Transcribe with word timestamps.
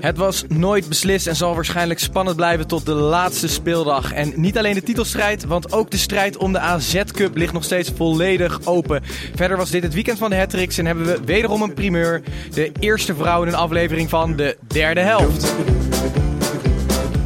Het 0.00 0.16
was 0.16 0.44
nooit 0.48 0.88
beslist 0.88 1.26
en 1.26 1.36
zal 1.36 1.54
waarschijnlijk 1.54 2.00
spannend 2.00 2.36
blijven 2.36 2.66
tot 2.66 2.86
de 2.86 2.94
laatste 2.94 3.48
speeldag. 3.48 4.12
En 4.12 4.32
niet 4.36 4.58
alleen 4.58 4.74
de 4.74 4.82
titelstrijd, 4.82 5.44
want 5.44 5.72
ook 5.72 5.90
de 5.90 5.96
strijd 5.96 6.36
om 6.36 6.52
de 6.52 6.58
AZ 6.58 7.02
Cup 7.04 7.36
ligt 7.36 7.52
nog 7.52 7.64
steeds 7.64 7.90
volledig 7.96 8.60
open. 8.64 9.02
Verder 9.34 9.56
was 9.56 9.70
dit 9.70 9.82
het 9.82 9.94
weekend 9.94 10.18
van 10.18 10.30
de 10.30 10.36
Hattricks 10.36 10.78
en 10.78 10.86
hebben 10.86 11.04
we 11.04 11.18
wederom 11.24 11.62
een 11.62 11.74
primeur. 11.74 12.22
De 12.54 12.72
eerste 12.80 13.14
vrouw 13.14 13.42
in 13.42 13.48
een 13.48 13.54
aflevering 13.54 14.08
van 14.08 14.36
de 14.36 14.56
derde 14.66 15.00
helft. 15.00 15.54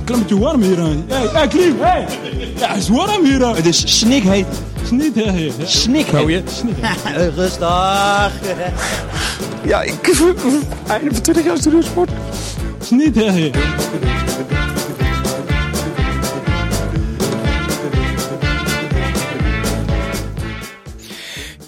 Klimmetje 0.05 0.39
warm 0.39 0.63
hier 0.63 0.81
aan. 0.81 1.05
Hey, 1.09 1.29
hey, 1.33 1.49
Klim, 1.49 1.81
hey! 1.81 2.07
Ja, 2.57 2.69
het 2.69 2.77
is 2.77 2.89
warm 2.89 3.25
hier 3.25 3.45
aan. 3.45 3.57
Het 3.57 3.67
is 3.67 3.99
snikheet. 3.99 4.47
Snikheet. 4.93 5.55
Snikheet. 5.65 6.21
Oh 6.21 6.31
je? 6.31 6.43
Rustig. 7.37 8.33
Ja, 9.65 9.83
ik... 9.83 9.95
Einde 10.87 11.13
van 11.13 11.23
20 11.23 11.45
jaar 11.45 11.57
studiosport. 11.57 12.11
Snikheet. 12.81 13.57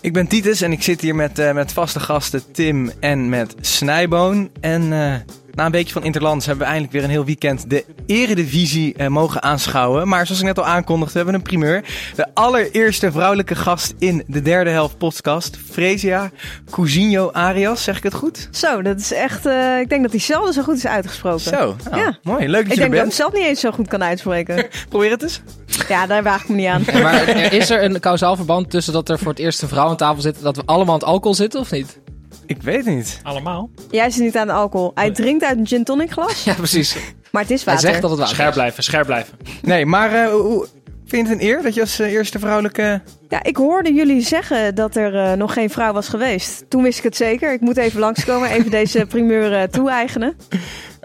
Ik 0.04 0.12
ben 0.12 0.26
Titus 0.26 0.60
en 0.60 0.72
ik 0.72 0.82
zit 0.82 1.00
hier 1.00 1.14
met, 1.14 1.38
eh, 1.38 1.52
met 1.52 1.72
vaste 1.72 2.00
gasten 2.00 2.52
Tim 2.52 2.90
en 3.00 3.28
met 3.28 3.54
Snijboon. 3.60 4.50
En 4.60 4.82
eh, 4.82 5.14
na 5.54 5.64
een 5.66 5.70
weekje 5.72 5.92
van 5.92 6.04
Interlands 6.04 6.46
hebben 6.46 6.64
we 6.64 6.70
eindelijk 6.70 6.92
weer 6.96 7.04
een 7.04 7.14
heel 7.14 7.24
weekend 7.24 7.70
de 7.70 7.84
Eredivisie 8.06 8.94
eh, 8.94 9.06
mogen 9.06 9.42
aanschouwen. 9.42 10.08
Maar 10.08 10.26
zoals 10.26 10.40
ik 10.40 10.46
net 10.46 10.58
al 10.58 10.66
aankondigde, 10.66 11.16
hebben 11.16 11.34
we 11.34 11.40
een 11.40 11.46
primeur. 11.46 11.84
De 12.16 12.26
allereerste 12.34 13.12
vrouwelijke 13.12 13.54
gast 13.54 13.94
in 13.98 14.22
de 14.26 14.42
derde 14.42 14.70
helft 14.70 14.98
podcast, 14.98 15.58
Fresia 15.70 16.30
Cousinho 16.70 17.30
Arias. 17.32 17.84
Zeg 17.84 17.96
ik 17.96 18.02
het 18.02 18.14
goed? 18.14 18.48
Zo, 18.50 18.82
dat 18.82 19.00
is 19.00 19.12
echt. 19.12 19.46
ik 19.80 19.88
denk 19.88 20.02
dat 20.02 20.10
hij 20.10 20.20
zelden 20.20 20.52
zo 20.52 20.62
goed 20.62 20.76
is 20.76 20.86
uitgesproken. 20.86 21.40
Zo, 21.40 21.76
nou, 21.90 22.02
Ja. 22.02 22.18
mooi. 22.22 22.48
Leuk 22.48 22.62
dat 22.62 22.72
Ik 22.72 22.78
je 22.78 22.84
er 22.84 22.90
denk 22.90 22.90
dat 22.90 22.90
ik 22.90 22.90
hem 22.90 22.90
bent. 23.02 23.14
zelf 23.14 23.32
niet 23.32 23.44
eens 23.44 23.60
zo 23.60 23.70
goed 23.70 23.88
kan 23.88 24.02
uitspreken. 24.02 24.66
Probeer 24.88 25.10
het 25.10 25.22
eens. 25.22 25.42
Ja, 25.88 26.06
daar 26.06 26.22
waag 26.22 26.42
ik 26.42 26.48
me 26.48 26.54
niet 26.56 26.66
aan. 26.66 26.82
Ja, 26.86 26.98
maar 27.02 27.28
er- 27.28 27.52
is 27.52 27.70
er 27.70 27.84
een 27.84 28.00
kausaal 28.00 28.36
verband 28.36 28.70
tussen 28.70 28.92
dat 28.92 29.08
er 29.08 29.18
voor 29.18 29.28
het 29.28 29.38
eerst 29.38 29.62
een 29.62 29.68
vrouw 29.68 29.88
aan 29.88 29.96
tafel 29.96 30.22
zit... 30.22 30.42
dat 30.42 30.56
we 30.56 30.62
allemaal 30.66 30.94
aan 30.94 31.00
het 31.00 31.08
alcohol 31.08 31.34
zitten, 31.34 31.60
of 31.60 31.70
niet? 31.70 31.98
Ik 32.46 32.62
weet 32.62 32.84
het 32.84 32.94
niet. 32.94 33.20
Allemaal. 33.22 33.70
Jij 33.90 34.10
zit 34.10 34.22
niet 34.22 34.36
aan 34.36 34.46
de 34.46 34.52
alcohol. 34.52 34.90
Hij 34.94 35.10
drinkt 35.10 35.44
uit 35.44 35.58
een 35.58 35.66
gin 35.66 35.84
tonic 35.84 36.10
glas, 36.10 36.44
Ja, 36.44 36.54
precies. 36.54 36.96
maar 37.30 37.42
het 37.42 37.50
is 37.50 37.64
Hij 37.64 37.74
water. 37.74 37.88
zegt 37.90 38.00
dat 38.02 38.10
het 38.10 38.18
water 38.18 38.34
Scherp 38.34 38.48
is. 38.50 38.54
blijven, 38.54 38.82
scherp 38.82 39.06
blijven. 39.06 39.38
Nee, 39.62 39.86
maar 39.86 40.12
eh, 40.12 40.30
hoe- 40.30 40.42
hoe- 40.42 40.66
vind 41.06 41.26
je 41.28 41.32
het 41.34 41.42
een 41.42 41.48
eer 41.48 41.62
dat 41.62 41.74
je 41.74 41.80
als 41.80 41.98
eh, 41.98 42.12
eerste 42.12 42.38
vrouwelijke... 42.38 43.00
Ja, 43.28 43.42
ik 43.42 43.56
hoorde 43.56 43.92
jullie 43.92 44.20
zeggen 44.20 44.74
dat 44.74 44.96
er 44.96 45.14
eh, 45.18 45.32
nog 45.32 45.52
geen 45.52 45.70
vrouw 45.70 45.92
was 45.92 46.08
geweest. 46.08 46.64
Toen 46.68 46.82
wist 46.82 46.98
ik 46.98 47.04
het 47.04 47.16
zeker. 47.16 47.52
Ik 47.52 47.60
moet 47.60 47.76
even 47.76 48.00
langskomen, 48.00 48.48
even 48.50 48.70
deze 48.70 49.06
primeur 49.06 49.52
eh, 49.54 49.62
toe-eigenen. 49.62 50.36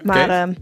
Maar 0.03 0.23
Oké. 0.23 0.33
ehm, 0.33 0.53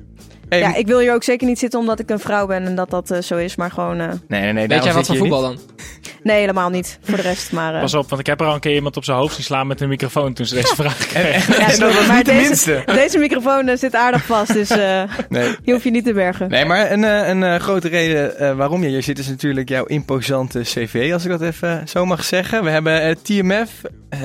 Hey, 0.49 0.59
ja, 0.59 0.75
ik 0.75 0.87
wil 0.87 0.99
hier 0.99 1.13
ook 1.13 1.23
zeker 1.23 1.47
niet 1.47 1.59
zitten 1.59 1.79
omdat 1.79 1.99
ik 1.99 2.09
een 2.09 2.19
vrouw 2.19 2.47
ben 2.47 2.65
en 2.65 2.75
dat 2.75 2.89
dat 2.89 3.11
eh, 3.11 3.21
zo 3.21 3.37
is. 3.37 3.55
Maar 3.55 3.71
gewoon, 3.71 3.99
eh, 3.99 4.07
Nee, 4.27 4.41
nee, 4.41 4.53
nee. 4.53 4.67
Weet 4.67 4.83
jij 4.83 4.93
wat 4.93 5.05
van 5.05 5.15
voetbal 5.17 5.49
niet. 5.49 5.59
dan? 5.67 5.75
nee, 6.23 6.39
helemaal 6.39 6.69
niet. 6.69 6.99
Voor 7.01 7.15
de 7.15 7.21
rest, 7.21 7.51
maar... 7.51 7.73
eh, 7.75 7.81
Pas 7.81 7.93
op, 7.93 8.09
want 8.09 8.21
ik 8.21 8.27
heb 8.27 8.39
er 8.41 8.47
al 8.47 8.53
een 8.53 8.59
keer 8.59 8.73
iemand 8.75 8.97
op 8.97 9.03
zijn 9.03 9.17
hoofd 9.17 9.35
zien 9.35 9.43
slaan 9.43 9.67
met 9.67 9.81
een 9.81 9.89
microfoon 9.89 10.33
toen 10.33 10.45
ze 10.45 10.55
deze 10.55 10.75
vraag 10.81 10.97
kreeg. 11.07 11.57
ja, 11.57 11.69
En 11.71 11.79
dat 11.79 11.93
was 11.93 12.07
maar 12.07 12.15
niet 12.15 12.25
de 12.25 12.31
deze, 12.31 12.47
minste. 12.47 12.83
Deze 12.85 13.17
microfoon 13.17 13.77
zit 13.77 13.95
aardig 13.95 14.25
vast, 14.25 14.53
dus 14.53 14.69
eh 14.69 15.03
Nee. 15.29 15.55
die 15.63 15.73
hoef 15.73 15.83
je 15.83 15.91
niet 15.91 16.05
te 16.05 16.13
bergen. 16.13 16.49
Nee, 16.49 16.65
maar 16.65 16.91
een, 16.91 17.03
eh, 17.03 17.27
een 17.27 17.43
eh, 17.43 17.55
grote 17.55 17.87
reden 17.87 18.37
eh, 18.39 18.55
waarom 18.55 18.83
je 18.83 18.89
hier 18.89 19.03
zit 19.03 19.19
is 19.19 19.27
natuurlijk 19.27 19.69
jouw 19.69 19.85
imposante 19.85 20.59
cv, 20.61 21.09
als 21.13 21.23
ik 21.25 21.29
dat 21.31 21.41
even 21.41 21.87
zo 21.87 22.05
mag 22.05 22.23
zeggen. 22.23 22.63
We 22.63 22.69
hebben 22.69 23.17
TMF, 23.21 23.69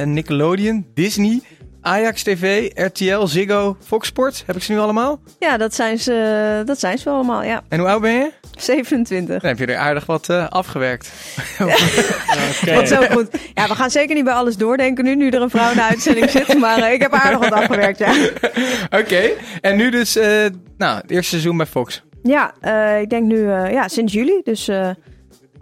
Nickelodeon, 0.05 0.87
Disney, 0.95 1.41
Ajax 1.83 2.23
TV, 2.23 2.71
RTL, 2.75 3.27
Ziggo, 3.27 3.77
Fox 3.85 4.09
Sports. 4.09 4.43
Heb 4.47 4.57
ik 4.57 4.63
ze 4.63 4.73
nu 4.73 4.79
allemaal? 4.79 5.21
Ja, 5.39 5.57
dat 5.57 5.75
zijn 5.75 5.99
ze, 5.99 6.63
dat 6.65 6.81
zijn 6.81 6.99
ze 6.99 7.05
wel 7.05 7.15
allemaal, 7.15 7.43
ja. 7.43 7.63
En 7.69 7.79
hoe 7.79 7.89
oud 7.89 8.01
ben 8.01 8.13
je? 8.13 8.31
27. 8.59 9.41
Dan 9.41 9.51
heb 9.51 9.59
je 9.59 9.67
er 9.67 9.77
aardig 9.77 10.07
wat 10.07 10.29
eh, 10.29 10.49
afgewerkt. 10.49 11.13
Oké. 11.61 12.75
Wat 12.75 12.89
zo 12.89 13.03
goed. 13.11 13.29
Ja, 13.55 13.69
we 13.69 13.75
gaan 13.75 13.91
zeker 13.91 14.15
niet 14.15 14.25
bij 14.25 14.35
alles 14.35 14.57
doordenken 14.57 15.05
nu, 15.05 15.15
nu 15.15 15.29
er 15.29 15.43
een 15.43 15.51
vrouw 15.51 15.71
in 15.71 15.77
de 15.77 15.83
uitzending 15.83 16.31
zit. 16.31 16.59
Maar 16.59 16.79
eh, 16.79 16.93
ik 16.93 17.03
heb 17.03 17.13
aardig 17.13 17.39
wat 17.39 17.53
afgewerkt, 17.53 17.99
ja. 17.99 18.13
Oké, 19.01 19.31
en 19.61 19.77
nu 19.77 19.91
dus, 19.91 20.17
eh, 20.17 20.47
nou, 20.79 20.97
het 21.01 21.11
eerste 21.11 21.29
seizoen 21.31 21.57
bij 21.57 21.67
Fox. 21.67 22.03
Ja, 22.23 22.55
eh, 22.61 23.01
ik 23.01 23.11
denk 23.11 23.27
nu, 23.27 23.51
eh, 23.51 23.73
ja, 23.73 23.89
sinds 23.89 24.13
juli. 24.13 24.41
Dus 24.45 24.69
eh, 24.69 24.91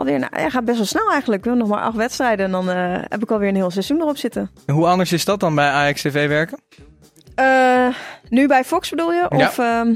alweer, 0.01 0.19
nou, 0.19 0.41
ja, 0.41 0.51
gaat 0.51 0.65
best 0.65 0.77
wel 0.77 0.87
snel 0.87 1.11
eigenlijk. 1.11 1.43
We 1.45 1.49
hebben 1.49 1.69
nog 1.69 1.77
maar 1.77 1.87
acht 1.87 1.97
wedstrijden 1.97 2.45
en 2.47 2.53
dan 2.53 2.71
eh, 2.71 2.99
heb 3.09 3.23
ik 3.23 3.31
alweer 3.31 3.49
een 3.49 3.55
heel 3.55 3.71
seizoen 3.71 4.01
erop 4.01 4.17
zitten. 4.17 4.51
En 4.67 4.75
Hoe 4.75 4.87
anders 4.87 5.13
is 5.13 5.25
dat 5.25 5.41
dan 5.41 5.55
bij 5.55 5.69
Ajax 5.69 6.03
TV 6.03 6.29
werken? 6.29 6.59
Eh, 7.35 7.87
nu 8.29 8.47
bij 8.47 8.65
Fox 8.65 8.91
bedoel 8.91 9.13
je? 9.13 9.31
Of, 9.31 9.59
ehm, 9.59 9.95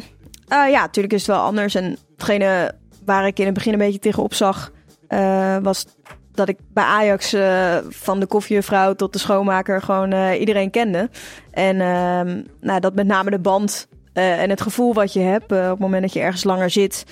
eh, 0.48 0.70
ja, 0.70 0.81
natuurlijk 0.81 1.14
is 1.14 1.26
het 1.26 1.37
wel 1.37 1.44
anders. 1.44 1.75
En 1.75 1.97
hetgene 2.16 2.72
waar 3.04 3.26
ik 3.26 3.38
in 3.38 3.44
het 3.44 3.54
begin 3.54 3.72
een 3.72 3.78
beetje 3.78 3.98
tegenop 3.98 4.34
zag, 4.34 4.72
was 5.62 5.87
dat 6.32 6.48
ik 6.48 6.59
bij 6.72 6.84
Ajax 6.84 7.37
van 7.88 8.20
de 8.20 8.26
koffiejuffrouw 8.26 8.94
tot 8.94 9.12
de 9.12 9.19
schoonmaker 9.19 9.82
gewoon 9.82 10.32
iedereen 10.32 10.70
kende. 10.70 11.10
En 11.50 11.81
ehm, 11.81 12.43
nou, 12.60 12.81
dat 12.81 12.94
met 12.94 13.06
name 13.06 13.31
de 13.31 13.38
band 13.38 13.88
en 14.12 14.50
het 14.50 14.60
gevoel 14.60 14.94
wat 14.94 15.12
je 15.12 15.20
hebt 15.20 15.53
op 15.53 15.59
het 15.59 15.78
moment 15.78 16.03
dat 16.03 16.12
je 16.12 16.20
ergens 16.20 16.44
langer 16.44 16.70
zit. 16.70 17.04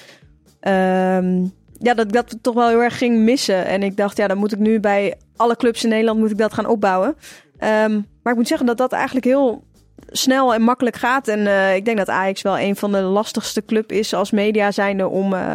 ehm, 0.61 1.45
ja, 1.83 1.95
dat 1.95 2.07
ik 2.07 2.13
dat 2.13 2.37
toch 2.43 2.55
wel 2.55 2.69
heel 2.69 2.83
erg 2.83 2.99
ging 2.99 3.19
missen. 3.19 3.67
En 3.67 3.83
ik 3.83 3.97
dacht, 3.97 4.17
ja, 4.17 4.27
dan 4.27 4.39
moet 4.39 4.53
ik 4.53 4.59
nu 4.59 4.81
bij 4.81 5.15
alle 5.37 5.57
clubs 5.57 5.83
in 5.83 5.89
Nederland 5.89 6.19
moet 6.19 6.31
ik 6.31 6.39
dat 6.39 6.55
gaan 6.55 6.67
opbouwen. 6.67 7.17
Ehm, 7.59 8.01
maar 8.23 8.33
ik 8.33 8.39
moet 8.39 8.49
zeggen 8.49 8.67
dat 8.67 8.77
dat 8.77 8.93
eigenlijk 8.93 9.25
heel 9.25 9.65
snel 10.09 10.55
en 10.55 10.63
makkelijk 10.63 10.97
gaat. 10.97 11.29
En 11.29 11.47
eh, 11.47 11.75
ik 11.75 11.85
denk 11.85 11.97
dat 11.97 12.09
Ajax 12.09 12.43
wel 12.43 12.59
een 12.59 12.77
van 12.77 12.93
de 12.93 13.01
lastigste 13.01 13.65
club 13.65 13.93
is 13.93 14.15
als 14.15 14.31
media 14.31 14.71
zijnde 14.71 15.09
om, 15.09 15.35
eh, 15.35 15.55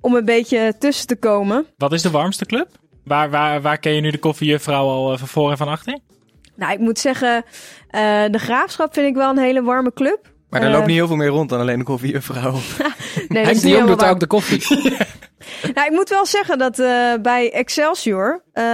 om 0.00 0.14
een 0.14 0.24
beetje 0.24 0.74
tussen 0.78 1.06
te 1.06 1.16
komen. 1.16 1.66
Wat 1.76 1.92
is 1.92 2.02
de 2.02 2.10
warmste 2.10 2.46
club? 2.46 2.68
Waar, 3.04 3.30
waar, 3.30 3.62
waar 3.62 3.78
ken 3.78 3.92
je 3.92 4.00
nu 4.00 4.10
de 4.10 4.18
koffiejuffrouw 4.18 4.88
al 4.88 5.12
eh, 5.12 5.18
van 5.18 5.28
voor 5.28 5.50
en 5.50 5.56
van 5.56 5.68
achter? 5.68 5.98
Nou, 6.54 6.72
ik 6.72 6.78
moet 6.78 6.98
zeggen, 6.98 7.44
de 8.30 8.38
Graafschap 8.38 8.94
vind 8.94 9.06
ik 9.06 9.14
wel 9.14 9.30
een 9.30 9.38
hele 9.38 9.62
warme 9.62 9.92
club. 9.92 10.34
Maar 10.50 10.60
er 10.60 10.66
Eh, 10.66 10.72
loopt 10.72 10.86
niet 10.86 10.96
heel 10.96 11.06
veel 11.06 11.16
meer 11.16 11.28
rond 11.28 11.48
dan 11.48 11.60
alleen 11.60 11.78
de 11.78 11.84
koffiejuffrouw. 11.84 12.52
Nee, 13.28 13.44
dat 13.44 13.52
Henk 13.52 13.60
de 13.60 13.66
niet 13.66 13.76
Jong 13.76 13.86
doet 13.88 14.00
waar. 14.00 14.10
ook 14.10 14.20
de 14.20 14.26
koffie. 14.26 14.64
Nou, 15.74 15.86
ik 15.86 15.92
moet 15.92 16.08
wel 16.08 16.26
zeggen 16.26 16.58
dat 16.58 16.78
eh, 16.78 17.12
bij 17.22 17.52
Excelsior, 17.52 18.42
eh, 18.52 18.64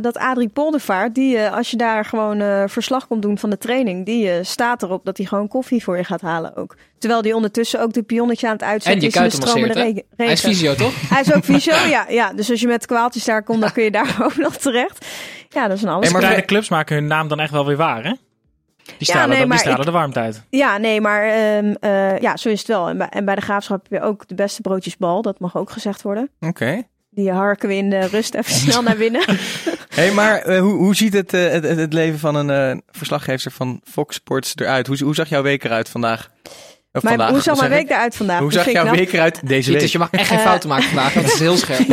dat 0.00 0.16
Adrie 0.18 0.48
Poldervaart, 0.48 1.14
die 1.14 1.38
eh, 1.38 1.56
als 1.56 1.70
je 1.70 1.76
daar 1.76 2.04
gewoon 2.04 2.40
eh, 2.40 2.62
verslag 2.66 3.06
komt 3.06 3.22
doen 3.22 3.38
van 3.38 3.50
de 3.50 3.58
training, 3.58 4.06
die 4.06 4.30
eh, 4.30 4.38
staat 4.44 4.82
erop 4.82 5.04
dat 5.04 5.16
hij 5.16 5.26
gewoon 5.26 5.48
koffie 5.48 5.82
voor 5.82 5.96
je 5.96 6.04
gaat 6.04 6.20
halen 6.20 6.56
ook. 6.56 6.76
Terwijl 6.98 7.22
die 7.22 7.34
ondertussen 7.34 7.80
ook 7.80 7.92
de 7.92 8.02
pionnetje 8.02 8.46
aan 8.46 8.52
het 8.52 8.62
En 8.62 8.68
uitzetten 8.68 9.08
is 9.08 9.14
in 9.14 9.22
de 9.22 9.30
stromende 9.30 9.74
regen. 9.74 10.02
Hij 10.16 10.26
is 10.26 10.40
fysio, 10.40 10.74
toch? 10.74 10.92
Hij 11.12 11.20
is 11.20 11.34
ook 11.34 11.44
fysio, 11.44 11.74
ja, 11.88 12.06
ja. 12.08 12.32
Dus 12.32 12.50
als 12.50 12.60
je 12.60 12.66
met 12.66 12.86
kwaaltjes 12.86 13.24
daar 13.24 13.42
komt, 13.42 13.60
dan 13.60 13.72
kun 13.72 13.84
je 13.84 13.90
daar 13.90 14.16
ook 14.22 14.36
nog 14.36 14.56
terecht. 14.56 15.06
Ja, 15.48 15.68
dat 15.68 15.76
is 15.76 15.82
een 15.82 15.88
alles. 15.88 16.04
Hey, 16.04 16.12
maar 16.12 16.20
Kleine 16.22 16.44
clubs 16.44 16.68
maken 16.68 16.96
hun 16.96 17.06
naam 17.06 17.28
dan 17.28 17.40
echt 17.40 17.52
wel 17.52 17.66
weer 17.66 17.76
waar, 17.76 18.04
hè? 18.04 18.12
Die 18.98 19.06
stralen, 19.06 19.36
nee, 19.36 19.46
die 19.48 19.58
stralen 19.58 19.78
ik- 19.80 19.86
de 19.86 19.90
warmte 19.90 20.18
uit. 20.20 20.42
Ja, 20.50 20.76
nee, 20.76 21.00
maar 21.00 21.22
ehm, 21.22 21.74
eh, 21.80 22.18
ja, 22.18 22.36
zo 22.36 22.48
is 22.48 22.58
het 22.58 22.68
wel. 22.68 22.88
En 22.88 22.98
bij, 22.98 23.08
en 23.08 23.24
bij 23.24 23.34
de 23.34 23.40
Graafschap 23.40 23.86
heb 23.88 24.00
je 24.00 24.06
ook 24.06 24.28
de 24.28 24.34
beste 24.34 24.60
broodjesbal. 24.60 25.22
Dat 25.22 25.38
mag 25.40 25.56
ook 25.56 25.70
gezegd 25.70 26.02
worden. 26.02 26.30
Oké. 26.40 26.82
Die 27.10 27.30
harken 27.30 27.68
we 27.68 27.74
in 27.74 27.90
de 27.90 28.06
rust 28.06 28.34
even 28.34 28.52
snel 28.70 28.82
naar 28.82 28.96
binnen. 28.96 29.22
hey, 29.88 30.12
maar 30.12 30.38
eh, 30.38 30.60
hoe, 30.60 30.74
hoe 30.74 30.94
ziet 30.96 31.12
het, 31.12 31.34
eh, 31.34 31.50
het, 31.50 31.64
het, 31.64 31.92
leven 31.92 32.18
van 32.18 32.34
een 32.34 32.82
verslaggever 32.90 33.50
van 33.50 33.80
Fox 33.84 34.14
Sports 34.14 34.52
eruit? 34.56 34.86
Hoe, 34.86 35.02
hoe 35.02 35.14
zag 35.14 35.28
jouw 35.28 35.42
week 35.42 35.64
eruit 35.64 35.88
vandaag? 35.88 36.30
Of 36.92 37.02
Maar 37.02 37.12
vandaag, 37.12 37.30
hoe 37.30 37.40
zag 37.40 37.58
mijn 37.58 37.70
week 37.70 37.90
eruit 37.90 38.16
vandaag? 38.16 38.38
Hoe 38.40 38.52
zag 38.52 38.70
jouw 38.70 38.82
knap. 38.82 38.94
week 38.94 39.12
eruit 39.12 39.48
deze 39.48 39.72
week? 39.72 39.80
je 39.80 39.98
mag 39.98 40.10
echt 40.10 40.28
geen 40.28 40.38
fouten 40.38 40.68
maken 40.68 40.84
vandaag, 40.84 41.14
want 41.14 41.26
het 41.26 41.34
is 41.34 41.40
heel 41.40 41.56
scherp. 41.64 41.88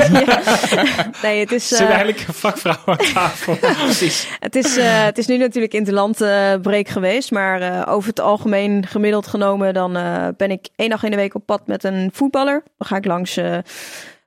Nee, 1.21 1.39
het 1.39 1.51
is, 1.51 1.67
Zit 1.77 1.79
eh, 1.79 1.87
eigenlijk 1.87 2.27
een 2.27 2.33
vakvrouw 2.33 2.77
aan 2.85 2.97
tafel. 2.97 3.55
Precies. 3.85 4.27
het, 4.39 4.55
is, 4.55 4.77
eh, 4.77 5.03
het 5.03 5.17
is 5.17 5.25
nu 5.25 5.37
natuurlijk 5.37 5.73
interland 5.73 6.21
eh 6.21 6.53
break 6.61 6.87
geweest. 6.87 7.31
Maar 7.31 7.61
eh, 7.61 7.93
over 7.93 8.09
het 8.09 8.19
algemeen 8.19 8.85
gemiddeld 8.87 9.27
genomen... 9.27 9.73
dan 9.73 9.95
eh, 9.97 10.27
ben 10.37 10.51
ik 10.51 10.67
één 10.75 10.89
dag 10.89 11.03
in 11.03 11.11
de 11.11 11.17
week 11.17 11.35
op 11.35 11.45
pad 11.45 11.67
met 11.67 11.83
een 11.83 12.09
voetballer. 12.13 12.63
Dan 12.77 12.87
ga 12.87 12.95
ik 12.95 13.05
langs 13.05 13.37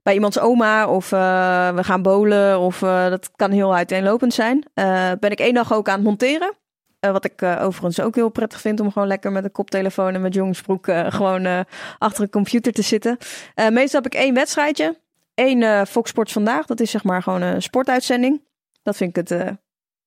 bij 0.08 0.16
iemands 0.16 0.38
oma 0.38 0.86
of 0.86 1.12
eh, 1.12 1.74
we 1.74 1.84
gaan 1.84 2.02
bowlen. 2.02 2.58
Of 2.58 2.82
eh, 2.82 3.08
dat 3.08 3.30
kan 3.36 3.50
heel 3.50 3.74
uiteenlopend 3.74 4.34
zijn. 4.34 4.64
Eh, 4.74 5.10
ben 5.20 5.30
ik 5.30 5.40
één 5.40 5.54
dag 5.54 5.72
ook 5.72 5.88
aan 5.88 5.94
het 5.94 6.04
monteren. 6.04 6.52
Eh, 7.00 7.10
wat 7.10 7.24
ik 7.24 7.42
eh, 7.42 7.62
overigens 7.62 8.00
ook 8.00 8.14
heel 8.14 8.28
prettig 8.28 8.60
vind 8.60 8.80
om 8.80 8.92
gewoon 8.92 9.08
lekker 9.08 9.32
met 9.32 9.44
een 9.44 9.52
koptelefoon 9.52 10.14
en 10.14 10.20
met 10.20 10.34
jongensbroek 10.34 10.86
eh, 10.88 11.10
gewoon 11.18 11.64
achter 11.98 12.22
een 12.22 12.30
computer 12.30 12.72
te 12.72 12.82
zitten. 12.82 13.16
Meestal 13.54 14.02
heb 14.02 14.12
ik 14.12 14.18
één 14.20 14.34
wedstrijdje. 14.34 15.00
Één 15.34 15.62
eh, 15.62 15.84
Fox 15.84 16.10
Sports 16.10 16.32
vandaag. 16.32 16.66
Dat 16.66 16.80
is 16.80 16.90
zeg 16.90 17.04
maar 17.04 17.22
gewoon 17.22 17.42
een 17.42 17.62
sportuitzending. 17.62 18.42
Dat 18.82 18.96
vind 18.96 19.16
ik 19.16 19.28
het 19.28 19.56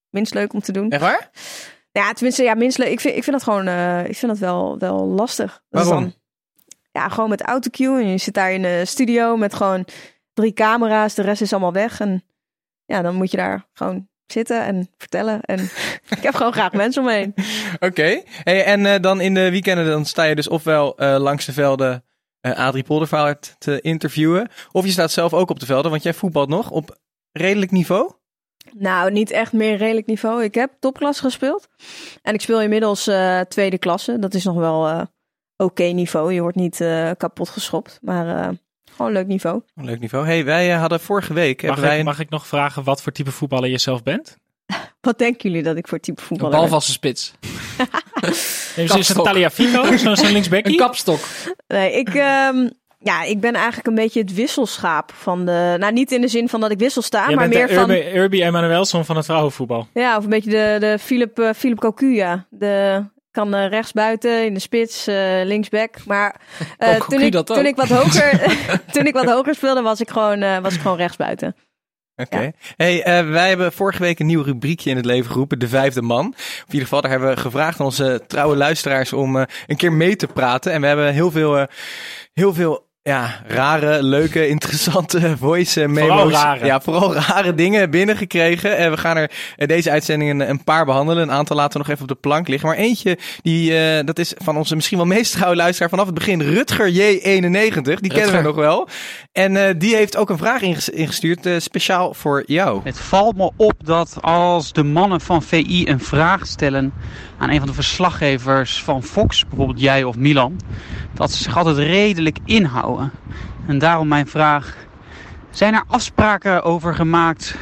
minst 0.09 0.33
leuk 0.33 0.53
om 0.53 0.59
te 0.61 0.71
doen. 0.71 0.89
Echt 0.89 1.01
waar? 1.01 1.29
Ja, 1.91 2.13
tenminste, 2.13 2.43
ja, 2.43 2.53
minst 2.53 2.77
leuk. 2.77 2.87
Ik 2.91 2.99
vind, 2.99 3.15
ik 3.15 3.23
vind 3.23 3.35
dat 3.35 3.43
gewoon, 3.43 3.67
ik 4.05 4.15
vind 4.15 4.31
dat 4.31 4.37
wel, 4.39 4.77
wel 4.77 5.05
lastig. 5.05 5.63
Dat 5.69 5.83
Waarom? 5.85 6.03
dan- 6.03 6.13
ja, 6.91 7.09
gewoon 7.09 7.29
met 7.29 7.41
autocue. 7.41 8.01
En 8.01 8.07
je 8.07 8.17
zit 8.17 8.33
daar 8.33 8.51
in 8.51 8.61
de 8.61 8.85
studio 8.85 9.37
met 9.37 9.53
gewoon 9.53 9.85
drie 10.33 10.53
camera's. 10.53 11.13
De 11.13 11.21
rest 11.21 11.41
is 11.41 11.51
allemaal 11.51 11.73
weg. 11.73 11.99
En 11.99 12.23
ja, 12.85 13.01
dan 13.01 13.15
moet 13.15 13.31
je 13.31 13.37
daar 13.37 13.67
gewoon 13.73 14.09
zitten 14.31 14.65
en 14.65 14.89
vertellen. 14.97 15.41
En 15.41 15.59
ik 16.17 16.21
heb 16.21 16.35
gewoon 16.35 16.53
graag 16.53 16.71
mensen 16.71 17.01
omheen. 17.01 17.33
Oké. 17.79 18.21
Hey, 18.43 18.63
en 18.63 18.85
eh, 18.85 19.01
dan 19.01 19.21
in 19.21 19.33
de 19.33 19.51
weekenden 19.51 19.85
dan 19.85 20.05
sta 20.05 20.23
je 20.23 20.35
dus 20.35 20.47
ofwel 20.47 20.97
eh, 20.97 21.15
langs 21.19 21.45
de 21.45 21.53
velden 21.53 22.03
eh 22.41 22.57
Adrie 22.57 22.83
Poldervaart 22.83 23.55
te 23.57 23.81
interviewen. 23.81 24.49
Of 24.71 24.85
je 24.85 24.91
staat 24.91 25.11
zelf 25.11 25.33
ook 25.33 25.49
op 25.49 25.59
de 25.59 25.65
velden, 25.65 25.91
want 25.91 26.03
jij 26.03 26.13
voetbalt 26.13 26.49
nog 26.49 26.69
op 26.69 26.97
redelijk 27.31 27.71
niveau. 27.71 28.11
Nou, 28.73 29.11
niet 29.11 29.31
echt 29.31 29.53
meer 29.53 29.77
redelijk 29.77 30.07
niveau. 30.07 30.43
Ik 30.43 30.55
heb 30.55 30.71
topklasse 30.79 31.23
gespeeld. 31.23 31.67
En 32.21 32.33
ik 32.33 32.41
speel 32.41 32.61
inmiddels 32.61 33.09
tweede 33.47 33.77
klasse. 33.77 34.19
Dat 34.19 34.33
is 34.33 34.43
nog 34.43 34.55
wel 34.55 35.07
oké 35.57 35.83
niveau. 35.83 36.33
Je 36.33 36.41
wordt 36.41 36.57
niet 36.57 36.77
kapot 37.17 37.49
geschopt. 37.49 37.99
Maar 38.01 38.53
gewoon 38.95 39.11
leuk 39.11 39.27
niveau. 39.27 39.61
Een 39.75 39.85
leuk 39.85 39.99
niveau. 39.99 40.25
Hey, 40.25 40.45
wij 40.45 40.73
eh, 40.73 40.79
hadden 40.79 40.99
vorige 40.99 41.33
week... 41.33 41.55
Mag 41.61 41.65
hebben 41.65 41.83
wij 41.83 41.93
ik, 41.93 41.99
een- 41.99 42.05
mag 42.05 42.19
ik 42.19 42.29
nog 42.29 42.47
vragen 42.47 42.83
wat 42.83 43.01
voor 43.01 43.11
type 43.11 43.31
voetballer 43.31 43.69
je 43.69 43.77
zelf 43.77 44.03
bent? 44.03 44.37
Wat 45.01 45.17
denken 45.17 45.49
jullie 45.49 45.63
dat 45.63 45.75
ik 45.77 45.87
voor 45.87 45.99
type 45.99 46.21
Een 46.21 46.27
voetballer 46.27 46.51
ben? 46.51 46.61
balvaste 46.61 46.91
spits. 46.91 47.33
Is, 48.21 48.75
is 48.75 48.75
het 48.75 48.87
Kapstok. 48.91 49.25
Talia 49.25 49.49
Fico, 49.49 49.83
zo'n 49.97 50.15
zo 50.15 50.25
Een 50.25 50.31
linksbackie? 50.31 50.77
kapstok. 50.77 51.19
Nee, 51.67 51.93
ik, 51.93 52.07
ehm, 52.09 52.69
ja, 52.99 53.23
ik 53.23 53.39
ben 53.39 53.53
eigenlijk 53.53 53.87
een 53.87 53.95
beetje 53.95 54.19
het 54.19 54.33
wisselschaap 54.33 55.11
van 55.13 55.45
de... 55.45 55.75
Nou, 55.79 55.93
niet 55.93 56.11
in 56.11 56.21
de 56.21 56.27
zin 56.27 56.49
van 56.49 56.59
dat 56.59 56.71
ik 56.71 56.79
wissel 56.79 57.01
sta, 57.01 57.25
Jij 57.27 57.35
maar 57.35 57.49
bent 57.49 57.53
meer 57.53 57.67
de 57.87 58.03
van... 58.13 58.19
Urbi, 58.21 58.43
Emanuelson 58.43 59.05
van 59.05 59.15
het 59.15 59.25
vrouwenvoetbal. 59.25 59.87
Ja, 59.93 60.17
of 60.17 60.23
een 60.23 60.29
beetje 60.29 60.49
de, 60.49 60.77
de 60.79 60.97
Philip, 60.99 61.39
eh, 61.39 61.49
Philip 61.55 61.79
Cocu, 61.79 62.13
ja. 62.15 62.45
De 62.49 63.03
kan 63.31 63.53
eh, 63.53 63.69
rechtsbuiten, 63.69 64.45
in 64.45 64.53
de 64.53 64.59
spits, 64.59 65.07
eh, 65.07 65.41
linksback. 65.43 66.05
Maar 66.05 66.35
eh, 66.77 67.01
toen, 67.01 67.21
ik, 67.21 67.45
toen, 67.45 67.65
ik 67.65 67.75
wat 67.75 67.87
hoger, 67.87 68.57
toen 68.93 69.05
ik 69.05 69.13
wat 69.13 69.25
hoger 69.25 69.55
speelde, 69.55 69.81
was 69.81 70.01
ik 70.01 70.09
gewoon, 70.09 70.61
was 70.61 70.73
ik 70.73 70.81
gewoon 70.81 70.97
rechtsbuiten. 70.97 71.55
Oké. 72.15 72.51
Hey, 72.75 73.25
wij 73.25 73.47
hebben 73.47 73.71
vorige 73.71 74.01
week 74.01 74.19
een 74.19 74.25
nieuw 74.25 74.43
rubriekje 74.43 74.89
in 74.89 74.95
het 74.95 75.05
leven 75.05 75.31
geroepen, 75.31 75.59
De 75.59 75.67
Vijfde 75.67 76.01
Man. 76.01 76.25
In 76.25 76.65
ieder 76.65 76.81
geval, 76.81 77.01
daar 77.01 77.11
hebben 77.11 77.29
we 77.29 77.41
gevraagd 77.41 77.79
aan 77.79 77.85
onze 77.85 78.23
trouwe 78.27 78.55
luisteraars 78.55 79.13
om 79.13 79.35
een 79.35 79.77
keer 79.77 79.93
mee 79.93 80.15
te 80.15 80.27
praten. 80.27 80.71
En 80.71 80.81
we 80.81 80.87
hebben 80.87 81.13
heel 81.13 81.31
veel, 81.31 81.67
heel 82.33 82.53
veel 82.53 82.90
ja, 83.03 83.41
rare, 83.47 84.03
leuke, 84.03 84.47
interessante 84.55 85.37
voice 85.37 85.81
eh, 85.81 85.87
memo's. 85.87 86.07
Vooral 86.07 86.31
rare. 86.31 86.65
Ja, 86.65 86.81
vooral 86.81 87.15
rare 87.27 87.55
dingen 87.55 87.89
binnengekregen. 87.89 88.77
En 88.77 88.91
we 88.91 88.97
gaan 88.97 89.17
er 89.17 89.31
eh, 89.55 89.67
deze 89.67 89.91
uitzending 89.91 90.49
een, 90.49 90.63
paar 90.63 90.85
behandelen. 90.85 91.23
Een 91.23 91.31
aantal 91.31 91.55
laten 91.55 91.71
we 91.71 91.77
nog 91.77 91.87
even 91.87 92.01
op 92.01 92.07
de 92.07 92.27
plank 92.27 92.47
liggen. 92.47 92.69
Maar 92.69 92.77
eentje, 92.77 93.17
die, 93.41 93.77
eh, 93.77 94.05
dat 94.05 94.19
is 94.19 94.33
van 94.37 94.57
onze 94.57 94.75
misschien 94.75 94.97
wel 94.97 95.07
meest 95.07 95.31
trouwe 95.31 95.55
luisteraar 95.55 95.89
vanaf 95.89 96.05
het 96.05 96.13
begin. 96.13 96.41
Rutger 96.41 96.89
J91, 96.91 97.99
die 97.99 98.11
kennen 98.11 98.35
we 98.35 98.41
nog 98.41 98.55
wel. 98.55 98.87
En 99.31 99.67
eh, 99.67 99.73
die 99.77 99.95
heeft 99.95 100.17
ook 100.17 100.29
een 100.29 100.37
vraag 100.37 100.61
inges- 100.61 100.89
ingestuurd, 100.89 101.45
eh, 101.45 101.53
speciaal 101.57 102.13
voor 102.13 102.43
jou. 102.45 102.81
Het 102.83 102.99
valt 102.99 103.35
me 103.37 103.51
op 103.55 103.73
dat 103.83 104.17
als 104.21 104.73
de 104.73 104.83
mannen 104.83 105.21
van 105.21 105.43
VI 105.43 105.87
een 105.87 105.99
vraag 105.99 106.47
stellen 106.47 106.93
aan 107.37 107.49
een 107.49 107.57
van 107.57 107.67
de 107.67 107.73
verslaggevers 107.73 108.83
van 108.83 109.03
Fox, 109.03 109.45
bijvoorbeeld 109.47 109.79
jij 109.79 110.03
of 110.03 110.15
Milan, 110.15 110.59
dat 111.13 111.31
ze 111.31 111.43
zich 111.43 111.57
altijd 111.57 111.77
redelijk 111.77 112.37
inhouden. 112.45 112.90
En 113.67 113.79
daarom 113.79 114.07
mijn 114.07 114.27
vraag: 114.27 114.77
zijn 115.49 115.73
er 115.73 115.83
afspraken 115.87 116.63
over 116.63 116.95
gemaakt 116.95 117.55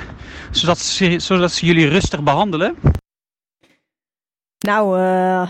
zodat 0.51 0.77
ze, 0.79 1.19
zodat 1.19 1.51
ze 1.51 1.65
jullie 1.65 1.87
rustig 1.87 2.23
behandelen? 2.23 2.75
Nou, 4.59 4.99
eh, 4.99 5.49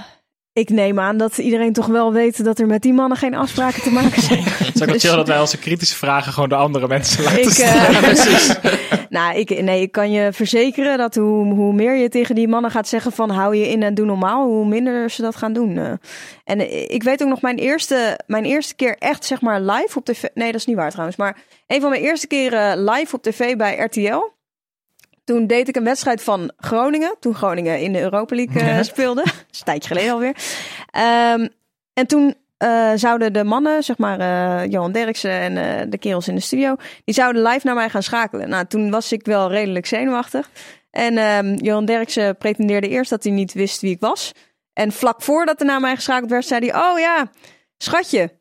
ik 0.53 0.69
neem 0.69 0.99
aan 0.99 1.17
dat 1.17 1.37
iedereen 1.37 1.73
toch 1.73 1.85
wel 1.85 2.13
weet 2.13 2.43
dat 2.43 2.59
er 2.59 2.67
met 2.67 2.81
die 2.81 2.93
mannen 2.93 3.17
geen 3.17 3.35
afspraken 3.35 3.81
te 3.81 3.91
maken 3.91 4.21
zijn. 4.21 4.43
Het 4.43 4.75
is 4.75 4.81
ook 4.81 4.87
wel 4.89 4.99
chill 4.99 5.15
dat 5.15 5.27
wij 5.27 5.39
onze 5.39 5.57
kritische 5.57 5.95
vragen 5.95 6.33
gewoon 6.33 6.49
door 6.49 6.57
andere 6.57 6.87
mensen 6.87 7.23
laten 7.23 7.41
Ik, 7.41 7.49
stellen. 7.49 8.03
eh, 8.91 8.99
nou, 9.09 9.37
ik, 9.37 9.61
nee, 9.61 9.81
ik 9.81 9.91
kan 9.91 10.11
je 10.11 10.33
verzekeren 10.33 10.97
dat 10.97 11.15
hoe, 11.15 11.53
hoe 11.53 11.73
meer 11.73 11.95
je 11.95 12.09
tegen 12.09 12.35
die 12.35 12.47
mannen 12.47 12.71
gaat 12.71 12.87
zeggen 12.87 13.11
van 13.11 13.29
hou 13.29 13.55
je 13.55 13.69
in 13.69 13.83
en 13.83 13.93
doe 13.93 14.05
normaal, 14.05 14.45
hoe 14.47 14.67
minder 14.67 15.09
ze 15.09 15.21
dat 15.21 15.35
gaan 15.35 15.53
doen. 15.53 15.77
eh. 15.77 15.91
En 16.43 16.59
eh, 16.59 16.89
ik 16.89 17.03
weet 17.03 17.23
ook 17.23 17.29
nog 17.29 17.41
mijn 17.41 17.57
eerste, 17.57 18.19
mijn 18.27 18.45
eerste 18.45 18.75
keer 18.75 18.95
echt 18.97 19.25
zeg 19.25 19.41
maar 19.41 19.61
live 19.61 19.97
op 19.97 20.05
tv. 20.05 20.23
Nee, 20.33 20.51
dat 20.51 20.59
is 20.59 20.65
niet 20.65 20.75
waar 20.75 20.89
trouwens. 20.91 21.17
Maar 21.17 21.37
een 21.67 21.81
van 21.81 21.89
mijn 21.89 22.01
eerste 22.01 22.27
keren 22.27 22.83
live 22.83 23.15
op 23.15 23.23
tv 23.23 23.55
bij 23.55 23.77
RTL. 23.77 24.37
Toen 25.29 25.47
deed 25.47 25.67
ik 25.67 25.75
een 25.75 25.83
wedstrijd 25.83 26.23
van 26.23 26.51
Groningen. 26.57 27.15
Toen 27.19 27.35
Groningen 27.35 27.79
in 27.79 27.93
de 27.93 28.01
Europa 28.01 28.35
League 28.35 28.61
eh, 28.61 28.81
speelde. 28.81 29.21
Dat 29.25 29.45
is 29.51 29.59
een 29.59 29.65
tijdje 29.65 29.87
geleden 29.87 30.13
alweer. 30.13 30.35
Ehm, 30.91 31.47
en 31.93 32.07
toen 32.07 32.35
eh, 32.57 32.91
zouden 32.95 33.33
de 33.33 33.43
mannen, 33.43 33.83
zeg 33.83 33.97
maar 33.97 34.19
eh, 34.19 34.71
Johan 34.71 34.91
Derksen 34.91 35.31
en 35.31 35.89
de 35.89 35.97
kerels 35.97 36.27
in 36.27 36.35
de 36.35 36.41
studio, 36.41 36.75
die 37.03 37.15
zouden 37.15 37.41
live 37.41 37.65
naar 37.65 37.75
mij 37.75 37.89
gaan 37.89 38.03
schakelen. 38.03 38.49
Nou, 38.49 38.65
toen 38.65 38.89
was 38.89 39.11
ik 39.11 39.25
wel 39.25 39.49
redelijk 39.49 39.85
zenuwachtig. 39.85 40.49
En 40.91 41.17
ehm, 41.17 41.53
Johan 41.53 41.85
Derksen 41.85 42.37
pretendeerde 42.37 42.87
eerst 42.87 43.09
dat 43.09 43.23
hij 43.23 43.31
niet 43.31 43.53
wist 43.53 43.81
wie 43.81 43.91
ik 43.91 43.99
was. 43.99 44.31
En 44.73 44.91
vlak 44.91 45.21
voordat 45.21 45.59
er 45.59 45.65
naar 45.65 45.81
mij 45.81 45.95
geschakeld 45.95 46.29
werd, 46.29 46.45
zei 46.45 46.69
hij: 46.69 46.81
Oh 46.81 46.99
ja, 46.99 47.31
schatje. 47.77 48.39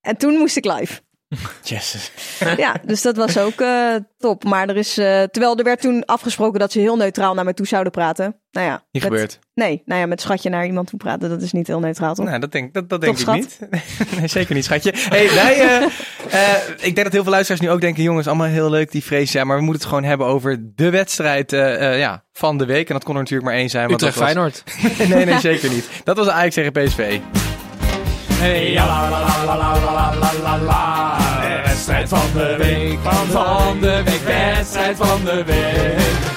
En 0.00 0.16
toen 0.16 0.36
moest 0.36 0.56
ik 0.56 0.64
live. 0.64 1.00
Jezus. 1.62 2.10
Ja, 2.56 2.74
dus 2.84 3.02
dat 3.02 3.16
was 3.16 3.38
ook 3.38 3.60
eh, 3.60 3.94
top. 4.18 4.44
Maar 4.44 4.68
er 4.68 4.76
is, 4.76 4.98
eh, 4.98 5.22
terwijl 5.22 5.56
er 5.56 5.64
werd 5.64 5.80
toen 5.80 6.04
afgesproken 6.04 6.60
dat 6.60 6.72
ze 6.72 6.78
heel 6.80 6.96
neutraal 6.96 7.34
naar 7.34 7.44
mij 7.44 7.52
toe 7.52 7.66
zouden 7.66 7.92
praten. 7.92 8.40
Nou 8.50 8.66
ja, 8.66 8.72
Niet 8.72 9.02
met- 9.02 9.12
gebeurd. 9.12 9.38
Nee, 9.54 9.82
nou 9.84 10.00
ja, 10.00 10.06
met 10.06 10.20
schatje 10.20 10.48
naar 10.50 10.66
iemand 10.66 10.88
toe 10.88 10.98
praten, 10.98 11.28
dat 11.28 11.42
is 11.42 11.52
niet 11.52 11.66
heel 11.66 11.80
neutraal, 11.80 12.14
toch? 12.14 12.26
Nou, 12.26 12.38
dat 12.38 12.52
denk, 12.52 12.74
dat, 12.74 12.88
dat 12.88 13.00
denk 13.00 13.16
Toch, 13.16 13.34
ik 13.34 13.40
niet. 13.40 13.58
nee, 14.18 14.26
zeker 14.28 14.54
niet, 14.54 14.64
schatje. 14.64 14.92
Hey, 14.96 15.28
wij, 15.34 15.60
eh, 15.60 15.82
eh, 16.30 16.62
ik 16.76 16.94
denk 16.94 17.02
dat 17.04 17.12
heel 17.12 17.22
veel 17.22 17.32
luisteraars 17.32 17.62
nu 17.62 17.70
ook 17.70 17.80
denken, 17.80 18.02
jongens, 18.02 18.26
allemaal 18.26 18.46
heel 18.46 18.70
leuk 18.70 18.90
die 18.90 19.04
vrees. 19.04 19.32
Ja, 19.32 19.44
maar 19.44 19.56
we 19.56 19.62
moeten 19.62 19.80
het 19.82 19.90
gewoon 19.90 20.08
hebben 20.08 20.26
over 20.26 20.72
de 20.74 20.90
wedstrijd 20.90 21.52
eh, 21.52 21.92
eh, 21.92 21.98
ja, 21.98 22.24
van 22.32 22.58
de 22.58 22.64
week. 22.66 22.88
En 22.88 22.94
dat 22.94 23.04
kon 23.04 23.14
er 23.14 23.20
natuurlijk 23.20 23.48
maar 23.50 23.58
één 23.58 23.70
zijn. 23.70 23.88
Want 23.88 24.02
Utrecht 24.02 24.18
dat 24.18 24.34
was... 24.34 24.52
Feyenoord. 24.62 25.08
nee, 25.14 25.24
nee, 25.24 25.40
zeker 25.40 25.70
niet. 25.70 25.88
Dat 26.04 26.16
was 26.16 26.28
Ajax 26.28 26.54
tegen 26.54 26.72
PSV. 26.72 27.18
Hey, 28.38 28.74
la, 28.74 28.84
la, 28.84 29.08
la, 29.08 29.44
la, 29.44 29.56
la, 29.56 29.90
la, 29.92 30.14
la, 30.14 30.32
la, 30.42 30.56
la. 30.58 31.62
Wedstrijd 31.64 32.08
van 32.08 32.32
de 32.32 32.56
week, 32.58 32.98
van, 32.98 33.26
van 33.26 33.80
de 33.80 34.02
week, 34.04 34.20
wedstrijd 34.20 34.96
van 34.96 35.24
de 35.24 35.44
week. 35.44 36.34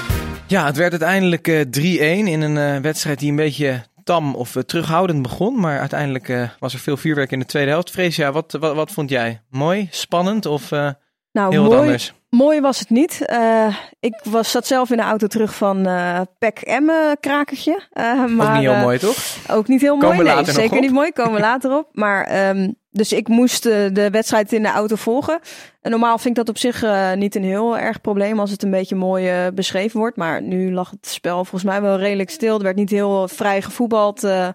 Ja, 0.47 0.65
het 0.65 0.77
werd 0.77 0.91
uiteindelijk 0.91 1.47
eh 1.47 1.61
3-1 1.61 2.27
in 2.27 2.41
een 2.41 2.57
eh, 2.57 2.81
wedstrijd 2.81 3.19
die 3.19 3.29
een 3.29 3.35
beetje 3.35 3.83
tam 4.03 4.35
of 4.35 4.55
eh, 4.55 4.63
terughoudend 4.63 5.21
begon. 5.21 5.59
Maar 5.59 5.79
uiteindelijk 5.79 6.29
eh, 6.29 6.49
was 6.59 6.73
er 6.73 6.79
veel 6.79 6.97
vuurwerk 6.97 7.31
in 7.31 7.39
de 7.39 7.45
tweede 7.45 7.71
helft. 7.71 7.89
Freesia, 7.89 8.31
wat, 8.31 8.57
wat, 8.59 8.75
wat 8.75 8.91
vond 8.91 9.09
jij? 9.09 9.41
Mooi, 9.49 9.87
spannend 9.91 10.45
of 10.45 10.71
eh, 10.71 10.89
nou, 11.31 11.51
heel 11.53 11.63
mooi, 11.63 11.79
anders? 11.79 12.13
mooi 12.29 12.61
was 12.61 12.79
het 12.79 12.89
niet. 12.89 13.25
Eh, 13.25 13.75
ik 13.99 14.19
was, 14.23 14.51
zat 14.51 14.67
zelf 14.67 14.89
in 14.89 14.97
de 14.97 15.03
auto 15.03 15.27
terug 15.27 15.55
van 15.55 15.85
eh 15.85 16.21
Pek 16.39 16.59
Emmen 16.59 17.17
krakertje. 17.19 17.81
Eh, 17.91 18.25
maar, 18.25 18.47
ook 18.47 18.53
niet 18.53 18.71
heel 18.71 18.81
mooi, 18.81 18.97
toch? 18.99 19.17
Ook 19.51 19.67
niet 19.67 19.81
heel 19.81 19.95
mooi, 19.95 20.15
nee. 20.17 20.23
later 20.25 20.45
nog 20.45 20.55
Zeker 20.55 20.77
op. 20.77 20.81
niet 20.83 20.91
mooi, 20.91 21.11
komen 21.11 21.33
we 21.33 21.39
later 21.39 21.77
op. 21.77 21.89
Maar, 22.03 22.25
ehm, 22.25 22.71
dus 22.91 23.11
ik 23.13 23.27
moest 23.27 23.63
de 23.63 24.07
wedstrijd 24.11 24.53
in 24.53 24.61
de 24.63 24.69
auto 24.69 24.95
volgen. 24.95 25.39
En 25.81 25.91
normaal 25.91 26.17
vind 26.17 26.37
ik 26.37 26.45
dat 26.45 26.49
op 26.49 26.57
zich 26.57 26.83
eh, 26.83 27.13
niet 27.13 27.35
een 27.35 27.43
heel 27.43 27.77
erg 27.77 28.01
probleem 28.01 28.39
als 28.39 28.51
het 28.51 28.63
een 28.63 28.71
beetje 28.71 28.95
mooi 28.95 29.51
beschreven 29.51 29.99
wordt. 29.99 30.17
Maar 30.17 30.41
nu 30.41 30.73
lag 30.73 30.89
het 30.89 31.07
spel 31.07 31.35
volgens 31.35 31.63
mij 31.63 31.81
wel 31.81 31.97
redelijk 31.97 32.29
stil. 32.29 32.57
Er 32.57 32.63
werd 32.63 32.75
niet 32.75 32.89
heel 32.89 33.27
vrij 33.27 33.61
gevoetbald. 33.61 34.23
eh. 34.23 34.49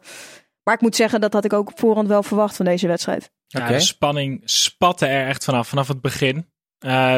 maar 0.62 0.74
ik 0.74 0.80
moet 0.80 0.96
zeggen, 0.96 1.20
dat 1.20 1.32
had 1.32 1.44
ik 1.44 1.52
ook 1.52 1.70
op 1.70 1.78
voorhand 1.78 2.08
wel 2.08 2.22
verwacht 2.22 2.56
van 2.56 2.64
deze 2.64 2.86
wedstrijd. 2.86 3.30
Ja, 3.46 3.60
Oké. 3.62 3.72
de 3.72 3.80
spanning 3.80 4.42
spatte 4.44 5.06
er 5.06 5.26
echt 5.26 5.44
vanaf, 5.44 5.68
vanaf 5.68 5.88
het 5.88 6.00
begin. 6.00 6.52
Eh, 6.84 7.16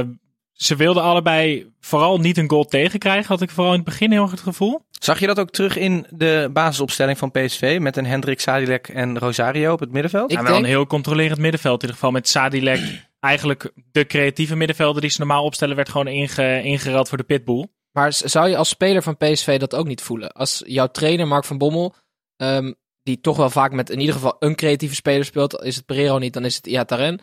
ze 0.53 0.77
wilden 0.77 1.03
allebei 1.03 1.73
vooral 1.81 2.19
niet 2.19 2.37
een 2.37 2.51
goal 2.51 2.65
tegenkrijgen, 2.65 3.27
had 3.29 3.43
ik 3.43 3.51
vooral 3.51 3.73
in 3.73 3.79
het 3.79 3.89
begin 3.89 4.11
heel 4.13 4.23
erg 4.23 4.31
het 4.31 4.41
gevoel. 4.41 4.81
Zag 4.91 5.19
je 5.21 5.27
dat 5.27 5.39
ook 5.41 5.51
terug 5.51 5.77
in 5.77 6.07
de 6.11 6.51
basisopstelling 6.53 7.19
van 7.19 7.31
PSV 7.31 7.79
met 7.81 7.97
een 7.97 8.07
Hendrik 8.07 8.41
Sadilek 8.41 8.89
en 8.89 9.19
Rosario 9.19 9.73
op 9.73 9.81
het 9.81 9.93
middenveld? 9.93 10.31
Ik 10.31 10.37
Ja, 10.37 10.43
wel 10.43 10.53
denk- 10.53 10.65
een 10.65 10.71
heel 10.71 10.87
controlerend 10.87 11.41
middenveld 11.41 11.75
in 11.75 11.81
ieder 11.81 11.95
geval 11.97 12.11
met 12.11 12.29
Sadilek. 12.29 12.81
Eigenlijk 13.21 13.73
de 13.93 14.07
creatieve 14.07 14.57
middenvelder 14.57 15.01
die 15.01 15.11
ze 15.11 15.19
normaal 15.19 15.45
opstellen 15.45 15.77
werd 15.77 15.89
gewoon 15.89 16.09
inge, 16.09 16.63
ingereld 16.63 17.09
voor 17.09 17.19
de 17.19 17.25
pitbull. 17.25 17.67
Maar 17.93 18.13
zou 18.13 18.49
je 18.49 18.57
als 18.57 18.69
speler 18.69 19.03
van 19.03 19.17
PSV 19.17 19.59
dat 19.59 19.75
ook 19.75 19.87
niet 19.87 20.03
voelen? 20.03 20.33
Als 20.33 20.63
jouw 20.67 20.87
trainer 20.87 21.27
Mark 21.27 21.45
van 21.45 21.59
Bommel, 21.59 21.95
ehm, 22.37 22.73
die 23.03 23.21
toch 23.21 23.37
wel 23.37 23.51
vaak 23.51 23.73
met 23.73 23.91
in 23.91 24.01
ieder 24.01 24.15
geval 24.15 24.37
een 24.39 24.55
creatieve 24.55 24.95
speler 24.95 25.25
speelt, 25.25 25.63
is 25.63 25.77
het 25.77 25.87
Pereiro 25.87 26.19
niet, 26.19 26.33
dan 26.33 26.45
is 26.45 26.57
het 26.57 26.67
Iataren. 26.67 27.21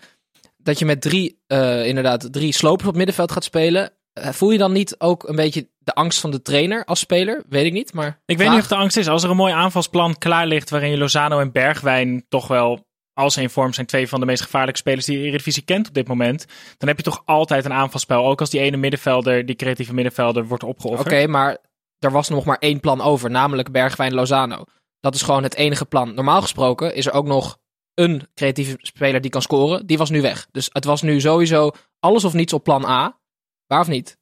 Dat 0.63 0.79
je 0.79 0.85
met 0.85 1.01
drie, 1.01 1.41
eh, 1.47 1.85
inderdaad, 1.85 2.33
drie 2.33 2.53
slopers 2.53 2.89
op 2.89 2.95
middenveld 2.95 3.31
gaat 3.31 3.43
spelen. 3.43 3.91
eh, 4.13 4.29
voel 4.29 4.51
je 4.51 4.57
dan 4.57 4.71
niet 4.71 4.95
ook 4.99 5.27
een 5.27 5.35
beetje 5.35 5.69
de 5.77 5.93
angst 5.93 6.19
van 6.19 6.31
de 6.31 6.41
trainer 6.41 6.85
als 6.85 6.99
speler? 6.99 7.43
Weet 7.49 7.65
ik 7.65 7.73
niet, 7.73 7.93
maar... 7.93 8.21
Ik 8.25 8.37
weet 8.37 8.49
niet 8.49 8.59
of 8.59 8.67
de 8.67 8.75
angst 8.75 8.97
is. 8.97 9.07
Als 9.07 9.23
er 9.23 9.29
een 9.29 9.35
mooi 9.35 9.53
aanvalsplan 9.53 10.17
klaar 10.17 10.47
ligt 10.47 10.69
waarin 10.69 10.89
je 10.89 10.97
Lozano 10.97 11.39
en 11.39 11.51
Bergwijn 11.51 12.25
toch 12.29 12.47
wel, 12.47 12.85
als 13.13 13.33
ze 13.33 13.41
in 13.41 13.49
vorm 13.49 13.73
zijn, 13.73 13.85
twee 13.87 14.07
van 14.07 14.19
de 14.19 14.25
meest 14.25 14.41
gevaarlijke 14.41 14.79
spelers 14.79 15.05
die 15.05 15.17
de 15.17 15.23
Eredivisie 15.23 15.63
kent 15.63 15.87
op 15.87 15.93
dit 15.93 16.07
moment, 16.07 16.45
dan 16.77 16.87
heb 16.87 16.97
je 16.97 17.03
toch 17.03 17.21
altijd 17.25 17.65
een 17.65 17.73
aanvalspel. 17.73 18.25
Ook 18.25 18.39
als 18.39 18.49
die 18.49 18.59
ene 18.59 18.77
middenvelder, 18.77 19.45
die 19.45 19.55
creatieve 19.55 19.93
middenvelder, 19.93 20.45
wordt 20.47 20.63
opgeofferd. 20.63 21.07
Oké, 21.07 21.27
maar 21.27 21.57
er 21.99 22.11
was 22.11 22.29
nog 22.29 22.45
maar 22.45 22.57
één 22.57 22.79
plan 22.79 23.01
over, 23.01 23.29
namelijk 23.29 23.71
Bergwijn-Lozano. 23.71 24.63
Dat 24.99 25.15
is 25.15 25.21
gewoon 25.21 25.43
het 25.43 25.55
enige 25.55 25.85
plan. 25.85 26.13
Normaal 26.13 26.41
gesproken 26.41 26.95
is 26.95 27.05
er 27.05 27.13
ook 27.13 27.25
nog 27.25 27.57
een 27.93 28.27
creatieve 28.35 28.77
speler 28.77 29.21
die 29.21 29.31
kan 29.31 29.41
scoren. 29.41 29.85
Die 29.85 29.97
was 29.97 30.09
nu 30.09 30.21
weg. 30.21 30.47
Dus 30.51 30.69
het 30.71 30.85
was 30.85 31.01
nu 31.01 31.21
sowieso 31.21 31.71
alles 31.99 32.23
of 32.23 32.33
niets 32.33 32.53
op 32.53 32.63
plan 32.63 32.85
A. 32.85 33.19
Waar 33.67 33.79
of 33.79 33.87
niet? 33.87 34.17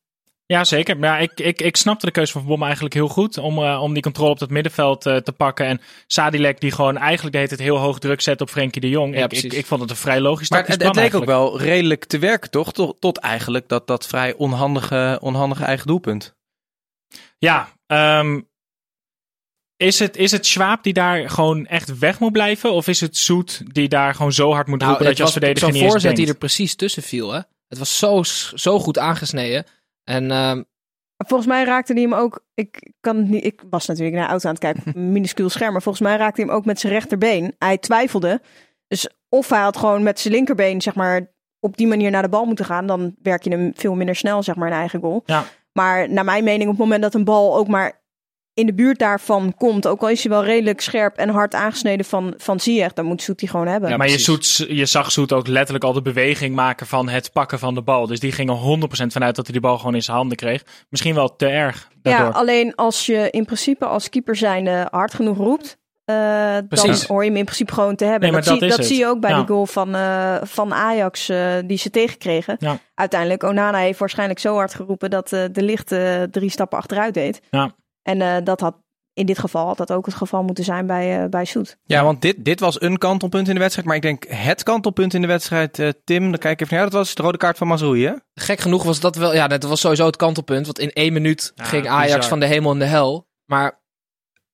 Ja, 0.51 0.63
zeker. 0.63 0.97
Maar 0.97 1.09
ja, 1.09 1.17
ik, 1.17 1.39
ik, 1.39 1.61
ik 1.61 1.75
snapte 1.75 2.05
de 2.05 2.11
keuze 2.11 2.31
van 2.31 2.41
Van 2.41 2.49
Bommel 2.49 2.65
eigenlijk 2.65 2.95
heel 2.95 3.07
goed. 3.07 3.37
Om, 3.37 3.57
eh, 3.57 3.81
om 3.81 3.93
die 3.93 4.01
controle 4.01 4.31
op 4.31 4.39
het 4.39 4.49
middenveld 4.49 5.05
eh, 5.05 5.15
te 5.15 5.31
pakken. 5.31 5.65
En 5.65 5.81
Sadilek 6.07 6.59
die 6.59 6.71
gewoon 6.71 6.97
eigenlijk 6.97 7.35
deed 7.35 7.49
het 7.49 7.59
heel 7.59 7.77
hoog 7.77 7.99
druk 7.99 8.21
zet 8.21 8.41
op 8.41 8.49
Frenkie 8.49 8.81
de 8.81 8.89
Jong. 8.89 9.15
Ja, 9.15 9.23
ik, 9.23 9.31
ik, 9.31 9.53
ik 9.53 9.65
vond 9.65 9.81
het 9.81 9.89
een 9.89 9.95
vrij 9.95 10.19
logisch 10.19 10.49
Maar 10.49 10.65
het, 10.65 10.83
het 10.83 10.95
leek 10.95 11.13
ook 11.13 11.25
wel 11.25 11.59
redelijk 11.59 12.05
te 12.05 12.19
werken, 12.19 12.49
toch? 12.49 12.73
Tot, 12.73 13.01
tot 13.01 13.17
eigenlijk 13.17 13.67
dat, 13.67 13.87
dat 13.87 14.07
vrij 14.07 14.33
onhandige, 14.33 15.17
onhandige 15.21 15.63
eigen 15.63 15.87
doelpunt. 15.87 16.35
Ja, 17.37 17.69
ehm, 17.85 18.41
is, 19.81 19.99
het, 19.99 20.17
is 20.17 20.31
het 20.31 20.45
Schwab 20.45 20.83
die 20.83 20.93
daar 20.93 21.29
gewoon 21.29 21.65
echt 21.65 21.99
weg 21.99 22.19
moet 22.19 22.31
blijven? 22.31 22.71
Of 22.71 22.87
is 22.87 23.01
het 23.01 23.17
Zoet 23.17 23.61
die 23.73 23.89
daar 23.89 24.15
gewoon 24.15 24.33
zo 24.33 24.51
hard 24.51 24.67
moet 24.67 24.83
roepen 24.83 25.05
dat 25.05 25.17
je 25.17 25.23
als 25.23 25.31
verdediger 25.31 25.67
zo'n 25.67 25.71
niet 25.71 25.81
eens 25.81 25.91
voorzet 25.91 26.15
die 26.15 26.27
er 26.27 26.37
precies 26.37 26.75
tussen 26.75 27.03
viel. 27.03 27.31
Hè? 27.31 27.39
Het 27.67 27.77
was 27.77 27.97
zo, 27.97 28.23
zo 28.55 28.79
goed 28.79 28.97
aangesneden. 28.97 29.65
En 30.03 30.31
ehm, 30.31 30.61
Volgens 31.27 31.49
mij 31.49 31.63
raakte 31.63 31.93
hij 31.93 32.01
hem 32.01 32.13
ook. 32.13 32.45
Ik, 32.53 32.91
kan 32.99 33.17
het 33.17 33.29
niet, 33.29 33.45
ik 33.45 33.63
was 33.69 33.87
natuurlijk 33.87 34.15
naar 34.15 34.25
de 34.25 34.31
auto 34.31 34.47
aan 34.47 34.53
het 34.53 34.63
kijken 34.63 35.11
minuscuul 35.11 35.49
scherm. 35.49 35.71
Maar 35.71 35.81
volgens 35.81 36.03
mij 36.03 36.17
raakte 36.17 36.41
hij 36.41 36.49
hem 36.49 36.59
ook 36.59 36.65
met 36.65 36.79
zijn 36.79 36.93
rechterbeen. 36.93 37.55
Hij 37.57 37.77
twijfelde. 37.77 38.41
Dus 38.87 39.09
of 39.29 39.49
hij 39.49 39.59
had 39.59 39.77
gewoon 39.77 40.03
met 40.03 40.19
zijn 40.19 40.33
linkerbeen, 40.33 40.81
zeg 40.81 40.95
maar, 40.95 41.31
op 41.59 41.77
die 41.77 41.87
manier 41.87 42.11
naar 42.11 42.21
de 42.21 42.29
bal 42.29 42.45
moeten 42.45 42.65
gaan. 42.65 42.87
Dan 42.87 43.15
werk 43.21 43.43
je 43.43 43.49
hem 43.49 43.71
veel 43.75 43.95
minder 43.95 44.15
snel, 44.15 44.43
zeg 44.43 44.55
maar, 44.55 44.67
een 44.67 44.77
eigen 44.77 44.99
goal. 44.99 45.23
Ja. 45.25 45.43
Maar 45.71 46.09
naar 46.09 46.25
mijn 46.25 46.43
mening, 46.43 46.63
op 46.63 46.75
het 46.75 46.83
moment 46.83 47.01
dat 47.01 47.13
een 47.13 47.23
bal 47.23 47.55
ook 47.55 47.67
maar 47.67 48.00
in 48.61 48.67
de 48.67 48.73
buurt 48.73 48.99
daarvan 48.99 49.53
komt. 49.57 49.87
Ook 49.87 50.01
al 50.01 50.09
is 50.09 50.21
hij 50.23 50.31
wel 50.31 50.43
redelijk 50.43 50.81
scherp 50.81 51.17
en 51.17 51.29
hard 51.29 51.53
aangesneden 51.53 52.05
van, 52.05 52.33
van 52.37 52.59
Ziyech. 52.59 52.93
Dan 52.93 53.05
moet 53.05 53.21
Zoet 53.21 53.39
die 53.39 53.49
gewoon 53.49 53.67
hebben. 53.67 53.89
Ja, 53.89 53.97
maar 53.97 54.09
je. 54.09 54.17
Zoet, 54.17 54.65
je 54.69 54.85
zag 54.85 55.11
Zoet 55.11 55.33
ook 55.33 55.47
letterlijk 55.47 55.83
al 55.83 55.93
de 55.93 56.01
beweging 56.01 56.55
maken 56.55 56.87
van 56.87 57.09
het 57.09 57.31
pakken 57.31 57.59
van 57.59 57.73
de 57.75 57.81
bal. 57.81 58.07
Dus 58.07 58.19
die 58.19 58.31
ging 58.31 58.49
er 58.49 58.55
100% 59.05 59.07
vanuit 59.07 59.35
dat 59.35 59.45
hij 59.45 59.53
die 59.53 59.61
bal 59.61 59.77
gewoon 59.77 59.95
in 59.95 60.03
zijn 60.03 60.17
handen 60.17 60.37
kreeg. 60.37 60.63
Misschien 60.89 61.15
wel 61.15 61.35
te 61.35 61.47
erg 61.47 61.87
Ja, 61.91 61.97
daardoor. 62.01 62.33
alleen 62.33 62.75
als 62.75 63.05
je 63.05 63.27
in 63.29 63.45
principe 63.45 63.85
als 63.85 64.09
keeper 64.09 64.35
zijnde 64.35 64.87
hard 64.91 65.13
genoeg 65.13 65.37
roept, 65.37 65.77
eh, 66.05 66.15
dan 66.69 66.95
hoor 67.07 67.23
je 67.23 67.29
hem 67.29 67.37
in 67.37 67.45
principe 67.45 67.73
gewoon 67.73 67.95
te 67.95 68.03
hebben. 68.03 68.21
Nee, 68.21 68.31
maar 68.31 68.43
dat 68.43 68.59
dat 68.59 68.69
zie, 68.69 68.77
dat 68.77 68.97
je 68.97 69.05
ook 69.07 69.19
bij 69.19 69.29
Ja. 69.29 69.37
die 69.37 69.47
goal 69.47 69.65
van, 69.65 69.95
eh, 69.95 70.35
van 70.43 70.73
Ajax 70.73 71.29
eh, 71.29 71.53
die 71.65 71.77
ze 71.77 71.89
tegenkregen. 71.89 72.55
Ja. 72.59 72.77
Uiteindelijk, 72.95 73.43
Onana 73.43 73.77
heeft 73.77 73.99
waarschijnlijk 73.99 74.39
zo 74.39 74.55
hard 74.55 74.73
geroepen 74.73 75.09
dat 75.09 75.33
eh, 75.33 75.43
de 75.51 75.61
licht 75.63 75.91
eh, 75.91 76.21
drie 76.23 76.49
stappen 76.49 76.77
achteruit 76.77 77.13
deed. 77.13 77.41
Ja. 77.49 77.75
En 78.03 78.21
eh, 78.21 78.35
dat 78.43 78.59
had 78.59 78.75
in 79.13 79.25
dit 79.25 79.39
geval 79.39 79.67
had 79.67 79.77
dat 79.77 79.91
ook 79.91 80.05
het 80.05 80.15
geval 80.15 80.43
moeten 80.43 80.63
zijn 80.63 80.85
bij, 80.85 81.23
eh 81.23 81.29
bij 81.29 81.45
Soet. 81.45 81.77
Ja, 81.83 82.03
want 82.03 82.21
dit, 82.21 82.45
dit 82.45 82.59
was 82.59 82.81
een 82.81 82.97
kantelpunt 82.97 83.47
in 83.47 83.53
de 83.53 83.59
wedstrijd. 83.59 83.87
Maar 83.87 83.95
ik 83.95 84.01
denk 84.01 84.25
het 84.27 84.63
kantelpunt 84.63 85.13
in 85.13 85.21
de 85.21 85.27
wedstrijd, 85.27 85.79
eh, 85.79 85.89
Tim, 86.03 86.21
dan 86.29 86.39
kijk 86.39 86.53
ik 86.53 86.61
even 86.61 86.73
naar 86.75 86.79
jou. 86.79 86.89
Dat 86.89 86.99
was 86.99 87.15
de 87.15 87.21
rode 87.23 87.37
kaart 87.37 87.57
van 87.57 87.67
Mazroei, 87.67 88.05
hè? 88.05 88.13
gek 88.33 88.59
genoeg 88.59 88.83
was 88.83 88.99
dat 88.99 89.15
wel. 89.15 89.33
Ja, 89.33 89.47
dat 89.47 89.63
was 89.63 89.79
sowieso 89.79 90.05
het 90.05 90.15
kantelpunt. 90.15 90.65
Want 90.65 90.79
in 90.79 90.91
één 90.91 91.13
minuut 91.13 91.51
Ja, 91.55 91.63
ging 91.63 91.87
Ajax 91.87 92.05
bizar. 92.13 92.23
van 92.29 92.39
de 92.39 92.45
hemel 92.45 92.71
in 92.71 92.79
de 92.79 92.85
hel. 92.85 93.27
Maar 93.45 93.79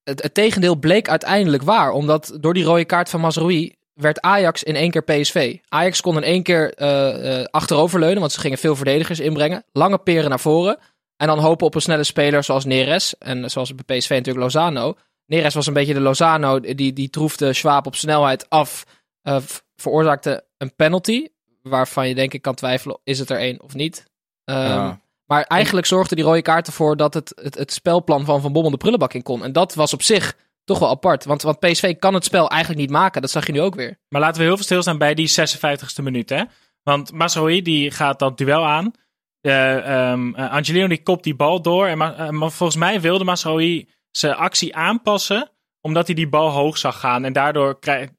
het, 0.04 0.22
het 0.22 0.34
tegendeel 0.34 0.76
bleek 0.76 1.08
uiteindelijk 1.08 1.62
waar. 1.62 1.90
Omdat 1.90 2.36
door 2.40 2.54
die 2.54 2.64
rode 2.64 2.84
kaart 2.84 3.08
van 3.08 3.20
Mazraoui 3.20 3.76
werd 3.92 4.20
Ajax 4.20 4.62
in 4.62 4.74
één 4.76 4.90
keer 4.90 5.02
PSV. 5.02 5.56
Ajax 5.68 6.00
kon 6.00 6.16
in 6.16 6.22
één 6.22 6.42
keer 6.42 6.74
eh, 6.74 7.40
eh, 7.40 7.44
achteroverleunen. 7.50 8.20
Want 8.20 8.32
ze 8.32 8.40
gingen 8.40 8.58
veel 8.58 8.76
verdedigers 8.76 9.20
inbrengen. 9.20 9.64
Lange 9.72 9.98
peren 9.98 10.28
naar 10.28 10.40
voren. 10.40 10.78
En 11.18 11.26
dan 11.26 11.38
hopen 11.38 11.66
op 11.66 11.74
een 11.74 11.80
snelle 11.80 12.04
speler 12.04 12.44
zoals 12.44 12.64
Neres. 12.64 13.18
En 13.18 13.50
zoals 13.50 13.74
bij 13.74 13.98
PSV 13.98 14.10
natuurlijk 14.10 14.44
Lozano. 14.44 14.94
Neres 15.26 15.54
was 15.54 15.66
een 15.66 15.72
beetje 15.72 15.94
de 15.94 16.00
Lozano. 16.00 16.60
Die, 16.60 16.92
die 16.92 17.10
troefde 17.10 17.52
Schwab 17.52 17.86
op 17.86 17.94
snelheid 17.94 18.50
af. 18.50 18.84
eh, 19.22 19.36
veroorzaakte 19.76 20.44
een 20.58 20.74
penalty. 20.76 21.28
Waarvan 21.62 22.08
je 22.08 22.14
denk 22.14 22.34
ik 22.34 22.42
kan 22.42 22.54
twijfelen, 22.54 22.98
is 23.04 23.18
het 23.18 23.30
er 23.30 23.38
één 23.38 23.62
of 23.62 23.74
niet? 23.74 24.04
Ehm, 24.44 24.58
Ja. 24.68 25.00
Maar 25.26 25.42
eigenlijk 25.42 25.86
zorgde 25.86 26.14
die 26.14 26.24
rode 26.24 26.42
kaart 26.42 26.66
ervoor 26.66 26.96
dat 26.96 27.14
het, 27.14 27.32
het, 27.42 27.54
het 27.54 27.72
spelplan 27.72 28.24
van 28.24 28.40
Van 28.40 28.52
Bommel 28.52 28.70
de 28.70 28.76
prullenbak 28.76 29.14
in 29.14 29.22
kon. 29.22 29.44
En 29.44 29.52
dat 29.52 29.74
was 29.74 29.92
op 29.92 30.02
zich 30.02 30.36
toch 30.64 30.78
wel 30.78 30.88
apart. 30.88 31.24
Want, 31.24 31.42
want 31.42 31.58
PSV 31.58 31.98
kan 31.98 32.14
het 32.14 32.24
spel 32.24 32.50
eigenlijk 32.50 32.80
niet 32.80 32.90
maken. 32.90 33.20
Dat 33.20 33.30
zag 33.30 33.46
je 33.46 33.52
nu 33.52 33.60
ook 33.60 33.74
weer. 33.74 33.98
Maar 34.08 34.20
laten 34.20 34.40
we 34.40 34.46
heel 34.46 34.54
veel 34.56 34.64
stilstaan 34.64 34.98
bij 34.98 35.14
die 35.14 35.28
56e 35.30 36.02
minuut. 36.02 36.28
Hè? 36.28 36.42
Want 36.82 37.12
Masroi 37.12 37.62
die 37.62 37.90
gaat 37.90 38.18
dat 38.18 38.38
duel 38.38 38.64
aan. 38.66 38.92
Eh, 39.40 40.12
Angelino 40.50 40.86
die 40.86 41.02
kopt 41.02 41.24
die 41.24 41.36
bal 41.36 41.62
door. 41.62 41.86
En 41.86 42.00
eh, 42.00 42.28
maar 42.28 42.50
volgens 42.50 42.78
mij 42.78 43.00
wilde 43.00 43.24
Masroi 43.24 43.88
zijn 44.10 44.34
actie 44.34 44.76
aanpassen. 44.76 45.50
Omdat 45.80 46.06
hij 46.06 46.14
die 46.14 46.28
bal 46.28 46.50
hoog 46.50 46.78
zag 46.78 47.00
gaan. 47.00 47.24
En 47.24 47.32
daardoor 47.32 47.78
krijg- 47.78 48.10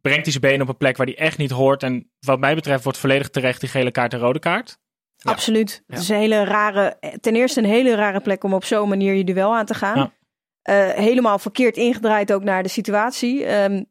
brengt 0.00 0.22
hij 0.22 0.30
zijn 0.30 0.40
been 0.52 0.62
op 0.62 0.68
een 0.68 0.76
plek 0.76 0.96
waar 0.96 1.06
hij 1.06 1.16
echt 1.18 1.38
niet 1.38 1.50
hoort. 1.50 1.82
En 1.82 2.10
wat 2.20 2.38
mij 2.38 2.54
betreft 2.54 2.84
wordt 2.84 2.98
volledig 2.98 3.30
terecht 3.30 3.60
die 3.60 3.68
gele 3.68 3.90
kaart 3.90 4.12
en 4.12 4.18
rode 4.18 4.38
kaart. 4.38 4.78
Ja. 5.16 5.30
Absoluut. 5.30 5.82
Het 5.86 5.98
is 5.98 6.08
een 6.08 6.16
hele 6.16 6.44
rare, 6.44 6.98
ten 7.20 7.34
eerste 7.36 7.60
een 7.60 7.66
hele 7.66 7.94
rare 7.94 8.20
plek 8.20 8.44
om 8.44 8.54
op 8.54 8.64
zo'n 8.64 8.88
manier 8.88 9.14
je 9.14 9.24
duel 9.24 9.56
aan 9.56 9.66
te 9.66 9.74
gaan. 9.74 9.98
Ja. 9.98 10.12
Eh, 10.62 10.90
helemaal 11.04 11.38
verkeerd 11.38 11.76
ingedraaid 11.76 12.32
ook 12.32 12.42
naar 12.42 12.62
de 12.62 12.68
situatie. 12.68 13.44
Ehm, 13.44 13.82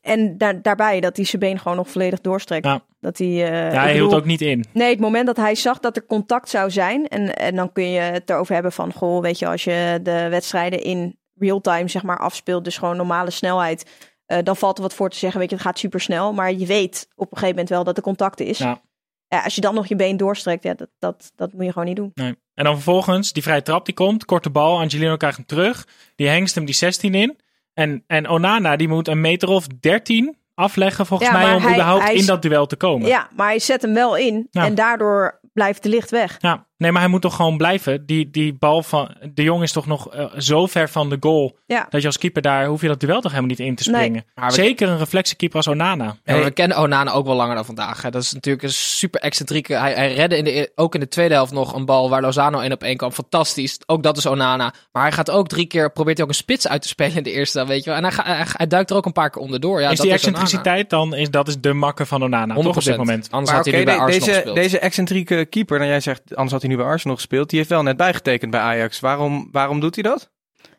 en 0.00 0.38
daar, 0.38 0.62
daarbij 0.62 1.00
dat 1.00 1.16
hij 1.16 1.24
zijn 1.24 1.40
been 1.40 1.58
gewoon 1.58 1.76
nog 1.76 1.90
volledig 1.90 2.20
doorstrekt. 2.20 2.64
Ja. 2.64 2.84
Dat 3.00 3.18
hij, 3.18 3.28
eh, 3.28 3.72
ja, 3.72 3.82
hij 3.82 3.92
hield 3.92 4.14
ook 4.14 4.24
niet 4.24 4.40
in. 4.40 4.64
Nee, 4.72 4.90
het 4.90 5.00
moment 5.00 5.26
dat 5.26 5.36
hij 5.36 5.54
zag 5.54 5.80
dat 5.80 5.96
er 5.96 6.06
contact 6.06 6.48
zou 6.48 6.70
zijn. 6.70 7.08
En, 7.08 7.36
en 7.36 7.56
dan 7.56 7.72
kun 7.72 7.90
je 7.90 8.00
het 8.00 8.30
erover 8.30 8.54
hebben 8.54 8.72
van, 8.72 8.92
goh, 8.92 9.22
weet 9.22 9.38
je, 9.38 9.46
als 9.46 9.64
je 9.64 10.00
de 10.02 10.28
wedstrijden 10.28 10.82
in 10.82 11.18
real 11.34 11.60
time 11.60 11.88
zeg 11.88 12.02
maar 12.02 12.18
afspeelt, 12.18 12.64
dus 12.64 12.78
gewoon 12.78 12.96
normale 12.96 13.30
snelheid, 13.30 13.90
eh, 14.26 14.38
dan 14.42 14.56
valt 14.56 14.76
er 14.76 14.82
wat 14.82 14.94
voor 14.94 15.10
te 15.10 15.18
zeggen. 15.18 15.40
Weet 15.40 15.50
je, 15.50 15.56
het 15.56 15.64
gaat 15.64 15.78
super 15.78 16.00
snel, 16.00 16.32
maar 16.32 16.52
je 16.52 16.66
weet 16.66 17.08
op 17.14 17.30
een 17.30 17.38
gegeven 17.38 17.48
moment 17.48 17.68
wel 17.68 17.84
dat 17.84 17.96
er 17.96 18.02
contact 18.02 18.40
is. 18.40 18.58
Ja. 18.58 18.82
Ja, 19.28 19.42
als 19.42 19.54
je 19.54 19.60
dan 19.60 19.74
nog 19.74 19.86
je 19.86 19.96
been 19.96 20.16
doorstrekt, 20.16 20.62
ja, 20.62 20.74
dat, 20.74 20.88
dat, 20.98 21.32
dat 21.34 21.52
moet 21.52 21.64
je 21.64 21.72
gewoon 21.72 21.86
niet 21.86 21.96
doen. 21.96 22.10
Nee. 22.14 22.36
En 22.54 22.64
dan 22.64 22.74
vervolgens, 22.74 23.32
die 23.32 23.42
vrije 23.42 23.62
trap 23.62 23.84
die 23.84 23.94
komt, 23.94 24.24
korte 24.24 24.50
bal, 24.50 24.80
Angelino 24.80 25.16
krijgt 25.16 25.36
hem 25.36 25.46
terug. 25.46 25.86
Die 26.16 26.28
hengst 26.28 26.54
hem 26.54 26.64
die 26.64 26.74
16 26.74 27.14
in. 27.14 27.38
En, 27.74 28.04
en 28.06 28.28
Onana 28.28 28.76
die 28.76 28.88
moet 28.88 29.08
een 29.08 29.20
meter 29.20 29.48
of 29.48 29.66
13 29.66 30.36
afleggen 30.54 31.06
volgens 31.06 31.30
Ja, 31.30 31.36
mij 31.38 31.54
om 31.54 31.62
hij- 31.62 31.72
überhaupt 31.72 32.02
hij 32.02 32.14
in 32.14 32.26
dat 32.26 32.42
duel 32.42 32.66
te 32.66 32.76
komen. 32.76 33.08
Ja, 33.08 33.28
maar 33.36 33.46
hij 33.46 33.58
zet 33.58 33.82
hem 33.82 33.94
wel 33.94 34.16
in 34.16 34.48
Ja. 34.50 34.64
en 34.64 34.74
daardoor 34.74 35.40
blijft 35.52 35.82
de 35.82 35.88
licht 35.88 36.10
weg. 36.10 36.36
Ja, 36.38 36.66
nee, 36.76 36.92
maar 36.92 37.00
hij 37.00 37.10
moet 37.10 37.22
toch 37.22 37.36
gewoon 37.36 37.56
blijven. 37.56 38.06
Die, 38.06 38.30
die 38.30 38.52
bal 38.54 38.82
van 38.82 39.14
De 39.34 39.42
Jong 39.42 39.62
is 39.62 39.72
toch 39.72 39.86
nog 39.86 40.14
eh, 40.14 40.24
zo 40.38 40.66
ver 40.66 40.88
van 40.88 41.08
de 41.10 41.16
goal. 41.20 41.58
Ja. 41.66 41.86
Dat 41.90 42.00
je 42.00 42.06
als 42.06 42.18
keeper 42.18 42.42
daar 42.42 42.66
hoef 42.66 42.80
je 42.80 42.88
dat 42.88 43.00
duel 43.00 43.20
toch 43.20 43.30
helemaal 43.30 43.50
niet 43.56 43.60
in 43.66 43.74
te 43.74 43.82
springen. 43.82 44.24
Zeker 44.48 44.88
een 44.88 44.98
reflectiekeeper 44.98 45.56
als 45.56 45.66
Onana. 45.66 46.16
Ja, 46.24 46.42
we 46.42 46.50
kennen 46.50 46.78
Onana 46.78 47.12
ook 47.12 47.26
wel 47.26 47.34
langer 47.36 47.54
dan 47.54 47.64
vandaag. 47.64 48.02
Hè. 48.02 48.10
Dat 48.10 48.22
is 48.22 48.32
natuurlijk 48.32 48.64
een 48.64 48.72
super 48.72 49.20
excentrieke. 49.20 49.74
Hij, 49.74 49.92
hij 49.94 50.14
redde 50.14 50.36
in 50.36 50.44
de, 50.44 50.58
e- 50.60 50.66
ook 50.74 50.94
in 50.94 51.00
de 51.00 51.08
tweede 51.08 51.34
helft 51.34 51.52
nog 51.52 51.74
een 51.74 51.84
bal 51.84 52.10
waar 52.10 52.20
Lozano 52.22 52.60
1 52.60 52.72
op 52.72 52.82
1 52.82 52.96
kwam. 52.96 53.12
Fantastisch. 53.12 53.78
Ook 53.86 54.02
dat 54.02 54.16
is 54.16 54.26
Onana. 54.26 54.74
Maar 54.92 55.02
hij 55.02 55.12
gaat 55.12 55.30
ook 55.30 55.48
drie 55.48 55.66
keer, 55.66 55.92
probeert 55.92 56.16
hij 56.16 56.26
ook 56.26 56.32
een 56.32 56.38
spits 56.38 56.68
uit 56.68 56.82
te 56.82 56.88
spelen 56.88 57.16
in 57.16 57.22
de 57.22 57.32
eerste 57.32 57.56
helft, 57.58 57.72
weet 57.72 57.84
je 57.84 57.90
wel. 57.90 57.98
En 57.98 58.04
hij, 58.04 58.12
ga- 58.12 58.24
hij, 58.24 58.44
hij 58.52 58.66
duikt 58.66 58.90
er 58.90 58.96
ook 58.96 59.06
een 59.06 59.12
paar 59.12 59.30
keer 59.30 59.42
onderdoor. 59.42 59.80
Ja, 59.80 59.90
is 59.90 59.96
dat 59.96 60.06
die 60.06 60.14
Onana. 60.16 60.28
excentriciteit 60.28 60.90
dan, 60.90 61.14
is, 61.14 61.30
dat 61.30 61.48
is 61.48 61.60
de 61.60 61.72
makker 61.72 62.06
van 62.06 62.22
Onana, 62.22 62.54
100%. 62.54 62.58
toch 62.58 62.76
op 62.76 62.82
dit 62.84 62.96
moment. 62.96 63.28
Anders 63.30 63.50
Maar 63.50 63.54
had 63.62 63.64
hij 63.70 63.78
nu 63.78 63.84
bij 63.84 63.94
de- 63.94 64.00
Arsenal 64.00 64.26
deze, 64.26 64.34
gespeeld. 64.34 64.56
deze 64.56 64.78
excentrieke 64.78 65.44
keeper, 65.44 65.78
dan 65.78 65.86
jij 65.88 66.00
zegt, 66.00 66.22
anders 66.34 66.52
had 66.52 66.62
hij 66.64 66.70
nu 66.70 66.76
bij 66.76 66.86
Arsenal 66.86 67.16
gespeeld. 67.16 67.48
Die 67.48 67.58
heeft 67.58 67.70
wel 67.70 67.82
net 67.82 67.96
bijgetekend 67.96 68.50
bij 68.50 68.60
Ajax. 68.60 69.00
Waarom, 69.00 69.48
waarom 69.52 69.80
doet 69.80 69.94
hij 69.94 70.02
dat? 70.02 70.32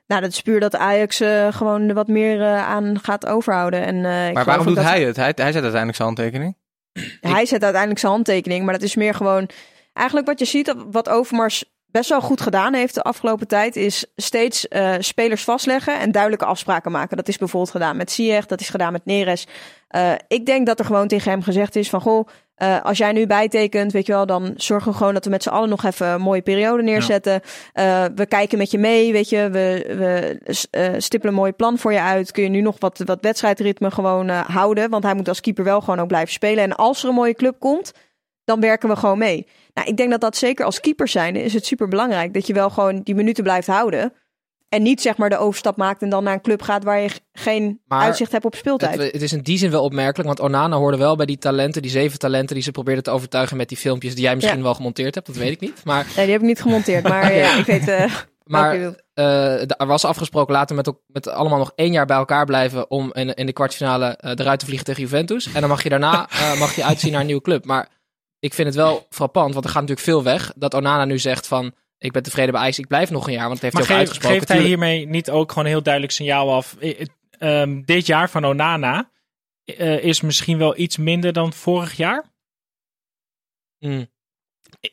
Nou, 0.07 0.21
dat 0.21 0.31
is 0.31 0.41
puur 0.41 0.59
dat 0.59 0.75
Ajax 0.75 1.19
eh, 1.19 1.47
gewoon 1.53 1.89
er 1.89 1.93
wat 1.93 2.07
meer 2.07 2.41
eh, 2.41 2.67
aan 2.67 2.99
gaat 3.01 3.25
overhouden. 3.25 3.85
En, 3.85 4.05
eh, 4.05 4.27
ik 4.27 4.33
maar 4.33 4.45
waarom 4.45 4.65
doet 4.65 4.75
dat- 4.75 4.83
hij 4.85 5.03
het? 5.03 5.15
Hij, 5.15 5.31
hij 5.35 5.51
zet 5.51 5.61
uiteindelijk 5.61 5.95
zijn 5.95 6.07
handtekening. 6.07 6.57
Hij 7.35 7.45
zet 7.45 7.63
uiteindelijk 7.63 7.99
zijn 7.99 8.11
handtekening, 8.11 8.63
maar 8.63 8.73
dat 8.73 8.83
is 8.83 8.95
meer 8.95 9.13
gewoon... 9.13 9.49
Eigenlijk 9.93 10.27
wat 10.27 10.39
je 10.39 10.45
ziet, 10.45 10.73
wat 10.91 11.09
Overmars 11.09 11.65
best 11.85 12.09
wel 12.09 12.21
goed 12.21 12.41
gedaan 12.41 12.73
heeft 12.73 12.93
de 12.93 13.01
afgelopen 13.01 13.47
tijd... 13.47 13.75
is 13.75 14.05
steeds 14.15 14.67
spelers 14.99 15.43
vastleggen 15.43 15.99
en 15.99 16.11
duidelijke 16.11 16.45
afspraken 16.45 16.91
maken. 16.91 17.17
Dat 17.17 17.27
is 17.27 17.37
bijvoorbeeld 17.37 17.71
gedaan 17.71 17.97
met 17.97 18.11
Ziyech, 18.11 18.45
dat 18.45 18.59
is 18.59 18.69
gedaan 18.69 18.91
met 18.91 19.05
Neres. 19.05 19.47
Ik 20.27 20.45
denk 20.45 20.65
dat 20.65 20.79
er 20.79 20.85
gewoon 20.85 21.07
tegen 21.07 21.31
hem 21.31 21.41
gezegd 21.41 21.75
is 21.75 21.89
van... 21.89 22.01
goh, 22.01 22.27
eh, 22.55 22.81
als 22.81 22.97
jij 22.97 23.11
nu 23.11 23.27
bijtekent, 23.27 23.91
weet 23.91 24.05
je 24.05 24.11
wel, 24.11 24.25
dan 24.25 24.53
zorgen 24.57 24.91
we 24.91 24.97
gewoon 24.97 25.13
dat 25.13 25.25
we 25.25 25.29
met 25.29 25.43
z'n 25.43 25.49
allen 25.49 25.69
nog 25.69 25.83
even 25.83 26.07
een 26.07 26.21
mooie 26.21 26.41
periode 26.41 26.83
neerzetten. 26.83 27.41
Eh, 27.73 28.05
we 28.15 28.25
kijken 28.25 28.57
met 28.57 28.71
je 28.71 28.77
mee, 28.77 29.11
weet 29.11 29.29
je. 29.29 29.49
We, 29.49 29.93
we 29.97 30.39
eh, 30.69 30.93
stippelen 30.97 31.33
een 31.33 31.41
mooi 31.41 31.51
plan 31.51 31.77
voor 31.77 31.93
je 31.93 32.01
uit. 32.01 32.31
Kun 32.31 32.43
je 32.43 32.49
nu 32.49 32.61
nog 32.61 32.75
wat, 32.79 33.01
wat 33.05 33.21
wedstrijdritme 33.21 33.91
gewoon 33.91 34.29
houden. 34.29 34.89
Want 34.89 35.03
hij 35.03 35.13
moet 35.13 35.27
als 35.27 35.41
keeper 35.41 35.63
wel 35.63 35.81
gewoon 35.81 35.99
ook 35.99 36.07
blijven 36.07 36.33
spelen. 36.33 36.63
En 36.63 36.75
als 36.75 37.03
er 37.03 37.09
een 37.09 37.15
mooie 37.15 37.33
club 37.33 37.59
komt, 37.59 37.91
dan 38.43 38.59
werken 38.59 38.89
we 38.89 38.95
gewoon 38.95 39.17
mee. 39.17 39.47
Nou, 39.73 39.87
ik 39.87 39.97
denk 39.97 40.11
dat 40.11 40.21
dat 40.21 40.37
zeker 40.37 40.65
als 40.65 40.79
keeper 40.79 41.07
zijn 41.07 41.35
is 41.35 41.53
het 41.53 41.65
super 41.65 41.87
belangrijk 41.87 42.33
dat 42.33 42.47
je 42.47 42.53
wel 42.53 42.69
gewoon 42.69 43.01
die 43.01 43.15
minuten 43.15 43.43
blijft 43.43 43.67
houden. 43.67 44.13
En 44.75 44.81
niet 44.81 45.01
zeg 45.01 45.17
maar 45.17 45.29
de 45.29 45.37
overstap 45.37 45.77
maakt 45.77 46.01
en 46.01 46.09
dan 46.09 46.23
naar 46.23 46.33
een 46.33 46.41
club 46.41 46.61
gaat 46.61 46.83
waar 46.83 46.99
je 46.99 47.09
geen 47.33 47.81
Maar 47.87 48.01
uitzicht 48.01 48.31
hebt 48.31 48.45
op 48.45 48.55
speeltijd. 48.55 48.97
Het, 49.01 49.11
het 49.11 49.21
is 49.21 49.33
in 49.33 49.41
die 49.41 49.57
zin 49.57 49.71
wel 49.71 49.83
opmerkelijk, 49.83 50.27
want 50.27 50.39
Onana 50.39 50.77
hoorde 50.77 50.97
wel 50.97 51.15
bij 51.15 51.25
die 51.25 51.37
talenten, 51.37 51.81
die 51.81 51.91
zeven 51.91 52.19
talenten 52.19 52.55
die 52.55 52.63
ze 52.63 52.71
probeerden 52.71 53.03
te 53.03 53.11
overtuigen 53.11 53.57
met 53.57 53.69
die 53.69 53.77
filmpjes 53.77 54.13
die 54.15 54.23
jij 54.23 54.35
misschien 54.35 54.57
Ja. 54.57 54.63
wel 54.63 54.73
gemonteerd 54.73 55.15
hebt, 55.15 55.27
dat 55.27 55.35
weet 55.35 55.51
ik 55.51 55.59
niet. 55.59 55.81
Maar, 55.83 56.05
Nee, 56.15 56.25
die 56.25 56.33
heb 56.33 56.41
ik 56.41 56.47
niet 56.47 56.61
gemonteerd, 56.61 57.07
maar 57.07 57.33
ja, 57.43 57.57
ik 57.57 57.65
weet 57.65 57.87
eh 57.87 58.13
maar 58.43 58.95
eh, 59.13 59.61
er 59.61 59.85
was 59.87 60.05
afgesproken 60.05 60.53
laten 60.53 60.75
met, 60.75 60.93
met 61.07 61.27
allemaal 61.27 61.57
nog 61.57 61.71
één 61.75 61.91
jaar 61.91 62.05
bij 62.05 62.17
elkaar 62.17 62.45
blijven 62.45 62.91
om 62.91 63.13
in, 63.13 63.33
in 63.33 63.45
de 63.45 63.53
kwartfinale 63.53 64.05
eh, 64.05 64.31
eruit 64.35 64.59
te 64.59 64.65
vliegen 64.65 64.85
tegen 64.85 65.01
Juventus. 65.01 65.53
En 65.53 65.59
dan 65.59 65.69
mag 65.69 65.83
je 65.83 65.89
daarna 65.89 66.29
eh, 66.29 66.59
mag 66.59 66.75
je 66.75 66.83
uitzien 66.83 67.11
naar 67.11 67.19
een 67.21 67.25
nieuwe 67.27 67.41
club. 67.41 67.65
Maar 67.65 67.87
ik 68.39 68.53
vind 68.53 68.67
het 68.67 68.77
wel 68.77 69.05
frappant, 69.09 69.53
want 69.53 69.65
er 69.65 69.71
gaat 69.71 69.81
natuurlijk 69.81 70.07
veel 70.07 70.23
weg, 70.23 70.51
dat 70.55 70.73
Onana 70.73 71.05
nu 71.05 71.19
zegt 71.19 71.47
van, 71.47 71.73
ik 72.05 72.11
ben 72.11 72.23
tevreden 72.23 72.51
bij 72.51 72.61
Ajax, 72.61 72.79
ik 72.79 72.87
blijf 72.87 73.09
nog 73.09 73.27
een 73.27 73.33
jaar, 73.33 73.47
want 73.47 73.61
het 73.61 73.61
heeft 73.61 73.73
Maar 73.73 73.83
hij 73.87 73.91
ook 73.91 73.99
geef- 74.01 74.09
uitgesproken. 74.09 74.47
geeft 74.47 74.59
hij 74.59 74.67
hiermee 74.67 75.07
niet 75.07 75.29
ook 75.29 75.49
gewoon 75.49 75.63
een 75.65 75.71
heel 75.71 75.83
duidelijk 75.83 76.13
signaal 76.13 76.53
af? 76.53 76.75
Ehm, 77.39 77.81
dit 77.85 78.05
jaar 78.05 78.29
van 78.29 78.45
Onana 78.45 79.09
eh, 79.65 80.03
is 80.03 80.21
misschien 80.21 80.57
wel 80.57 80.77
iets 80.77 80.97
minder 80.97 81.33
dan 81.33 81.53
vorig 81.53 81.93
jaar. 81.97 82.25
Mm. 83.79 84.07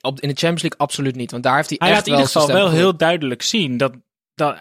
Op, 0.01 0.21
in 0.21 0.29
de 0.29 0.35
Champions 0.35 0.63
League 0.63 0.79
absoluut 0.81 1.15
niet, 1.17 1.31
want 1.31 1.43
daar 1.43 1.57
heeft 1.57 1.69
hij, 1.69 1.79
Hij 1.81 1.89
echt 1.89 1.99
laat 1.99 2.07
in 2.07 2.13
ieder 2.13 2.33
wel 2.35 2.43
geval 2.43 2.57
wel 2.63 2.71
heel 2.71 2.97
duidelijk 2.97 3.43
zien 3.43 3.77
dat, 3.77 3.93
dat 4.35 4.57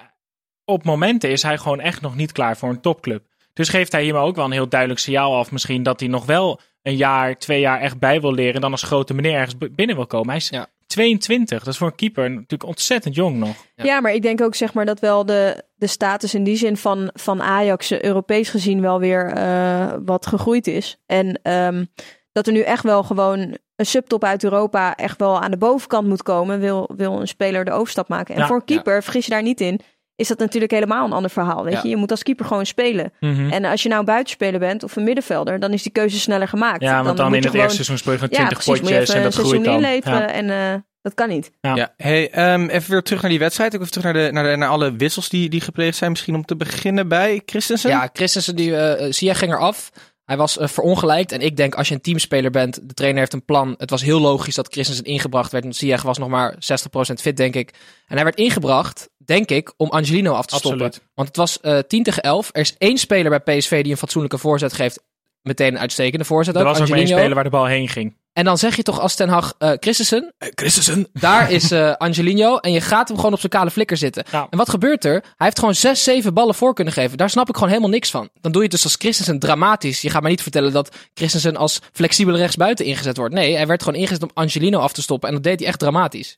op 0.65 0.83
momenten 0.83 1.29
is 1.29 1.43
hij 1.43 1.57
gewoon 1.57 1.79
echt 1.79 2.01
nog 2.01 2.15
niet 2.15 2.31
klaar 2.31 2.57
voor 2.57 2.69
een 2.69 2.81
topclub. 2.81 3.23
Dus 3.53 3.69
geeft 3.69 3.91
hij 3.91 4.03
hiermee 4.03 4.21
ook 4.21 4.35
wel 4.35 4.45
een 4.45 4.51
heel 4.51 4.69
duidelijk 4.69 4.99
signaal 4.99 5.35
af 5.37 5.51
misschien 5.51 5.83
dat 5.83 5.99
hij 5.99 6.09
nog 6.09 6.25
wel 6.25 6.59
een 6.81 6.95
jaar, 6.95 7.37
twee 7.37 7.59
jaar 7.59 7.79
echt 7.79 7.99
bij 7.99 8.21
wil 8.21 8.33
leren 8.33 8.55
en 8.55 8.61
dan 8.61 8.71
als 8.71 8.83
grote 8.83 9.13
meneer 9.13 9.33
ergens 9.33 9.55
binnen 9.71 9.95
wil 9.95 10.07
komen. 10.07 10.27
Hij 10.27 10.37
is 10.37 10.49
Ja. 10.49 10.67
22, 10.91 11.59
dat 11.59 11.67
is 11.67 11.77
voor 11.77 11.87
een 11.87 11.95
keeper 11.95 12.29
natuurlijk 12.29 12.65
ontzettend 12.65 13.15
jong 13.15 13.37
nog. 13.37 13.55
Ja. 13.75 13.83
Ja. 13.83 13.99
maar 13.99 14.13
ik 14.13 14.21
denk 14.21 14.41
ook 14.41 14.55
zeg 14.55 14.73
maar 14.73 14.85
dat 14.85 14.99
wel 14.99 15.25
de, 15.25 15.63
de 15.75 15.87
status 15.87 16.33
in 16.33 16.43
die 16.43 16.55
zin 16.55 16.77
van, 16.77 17.09
van 17.13 17.41
Ajax 17.41 17.91
eh, 17.91 18.01
Europees 18.01 18.49
gezien 18.49 18.81
wel 18.81 18.99
weer 18.99 19.31
eh, 19.31 19.93
wat 20.05 20.25
gegroeid 20.25 20.67
is. 20.67 20.97
En 21.05 21.39
ehm, 21.41 21.85
dat 22.31 22.47
er 22.47 22.53
nu 22.53 22.61
echt 22.61 22.83
wel 22.83 23.03
gewoon 23.03 23.57
een 23.75 23.85
subtop 23.85 24.23
uit 24.23 24.43
Europa 24.43 24.95
echt 24.95 25.19
wel 25.19 25.41
aan 25.41 25.51
de 25.51 25.57
bovenkant 25.57 26.07
moet 26.07 26.23
komen, 26.23 26.59
wil, 26.59 26.89
wil 26.95 27.19
een 27.19 27.27
speler 27.27 27.65
de 27.65 27.71
overstap 27.71 28.07
maken. 28.07 28.35
En 28.35 28.41
Ja, 28.41 28.47
voor 28.47 28.55
een 28.55 28.65
keeper, 28.65 29.03
vergis 29.03 29.25
je 29.25 29.31
daar 29.31 29.43
niet 29.43 29.61
in, 29.61 29.79
is 30.21 30.27
dat 30.27 30.39
natuurlijk 30.39 30.71
helemaal 30.71 31.05
een 31.05 31.13
ander 31.13 31.31
verhaal. 31.31 31.63
Weet 31.63 31.73
Ja. 31.73 31.79
je? 31.83 31.89
je 31.89 31.95
moet 31.95 32.11
als 32.11 32.23
keeper 32.23 32.45
gewoon 32.45 32.65
spelen. 32.65 33.13
Mhm. 33.19 33.49
En 33.49 33.65
als 33.65 33.83
je 33.83 33.87
nou 33.87 33.99
een 33.99 34.05
buitenspeler 34.05 34.59
bent 34.59 34.83
of 34.83 34.95
een 34.95 35.03
middenvelder, 35.03 35.59
dan 35.59 35.73
is 35.73 35.83
die 35.83 35.91
keuze 35.91 36.19
sneller 36.19 36.47
gemaakt. 36.47 36.81
Ja, 36.81 37.03
want 37.03 37.17
dan, 37.17 37.25
moet 37.25 37.35
in 37.35 37.41
je 37.41 37.47
het 37.47 37.47
gewoon- 37.47 37.61
eerste 37.61 37.83
seizoen 37.83 37.97
speel 37.97 38.11
je 38.13 38.19
gewoon 38.19 38.33
ja, 38.33 38.45
20 38.47 38.63
precies, 38.63 38.81
moet 38.81 38.89
je 38.91 38.95
potjes 38.97 39.15
even 39.15 39.23
en 39.25 39.29
dat 39.31 39.39
een 39.39 39.45
groeit 39.45 39.63
dan. 39.65 39.73
inleveren 39.73 40.19
Ja. 40.19 40.31
en 40.31 40.49
eh, 40.49 40.79
dat 41.01 41.13
kan 41.13 41.29
niet. 41.29 41.51
Ja. 41.61 41.75
Ja, 41.75 41.93
hey, 41.97 42.29
ehm, 42.31 42.67
even 42.67 42.91
weer 42.91 43.01
terug 43.01 43.21
naar 43.21 43.29
die 43.29 43.39
wedstrijd. 43.39 43.75
Ook 43.75 43.79
even 43.81 43.91
terug 43.93 44.13
naar, 44.13 44.23
de, 44.25 44.31
naar, 44.31 44.43
de, 44.51 44.55
naar 44.55 44.69
alle 44.69 44.95
wissels 44.95 45.29
die, 45.29 45.49
die 45.49 45.61
gepleegd 45.61 45.97
zijn. 45.97 46.11
Misschien 46.11 46.35
om 46.35 46.45
te 46.45 46.55
beginnen 46.55 47.07
bij 47.07 47.41
Christensen. 47.45 47.89
Ja, 47.89 48.09
Christensen, 48.13 48.55
die, 48.55 48.75
eh 48.77 49.11
Sia 49.11 49.33
ging 49.33 49.53
eraf. 49.53 49.89
Hij 50.25 50.37
was 50.39 50.57
eh, 50.57 50.67
verongelijkt. 50.67 51.31
En 51.31 51.39
ik 51.39 51.57
denk, 51.57 51.75
als 51.75 51.87
je 51.87 51.93
een 51.93 52.01
teamspeler 52.01 52.51
bent, 52.51 52.79
de 52.87 52.93
trainer 52.93 53.19
heeft 53.19 53.33
een 53.33 53.45
plan. 53.45 53.75
Het 53.77 53.89
was 53.89 54.01
heel 54.01 54.19
logisch 54.19 54.55
dat 54.55 54.67
Christensen 54.73 55.05
ingebracht 55.05 55.51
werd. 55.51 55.63
Want 55.63 55.75
Ziyech 55.75 56.01
was 56.01 56.17
nog 56.17 56.29
maar 56.29 56.55
60% 56.59 57.21
fit, 57.21 57.37
denk 57.37 57.55
ik. 57.55 57.69
En 58.07 58.15
hij 58.15 58.23
werd 58.23 58.35
ingebracht, 58.37 59.09
denk 59.31 59.49
ik, 59.49 59.73
om 59.77 59.89
Angelino 59.89 60.33
af 60.33 60.45
te 60.45 60.55
stoppen. 60.55 60.91
Want 61.13 61.27
het 61.27 61.37
was 61.37 61.59
eh 61.59 61.77
10 61.79 62.03
tegen 62.03 62.23
11. 62.23 62.49
Er 62.53 62.61
is 62.61 62.75
één 62.77 62.97
speler 62.97 63.41
bij 63.41 63.57
PSV 63.57 63.81
die 63.83 63.91
een 63.91 63.97
fatsoenlijke 63.97 64.37
voorzet 64.37 64.73
geeft. 64.73 65.03
Meteen 65.41 65.73
een 65.73 65.79
uitstekende 65.79 66.25
voorzet 66.25 66.55
Er 66.55 66.61
ook, 66.61 66.67
was 66.67 66.79
ook 66.81 66.87
maar 66.87 66.97
één 66.97 66.99
Angelino. 66.99 67.19
speler 67.19 67.35
waar 67.35 67.43
de 67.51 67.57
bal 67.57 67.65
heen 67.65 67.87
ging. 67.89 68.19
En 68.33 68.45
dan 68.45 68.57
zeg 68.57 68.75
je 68.75 68.83
toch 68.83 68.99
als 68.99 69.15
Ten 69.15 69.29
Hag, 69.29 69.53
eh 69.57 69.71
Christensen, 69.79 70.33
Christensen. 70.37 71.07
daar 71.27 71.51
is 71.51 71.71
eh 71.71 71.93
Angelino. 71.93 72.57
En 72.57 72.71
je 72.71 72.81
gaat 72.81 73.07
hem 73.07 73.17
gewoon 73.17 73.33
op 73.33 73.39
zijn 73.39 73.51
kale 73.51 73.71
flikker 73.71 73.97
zitten. 73.97 74.23
Ja. 74.31 74.47
En 74.49 74.57
wat 74.57 74.69
gebeurt 74.69 75.05
er? 75.05 75.11
Hij 75.11 75.21
heeft 75.37 75.59
gewoon 75.59 75.75
zes, 75.75 76.03
zeven 76.03 76.33
ballen 76.33 76.55
voor 76.55 76.73
kunnen 76.73 76.93
geven. 76.93 77.17
Daar 77.17 77.29
snap 77.29 77.49
ik 77.49 77.53
gewoon 77.53 77.69
helemaal 77.69 77.89
niks 77.91 78.11
van. 78.11 78.29
Dan 78.41 78.51
doe 78.51 78.61
je 78.61 78.67
het 78.67 78.71
dus 78.75 78.83
als 78.83 78.95
Christensen 78.95 79.39
dramatisch. 79.39 80.01
Je 80.01 80.09
gaat 80.09 80.21
mij 80.21 80.31
niet 80.31 80.41
vertellen 80.41 80.71
dat 80.71 80.95
Christensen 81.13 81.55
als 81.57 81.79
flexibele 81.91 82.37
rechtsbuiten 82.37 82.85
ingezet 82.85 83.17
wordt. 83.17 83.33
Nee, 83.33 83.55
hij 83.55 83.67
werd 83.67 83.83
gewoon 83.83 83.99
ingezet 83.99 84.23
om 84.23 84.31
Angelino 84.33 84.79
af 84.79 84.93
te 84.93 85.01
stoppen. 85.01 85.29
En 85.29 85.35
dat 85.35 85.43
deed 85.43 85.59
hij 85.59 85.67
echt 85.67 85.79
dramatisch. 85.79 86.37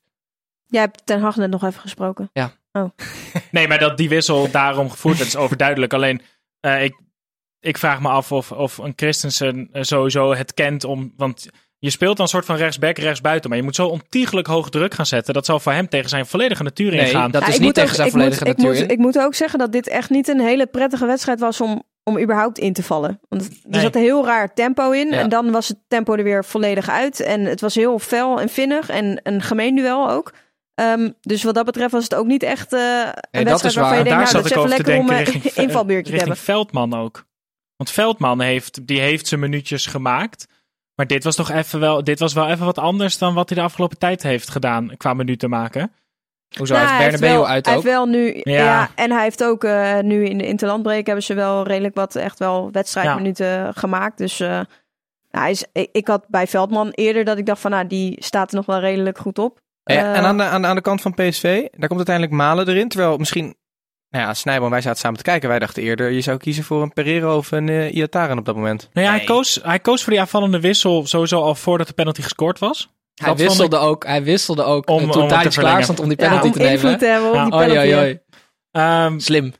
Jij 0.68 0.82
hebt 0.82 1.02
Ten 1.06 1.22
Hag 1.22 1.36
net 1.36 1.50
nog 1.50 1.64
even 1.64 1.82
gesproken. 1.82 2.30
Nee, 3.52 3.68
maar 3.68 3.80
dat 3.80 3.98
die 3.98 4.10
wissel 4.10 4.52
daarom 4.52 4.90
gevoerd 4.90 5.18
werd 5.18 5.30
is 5.30 5.36
overduidelijk. 5.36 5.94
Alleen, 5.94 6.22
eh, 6.60 6.84
ik, 6.84 6.96
ik 7.60 7.78
vraag 7.78 8.02
me 8.02 8.10
af 8.10 8.32
of, 8.32 8.52
of 8.52 8.78
een 8.78 8.94
Christensen 8.96 9.70
eh, 9.72 9.82
sowieso 9.84 10.34
het 10.34 10.54
kent 10.54 10.84
om... 10.84 11.14
Want 11.18 11.48
je 11.80 11.90
speelt 11.90 12.16
dan 12.18 12.26
een 12.26 12.32
soort 12.32 12.46
van 12.46 12.56
rechtsback, 12.56 12.98
rechtsbuiten. 12.98 13.50
Maar 13.50 13.58
je 13.58 13.64
moet 13.64 13.76
zo 13.76 13.88
ontiegelijk 13.88 14.48
hoog 14.48 14.70
druk 14.70 14.94
gaan 14.94 15.06
zetten. 15.06 15.34
Dat 15.34 15.46
zal 15.46 15.60
voor 15.60 15.72
hem 15.72 15.90
tegen 15.90 16.10
zijn 16.10 16.26
volledige 16.26 16.64
natuur 16.64 16.92
Nee, 16.92 17.00
ingaan. 17.00 17.32
dat 17.32 17.42
Ja, 17.42 17.48
is 17.48 17.54
ik 17.54 17.60
niet 17.60 17.66
moet 17.68 17.76
tegen 17.76 17.90
ook- 17.90 17.96
zijn 17.96 18.12
volledige 18.12 18.44
moet, 18.46 18.54
ik 18.54 18.58
natuur 18.64 18.82
moet, 18.82 18.92
ik 18.92 18.98
moet 18.98 19.20
ook 19.20 19.36
zeggen 19.36 19.60
dat 19.60 19.72
dit 19.72 19.88
echt 19.88 20.10
niet 20.10 20.28
een 20.28 20.40
hele 20.40 20.66
prettige 20.66 21.06
wedstrijd 21.06 21.40
was 21.40 21.62
om, 21.62 21.84
om 22.04 22.20
überhaupt 22.20 22.58
in 22.58 22.74
te 22.74 22.84
vallen. 22.84 23.20
Want 23.30 23.42
er 23.46 23.50
Nee. 23.68 23.82
zat 23.82 23.96
een 23.96 24.02
heel 24.02 24.26
raar 24.26 24.54
tempo 24.54 24.92
in. 24.92 25.08
Ja. 25.10 25.20
En 25.20 25.30
dan 25.30 25.52
was 25.52 25.68
het 25.68 25.78
tempo 25.88 26.14
er 26.16 26.24
weer 26.24 26.46
volledig 26.46 26.90
uit. 26.90 27.20
En 27.20 27.42
het 27.46 27.62
was 27.62 27.76
heel 27.76 28.00
fel 28.00 28.40
en 28.42 28.50
vinnig. 28.50 28.90
En 28.90 29.20
een 29.24 29.42
gemeen 29.42 29.76
duel 29.76 30.10
ook. 30.10 30.34
Ehm, 30.76 31.10
dus 31.22 31.44
wat 31.44 31.56
dat 31.56 31.66
betreft 31.66 31.92
was 31.92 32.04
het 32.04 32.16
ook 32.16 32.26
niet 32.26 32.44
echt 32.44 32.74
eh, 32.74 32.80
een 32.82 33.44
dat 33.44 33.44
wedstrijd 33.44 33.64
is 33.64 33.76
waarvan 33.76 33.82
waar. 33.82 33.98
je 33.98 34.04
denkt, 34.04 34.10
Daar 34.10 34.18
nou, 34.18 34.28
zat 34.28 34.44
dat 34.44 34.46
is 34.46 34.52
ik 34.52 34.58
even 34.58 34.64
over 34.64 34.76
te 34.76 34.84
lekker 34.84 35.00
om 35.00 35.08
denken 35.08 35.34
een 35.36 35.42
richting, 35.42 35.66
invalbeurtje 35.68 36.12
te 36.14 36.20
hebben. 36.20 36.38
Veldman 36.38 36.94
ook. 36.94 37.26
Want 37.76 37.92
Veldman 37.92 38.42
heeft, 38.42 38.88
die 38.88 39.00
heeft 39.00 39.28
zijn 39.28 39.40
minuutjes 39.40 39.86
gemaakt. 39.86 40.48
Maar 40.96 41.08
dit 41.08 41.24
was 41.24 41.36
toch 41.36 41.52
even 41.52 41.80
wel, 41.80 42.04
dit 42.04 42.20
was 42.20 42.34
wel 42.34 42.50
even 42.50 42.66
wat 42.66 42.78
anders 42.78 43.18
dan 43.18 43.34
wat 43.34 43.50
hij 43.50 43.58
de 43.58 43.64
afgelopen 43.64 43.98
tijd 43.98 44.24
heeft 44.24 44.50
gedaan 44.50 44.98
qua 44.98 45.14
minuten 45.14 45.50
maken. 45.50 45.92
Hoezo? 46.58 46.74
Nou, 46.74 46.86
hij 46.86 46.96
hij 46.96 47.04
heeft 47.04 47.20
heeft 47.20 47.22
Bernabeu 47.22 47.46
wel, 47.46 47.54
uit 47.54 47.66
hij 47.66 47.76
ook. 47.76 47.84
heeft 47.84 47.96
wel 47.96 48.06
nu, 48.06 48.40
Ja. 48.44 48.54
ja. 48.54 48.90
en 48.96 49.12
hij 49.12 49.24
heeft 49.24 49.44
ook 49.44 49.64
eh, 49.64 50.00
nu 50.00 50.26
in 50.26 50.38
de 50.38 50.48
interlandbreek 50.48 51.06
hebben 51.06 51.24
ze 51.24 51.34
wel 51.34 51.64
redelijk 51.68 51.96
wat 51.96 52.16
echt 52.16 52.40
wel 52.40 52.72
wedstrijdminuten 52.72 53.74
gemaakt. 53.74 54.18
Dus 54.18 54.40
eh, 54.40 54.50
nou, 54.50 54.66
hij 55.32 55.52
is, 55.52 55.66
ik, 55.72 55.90
ik 55.92 56.08
had 56.08 56.26
bij 56.28 56.48
Veldman 56.48 56.90
eerder 56.90 57.24
dat 57.24 57.38
ik 57.38 57.46
dacht 57.46 57.62
van, 57.62 57.72
nou, 57.72 57.88
die 57.88 58.16
staat 58.24 58.50
er 58.50 58.56
nog 58.56 58.66
wel 58.66 58.80
redelijk 58.80 59.18
goed 59.18 59.40
op. 59.40 59.60
Eh, 59.84 59.98
Eh, 59.98 60.18
en 60.18 60.24
aan 60.24 60.38
de, 60.38 60.44
aan, 60.44 60.62
de, 60.62 60.68
aan 60.68 60.76
de 60.76 60.82
kant 60.82 61.02
van 61.02 61.14
PSV, 61.14 61.44
daar 61.72 61.88
komt 61.88 62.08
uiteindelijk 62.08 62.36
Malen 62.36 62.68
erin. 62.68 62.88
Terwijl 62.88 63.18
misschien, 63.18 63.56
nou 64.10 64.26
ja, 64.26 64.34
Snijboom, 64.34 64.70
wij 64.70 64.82
zaten 64.82 65.00
samen 65.00 65.18
te 65.18 65.24
kijken. 65.24 65.50
Wij 65.50 65.60
dachten 65.60 65.84
eerder, 65.84 66.12
je 66.12 66.22
zou 66.22 66.38
kiezen 66.38 66.64
voor 66.64 66.82
een 66.82 66.94
Pereiro 66.94 67.38
of 67.38 67.52
een 67.52 67.68
uh, 67.68 67.96
Iataren 67.96 68.38
op 68.38 68.46
dat 68.46 68.56
moment. 68.56 68.90
Nou 68.94 69.08
ja, 69.08 69.14
hij, 69.14 69.24
koos, 69.24 69.60
hij 69.64 69.80
koos 69.80 70.02
voor 70.04 70.12
die 70.12 70.22
aanvallende 70.22 70.60
wissel 70.60 71.06
sowieso 71.08 71.42
al 71.42 71.56
voordat 71.56 71.88
de 71.88 71.94
penalty 71.94 72.22
gescoord 72.22 72.60
was. 72.60 72.90
Hij 73.14 73.28
Dat 73.28 73.40
wisselde, 73.40 73.78
ook, 73.78 74.06
hij 74.06 74.24
wisselde 74.24 74.64
ook 74.64 74.90
Om- 74.90 74.98
eh, 75.00 75.04
om 75.06 75.12
toen 75.12 75.22
Tadic 75.28 75.40
klaar 75.42 75.52
verlengen. 75.52 75.84
stond 75.84 76.00
om 76.00 76.08
die 76.08 76.18
ja, 76.20 76.24
penalty 76.28 76.46
om 76.48 76.52
te 76.54 76.58
nemen. 76.60 76.74
invloed 76.74 77.00
te 77.00 77.06
hebben 77.06 77.30
op 77.30 77.36
Ja. 77.36 77.42
die 77.44 77.52
penalty. 77.52 77.78
oei, 77.78 77.96
oei. 77.96 78.20
Ehm, 78.72 79.20
Slim. 79.20 79.54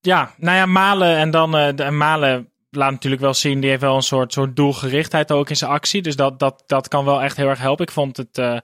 ja, 0.00 0.30
nou 0.36 0.56
ja, 0.56 0.66
Malen 0.66 1.16
en 1.16 1.30
dan 1.30 1.56
eh, 1.56 1.68
de, 1.74 1.82
en 1.82 1.96
Malen 1.96 2.48
laat 2.70 2.90
natuurlijk 2.90 3.22
wel 3.22 3.34
zien, 3.34 3.60
die 3.60 3.70
heeft 3.70 3.82
wel 3.82 3.96
een 3.96 4.02
soort, 4.02 4.32
soort 4.32 4.56
doelgerichtheid 4.56 5.32
ook 5.32 5.48
in 5.50 5.56
zijn 5.56 5.70
actie. 5.70 6.02
Dus 6.02 6.16
dat, 6.16 6.38
dat, 6.38 6.62
dat 6.66 6.88
kan 6.88 7.04
wel 7.04 7.22
echt 7.22 7.36
heel 7.36 7.48
erg 7.48 7.58
helpen. 7.58 7.84
Ik 7.86 7.92
vond 7.92 8.16
het 8.16 8.38
eh, 8.38 8.56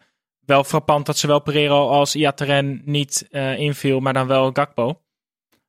wel 0.50 0.64
frappant 0.64 1.06
dat 1.06 1.18
zowel 1.18 1.40
Pereiro 1.40 1.88
als 1.88 2.14
Iataren 2.14 2.82
niet 2.84 3.26
eh, 3.30 3.58
inviel, 3.58 4.00
maar 4.00 4.12
dan 4.12 4.26
wel 4.26 4.50
Gakpo. 4.52 5.00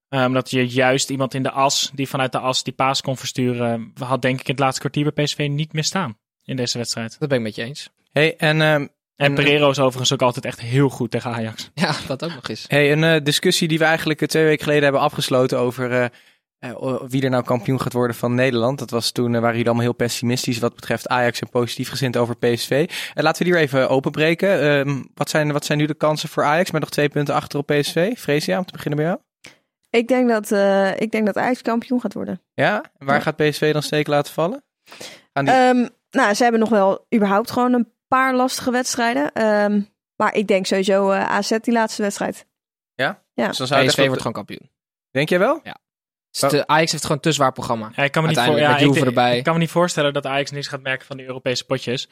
Ehm, 0.10 0.34
dat 0.34 0.52
je 0.52 0.68
juist 0.68 1.10
iemand 1.10 1.34
in 1.34 1.44
de 1.44 1.52
as, 1.52 1.92
die 1.94 2.08
vanuit 2.08 2.32
de 2.32 2.40
as 2.40 2.64
die 2.64 2.74
paas 2.74 3.02
kon 3.02 3.18
versturen, 3.18 3.94
had 4.00 4.22
denk 4.22 4.40
ik 4.40 4.48
in 4.48 4.52
het 4.52 4.60
laatste 4.64 4.80
kwartier 4.80 5.12
bij 5.14 5.24
PSV 5.24 5.48
niet 5.52 5.74
meer 5.74 5.84
staan 5.84 6.18
in 6.44 6.56
deze 6.56 6.78
wedstrijd. 6.78 7.20
Dat 7.20 7.30
ben 7.30 7.38
ik 7.38 7.44
met 7.44 7.56
je 7.56 7.64
eens. 7.64 7.90
Hey, 8.12 8.36
en, 8.38 8.62
ehm, 8.62 8.88
En 9.16 9.28
En- 9.28 9.34
Pereiro 9.34 9.70
is 9.70 9.80
overigens 9.80 10.14
ook 10.14 10.22
altijd 10.22 10.46
echt 10.46 10.62
heel 10.62 10.90
goed 10.90 11.12
tegen 11.12 11.32
Ajax. 11.32 11.70
Ja, 11.74 11.96
dat 12.08 12.24
ook 12.24 12.34
nog 12.36 12.50
eens. 12.50 12.66
hey, 12.68 12.92
een 12.92 13.04
eh, 13.04 13.24
discussie 13.24 13.68
die 13.68 13.78
we 13.80 13.84
eigenlijk 13.86 14.22
eh, 14.22 14.28
twee 14.28 14.44
weken 14.44 14.64
geleden 14.64 14.84
hebben 14.84 15.02
afgesloten 15.02 15.60
over 15.60 16.12
eh, 16.62 16.70
eh, 16.70 17.02
wie 17.08 17.24
er 17.24 17.30
nou 17.30 17.44
kampioen 17.44 17.82
gaat 17.82 17.94
worden 17.94 18.16
van 18.16 18.36
Nederland. 18.36 18.80
Dat 18.80 18.90
was 18.90 19.12
toen, 19.12 19.26
eh, 19.28 19.32
waren 19.34 19.50
jullie 19.50 19.66
allemaal 19.66 19.84
heel 19.86 19.94
pessimistisch 19.94 20.60
wat 20.60 20.76
betreft 20.76 21.08
Ajax 21.08 21.40
en 21.40 21.50
positief 21.50 21.90
gezind 21.90 22.18
over 22.18 22.38
PSV. 22.38 22.90
En 23.14 23.24
laten 23.24 23.38
we 23.38 23.44
die 23.44 23.54
weer 23.54 23.64
even 23.64 23.90
openbreken. 23.90 24.62
Ehm, 24.62 25.04
wat, 25.14 25.30
zijn, 25.30 25.52
wat 25.52 25.66
zijn 25.66 25.78
nu 25.78 25.86
de 25.86 25.94
kansen 25.94 26.30
voor 26.30 26.44
Ajax 26.44 26.72
met 26.72 26.82
nog 26.82 26.90
twee 26.90 27.10
punten 27.10 27.36
achter 27.36 27.60
op 27.60 27.66
PSV? 27.68 28.14
Freesia, 28.18 28.58
om 28.58 28.66
te 28.66 28.72
beginnen 28.72 29.00
bij 29.00 29.08
jou. 29.08 29.20
Ik 29.90 30.08
denk 30.08 30.30
dat, 30.30 30.52
eh 30.52 31.00
ik 31.02 31.12
denk 31.12 31.26
dat 31.26 31.38
Ajax 31.38 31.62
kampioen 31.62 32.02
gaat 32.02 32.14
worden. 32.14 32.42
Ja, 32.54 32.84
en 32.98 33.06
waar 33.06 33.16
Ja. 33.16 33.22
gaat 33.22 33.36
PSV 33.36 33.74
dan 33.74 33.84
steken 33.84 34.12
laten 34.12 34.34
vallen? 34.34 34.64
Aan 35.34 35.46
die... 35.46 35.54
Ehm, 35.54 35.88
nou, 36.12 36.34
ze 36.34 36.44
hebben 36.44 36.62
nog 36.62 36.70
wel 36.70 37.06
überhaupt 37.16 37.52
gewoon 37.52 37.74
een 37.74 37.92
paar 38.08 38.36
lastige 38.36 38.72
wedstrijden. 38.72 39.32
Ehm, 39.32 39.82
maar 40.16 40.36
ik 40.36 40.48
denk 40.48 40.66
sowieso 40.66 41.10
eh, 41.12 41.30
AZ 41.32 41.58
die 41.62 41.74
laatste 41.74 42.02
wedstrijd. 42.02 42.46
ja? 42.94 43.24
ja. 43.34 43.48
Dus 43.48 43.58
dan 43.58 43.68
zou 43.68 43.86
PSV 43.86 44.06
wordt 44.06 44.18
gewoon 44.18 44.34
kampioen. 44.34 44.60
de- 44.62 44.70
Denk 45.12 45.30
jij 45.30 45.40
wel? 45.40 45.62
Dus 46.32 46.50
de 46.50 46.68
Ajax 46.68 46.92
heeft 46.92 47.04
gewoon 47.04 47.18
een 47.18 47.24
te 47.24 47.32
zwaar 47.32 47.52
programma. 47.52 47.92
Ja, 47.96 48.04
ik 48.04 48.12
kan 48.12 48.22
me 48.24 48.30
niet, 48.30 48.40
voor, 48.40 48.58
ja, 48.60 48.78
ik, 48.78 48.80
Juve 48.80 49.06
erbij. 49.06 49.38
ik 49.38 49.44
kan 49.44 49.54
me 49.54 49.60
niet 49.60 49.70
voorstellen 49.70 50.14
dat 50.14 50.26
Ajax 50.26 50.52
niks 50.52 50.68
gaat 50.68 50.82
merken 50.82 51.06
van 51.08 51.18
die 51.18 51.26
Europese 51.26 51.66
potjes. 51.66 52.10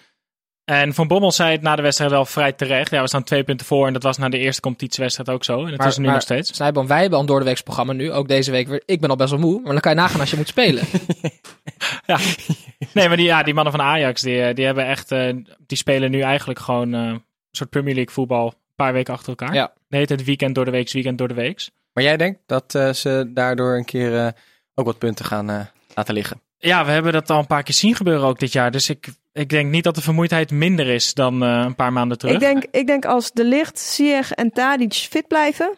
En 0.66 0.94
Van 0.94 1.08
Bommel 1.08 1.32
zei 1.32 1.52
het 1.52 1.62
na 1.62 1.76
de 1.76 1.82
wedstrijd 1.82 2.12
wel 2.12 2.26
vrij 2.26 2.52
terecht. 2.52 2.92
Ja, 2.92 3.02
we 3.02 3.08
staan 3.08 3.24
twee 3.24 3.44
punten 3.44 3.66
voor 3.66 3.88
en 3.88 3.94
dat 3.94 4.04
was 4.04 4.18
na 4.18 4.30
de 4.30 4.38
eerste 4.38 4.62
competitiewedstrijd 4.62 5.30
ook 5.30 5.44
zo. 5.44 5.64
En 5.64 5.70
dat 5.70 5.78
Maar- 5.78 5.88
is 5.88 5.98
nu 5.98 6.04
maar- 6.04 6.14
nog 6.14 6.22
steeds. 6.22 6.54
Snijboom, 6.56 6.88
wij 6.88 6.98
hebben 7.00 7.16
al 7.16 7.24
een 7.24 7.30
doordeweeks 7.30 7.62
programma 7.62 7.94
nu. 7.94 8.12
Ook 8.12 8.28
deze 8.28 8.52
week 8.52 8.68
weer. 8.68 8.84
Ik 8.86 9.00
ben 9.02 9.10
al 9.10 9.16
best 9.16 9.30
wel 9.30 9.40
moe. 9.40 9.62
Maar 9.62 9.72
dan 9.72 9.82
kan 9.82 9.92
je 9.92 9.98
nagaan 9.98 10.20
als 10.20 10.30
je 10.32 10.38
moet 10.38 10.48
spelen. 10.48 10.84
Ja. 12.06 12.18
Nee, 12.94 13.08
maar 13.08 13.18
die, 13.18 13.26
ja, 13.26 13.44
die 13.44 13.54
mannen 13.54 13.74
van 13.74 13.82
Ajax, 13.82 14.22
die, 14.22 14.42
eh, 14.42 14.56
die 14.56 14.66
hebben 14.66 14.86
echt, 14.86 15.12
eh, 15.12 15.34
die 15.68 15.78
spelen 15.78 16.12
nu 16.12 16.20
eigenlijk 16.22 16.60
gewoon 16.60 16.94
eh, 16.94 17.00
een 17.02 17.24
soort 17.52 17.70
Premier 17.70 17.94
League 17.96 18.14
voetbal. 18.14 18.46
Een 18.48 18.54
paar 18.76 18.94
weken 18.94 19.14
achter 19.14 19.30
elkaar. 19.30 19.54
Ja. 19.54 19.74
Nee, 19.90 20.06
het 20.06 20.24
weekend 20.24 20.56
door 20.56 20.66
de 20.66 20.72
week, 20.72 20.92
weekend 20.92 21.18
door 21.18 21.28
de 21.28 21.34
week. 21.34 21.70
Maar 21.94 22.04
jij 22.04 22.18
denkt 22.18 22.40
dat 22.46 22.76
eh, 22.76 22.94
ze 22.94 23.32
daardoor 23.34 23.76
een 23.76 23.86
keer 23.86 24.26
eh, 24.26 24.32
ook 24.74 24.86
wat 24.86 24.98
punten 24.98 25.26
gaan 25.26 25.50
eh, 25.50 25.66
laten 25.96 26.14
liggen? 26.14 26.42
Ja, 26.58 26.86
we 26.86 26.92
hebben 26.92 27.14
dat 27.14 27.30
al 27.30 27.40
een 27.40 27.48
paar 27.48 27.64
keer 27.64 27.74
zien 27.74 27.96
gebeuren 27.96 28.28
ook 28.28 28.40
dit 28.40 28.52
jaar. 28.52 28.72
Dus 28.72 28.90
ik, 28.90 29.08
ik 29.34 29.50
denk 29.50 29.72
niet 29.72 29.84
dat 29.84 29.96
de 29.96 30.02
vermoeidheid 30.02 30.52
minder 30.52 30.88
is 30.88 31.14
dan 31.14 31.44
eh, 31.44 31.64
een 31.66 31.76
paar 31.76 31.94
maanden 31.94 32.18
terug. 32.18 32.34
Ik 32.34 32.40
denk, 32.40 32.66
ik 32.72 32.88
denk 32.88 33.06
als 33.06 33.32
De 33.32 33.44
Licht, 33.46 33.80
Ziyech 33.80 34.32
en 34.32 34.52
Tadic 34.52 34.94
fit 34.94 35.28
blijven, 35.28 35.78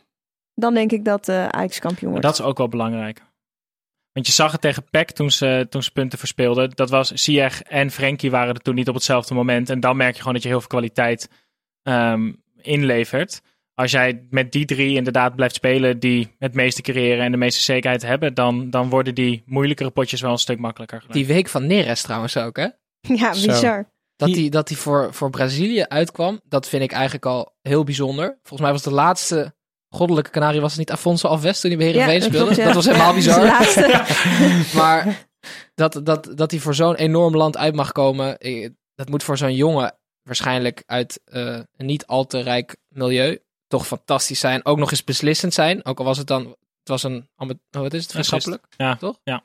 dan 0.55 0.73
denk 0.73 0.91
ik 0.91 1.05
dat 1.05 1.29
eh 1.29 1.47
Ajax 1.47 1.79
kampioen 1.79 2.11
Maar 2.11 2.21
wordt. 2.21 2.37
dat 2.37 2.45
is 2.45 2.51
ook 2.51 2.57
wel 2.57 2.67
belangrijk. 2.67 3.21
Want 4.11 4.27
je 4.27 4.33
zag 4.33 4.51
het 4.51 4.61
tegen 4.61 4.83
PEC 4.89 5.11
toen 5.11 5.31
ze, 5.31 5.67
toen 5.69 5.83
ze 5.83 5.91
punten 5.91 6.19
verspeelden. 6.19 6.69
Dat 6.69 6.89
was 6.89 7.11
Ziyech 7.11 7.61
en 7.61 7.91
Frenkie 7.91 8.31
waren 8.31 8.53
er 8.53 8.61
toen 8.61 8.75
niet 8.75 8.87
op 8.87 8.95
hetzelfde 8.95 9.33
moment. 9.33 9.69
En 9.69 9.79
dan 9.79 9.97
merk 9.97 10.11
je 10.13 10.17
gewoon 10.17 10.33
dat 10.33 10.43
je 10.43 10.49
heel 10.49 10.59
veel 10.59 10.67
kwaliteit 10.69 11.29
ehm, 11.83 12.31
inlevert. 12.61 13.41
Als 13.81 13.91
jij 13.91 14.25
met 14.29 14.51
die 14.51 14.65
drie 14.65 14.95
inderdaad 14.95 15.35
blijft 15.35 15.55
spelen 15.55 15.99
die 15.99 16.35
het 16.39 16.53
meeste 16.53 16.81
creëren 16.81 17.25
en 17.25 17.31
de 17.31 17.37
meeste 17.37 17.61
zekerheid 17.61 18.01
hebben, 18.01 18.33
dan, 18.33 18.69
dan 18.69 18.89
worden 18.89 19.15
die 19.15 19.43
moeilijkere 19.45 19.89
potjes 19.89 20.21
wel 20.21 20.31
een 20.31 20.37
stuk 20.37 20.59
makkelijker. 20.59 20.97
gelijk. 20.99 21.15
Die 21.15 21.25
week 21.25 21.47
van 21.47 21.67
Neres 21.67 22.01
trouwens 22.01 22.37
ook, 22.37 22.57
hè? 22.57 22.67
Ja, 23.15 23.29
bizar. 23.29 23.89
Dat 24.15 24.27
Die- 24.27 24.39
hij 24.39 24.49
dat 24.49 24.67
die 24.67 24.77
voor, 24.77 25.13
voor 25.13 25.29
Brazilië 25.29 25.83
uitkwam, 25.83 26.41
dat 26.47 26.67
vind 26.67 26.83
ik 26.83 26.91
eigenlijk 26.91 27.25
al 27.25 27.55
heel 27.61 27.83
bijzonder. 27.83 28.27
Volgens 28.43 28.61
mij 28.61 28.71
was 28.71 28.81
de 28.83 28.91
laatste 28.91 29.53
goddelijke 29.89 30.29
kanarie, 30.29 30.61
was 30.61 30.69
het 30.69 30.79
niet 30.79 30.91
Afonso 30.91 31.27
Alves 31.27 31.59
toen 31.59 31.69
hij 31.71 31.79
bij 31.79 31.87
Heerenveen 31.87 32.19
dat 32.19 32.29
speelde? 32.29 32.55
ja. 32.55 32.65
Dat 32.65 32.75
was 32.75 32.85
helemaal 32.85 33.09
Ja, 33.15 33.57
bizar. 33.57 34.75
Maar 34.81 35.27
dat, 35.75 35.99
dat, 36.03 36.31
dat 36.35 36.51
hij 36.51 36.59
voor 36.59 36.75
zo'n 36.75 36.95
enorm 36.95 37.35
land 37.35 37.57
uit 37.57 37.75
mag 37.75 37.91
komen, 37.91 38.37
eh, 38.37 38.69
dat 38.95 39.09
moet 39.09 39.23
voor 39.23 39.37
zo'n 39.37 39.55
jongen 39.55 39.95
waarschijnlijk 40.23 40.83
uit 40.85 41.21
eh, 41.25 41.59
een 41.77 41.85
niet 41.85 42.05
al 42.05 42.25
te 42.25 42.39
rijk 42.41 42.75
milieu 42.87 43.39
toch 43.71 43.87
fantastisch 43.87 44.39
zijn. 44.39 44.65
Ook 44.65 44.77
nog 44.77 44.91
eens 44.91 45.03
beslissend 45.03 45.53
zijn. 45.53 45.85
Ook 45.85 45.99
al 45.99 46.05
was 46.05 46.17
het 46.17 46.27
dan, 46.27 46.41
het 46.79 46.89
was 46.89 47.03
een, 47.03 47.27
oh, 47.37 47.49
wat 47.69 47.93
is 47.93 48.01
het, 48.01 48.11
vriendschappelijk? 48.11 48.65
Ja. 48.77 48.95
Toch? 48.95 49.19
Ja. 49.23 49.35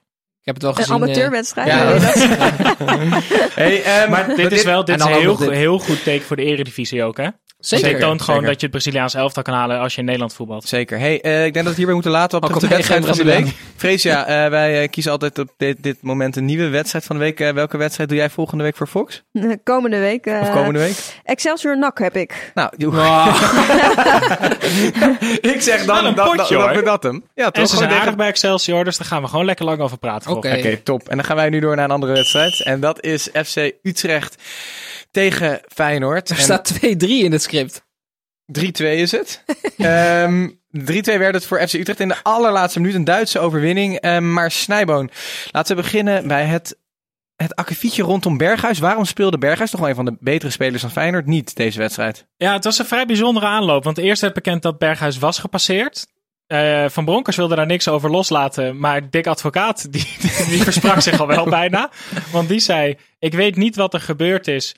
Ik 0.40 0.54
heb 0.54 0.54
het 0.54 0.62
wel 0.62 0.70
Een 0.72 0.76
gezien. 0.76 0.96
eh, 0.96 1.02
amateurwedstrijd. 1.02 1.68
ja? 1.68 1.98
Hey, 3.62 3.82
ehm, 3.82 4.10
Maar 4.10 4.34
dit 4.36 4.52
is 4.52 4.62
wel 4.64 4.84
dit 4.84 5.00
is 5.00 5.04
een 5.06 5.12
heel, 5.12 5.36
dit. 5.36 5.50
heel 5.50 5.78
goed 5.78 6.02
teken 6.02 6.26
voor 6.26 6.36
de 6.36 6.44
eredivisie 6.44 7.02
ook, 7.04 7.16
hè? 7.16 7.28
Want 7.70 7.82
Zeker. 7.82 7.98
dit 7.98 8.08
toont 8.08 8.20
gewoon 8.20 8.40
zeker. 8.40 8.52
dat 8.52 8.60
je 8.60 8.66
het 8.66 8.76
Braziliaans 8.76 9.14
elftal 9.14 9.42
kan 9.42 9.54
halen 9.54 9.78
als 9.78 9.92
je 9.92 9.98
in 9.98 10.04
Nederland 10.04 10.34
voetbalt. 10.34 10.68
Zeker. 10.68 10.98
Hey, 10.98 11.20
eh, 11.20 11.44
ik 11.44 11.52
denk 11.52 11.54
dat 11.54 11.62
we 11.62 11.68
het 11.68 11.76
hierbij 11.76 11.94
moeten 11.94 12.12
laten 12.12 12.42
op 12.42 12.60
de 12.60 12.68
wedstrijd 12.68 13.06
van 13.06 13.16
de 13.16 13.24
week. 13.24 13.46
Freesia, 13.76 14.26
eh, 14.26 14.50
wij 14.50 14.82
eh, 14.82 14.90
kiezen 14.90 15.12
altijd 15.12 15.38
op 15.38 15.48
dit, 15.56 15.82
dit 15.82 15.96
moment 16.02 16.36
een 16.36 16.44
nieuwe 16.44 16.68
wedstrijd 16.68 17.04
van 17.04 17.16
de 17.16 17.22
week. 17.22 17.38
Welke 17.38 17.76
wedstrijd 17.76 18.08
doe 18.08 18.18
jij 18.18 18.30
volgende 18.30 18.64
week 18.64 18.76
voor 18.76 18.86
Fox? 18.86 19.22
Komende 19.64 19.98
week. 19.98 20.26
Of 20.26 20.50
komende 20.50 20.78
week? 20.78 20.96
Excelsior 21.24 21.78
NAC 21.78 21.98
heb 21.98 22.16
ik. 22.16 22.52
Nou, 22.54 22.70
ik 25.52 25.60
zeg 25.60 25.84
dan 25.84 26.04
een 26.04 26.14
dat, 26.14 26.36
potje, 26.36 26.54
dat, 26.54 26.64
hoor. 26.64 26.74
dat, 26.74 26.84
dat 26.84 27.02
hem. 27.02 27.24
Ja, 27.34 27.50
toch? 27.50 27.62
En 27.62 27.68
ze 27.68 27.76
zijn 27.76 27.90
aardig 27.90 28.16
bij 28.16 28.28
Excelsior, 28.28 28.84
dus 28.84 28.96
daar 28.96 29.06
gaan 29.06 29.22
we 29.22 29.28
gewoon 29.28 29.44
lekker 29.44 29.64
lang 29.64 29.80
over 29.80 29.98
praten. 29.98 30.30
Oké, 30.30 30.76
top. 30.76 31.08
En 31.08 31.16
dan 31.16 31.24
gaan 31.24 31.36
wij 31.36 31.48
nu 31.48 31.60
door 31.60 31.76
naar 31.76 31.84
een 31.84 31.90
andere 31.90 32.12
wedstrijd. 32.12 32.62
En 32.62 32.80
dat 32.80 33.02
is 33.02 33.28
FC 33.32 33.70
Utrecht 33.82 34.36
tegen 35.16 35.60
Feyenoord. 35.68 36.30
Er 36.30 36.36
En 36.36 36.42
staat 36.42 36.72
2-3 36.72 36.78
in 36.98 37.32
het 37.32 37.42
script. 37.42 37.84
3-2 38.58 38.64
is 38.76 39.10
het. 39.12 39.44
Ehm 39.76 40.48
3-2 40.78 40.82
werd 41.02 41.34
het 41.34 41.46
voor 41.46 41.68
FC 41.68 41.72
Utrecht 41.72 42.00
in 42.00 42.08
de 42.08 42.22
allerlaatste 42.22 42.80
minuut. 42.80 42.94
Een 42.94 43.04
Duitse 43.04 43.38
overwinning. 43.38 43.98
Ehm, 43.98 44.32
maar 44.32 44.50
Snijboon, 44.50 45.10
laten 45.50 45.76
we 45.76 45.82
beginnen 45.82 46.28
bij 46.28 46.44
het, 46.44 46.78
het 47.36 47.54
akkefietje 47.54 48.02
rondom 48.02 48.36
Berghuis. 48.36 48.78
Waarom 48.78 49.04
speelde 49.04 49.38
Berghuis, 49.38 49.70
toch 49.70 49.80
wel 49.80 49.88
een 49.88 49.94
van 49.94 50.04
de 50.04 50.16
betere 50.20 50.50
spelers 50.50 50.82
van 50.82 50.90
Feyenoord, 50.90 51.26
niet 51.26 51.56
deze 51.56 51.78
wedstrijd? 51.78 52.26
Ja, 52.36 52.52
het 52.52 52.64
was 52.64 52.78
een 52.78 52.86
vrij 52.86 53.06
bijzondere 53.06 53.46
aanloop. 53.46 53.84
Want 53.84 53.98
eerst 53.98 54.20
werd 54.20 54.34
bekend 54.34 54.62
dat 54.62 54.78
Berghuis 54.78 55.18
was 55.18 55.38
gepasseerd. 55.38 56.06
Eh, 56.46 56.84
van 56.88 57.04
Bronckhorst 57.04 57.38
wilde 57.38 57.56
daar 57.56 57.66
niks 57.66 57.88
over 57.88 58.10
loslaten. 58.10 58.78
Maar 58.78 59.10
Dick 59.10 59.26
Advocaat, 59.26 59.92
die, 59.92 60.08
die 60.50 60.62
versprak 60.62 61.00
zich 61.00 61.20
al 61.20 61.26
wel 61.26 61.48
bijna. 61.48 61.90
Want 62.32 62.48
die 62.48 62.60
zei, 62.60 62.96
ik 63.18 63.34
weet 63.34 63.56
niet 63.56 63.76
wat 63.76 63.94
er 63.94 64.00
gebeurd 64.00 64.48
is. 64.48 64.74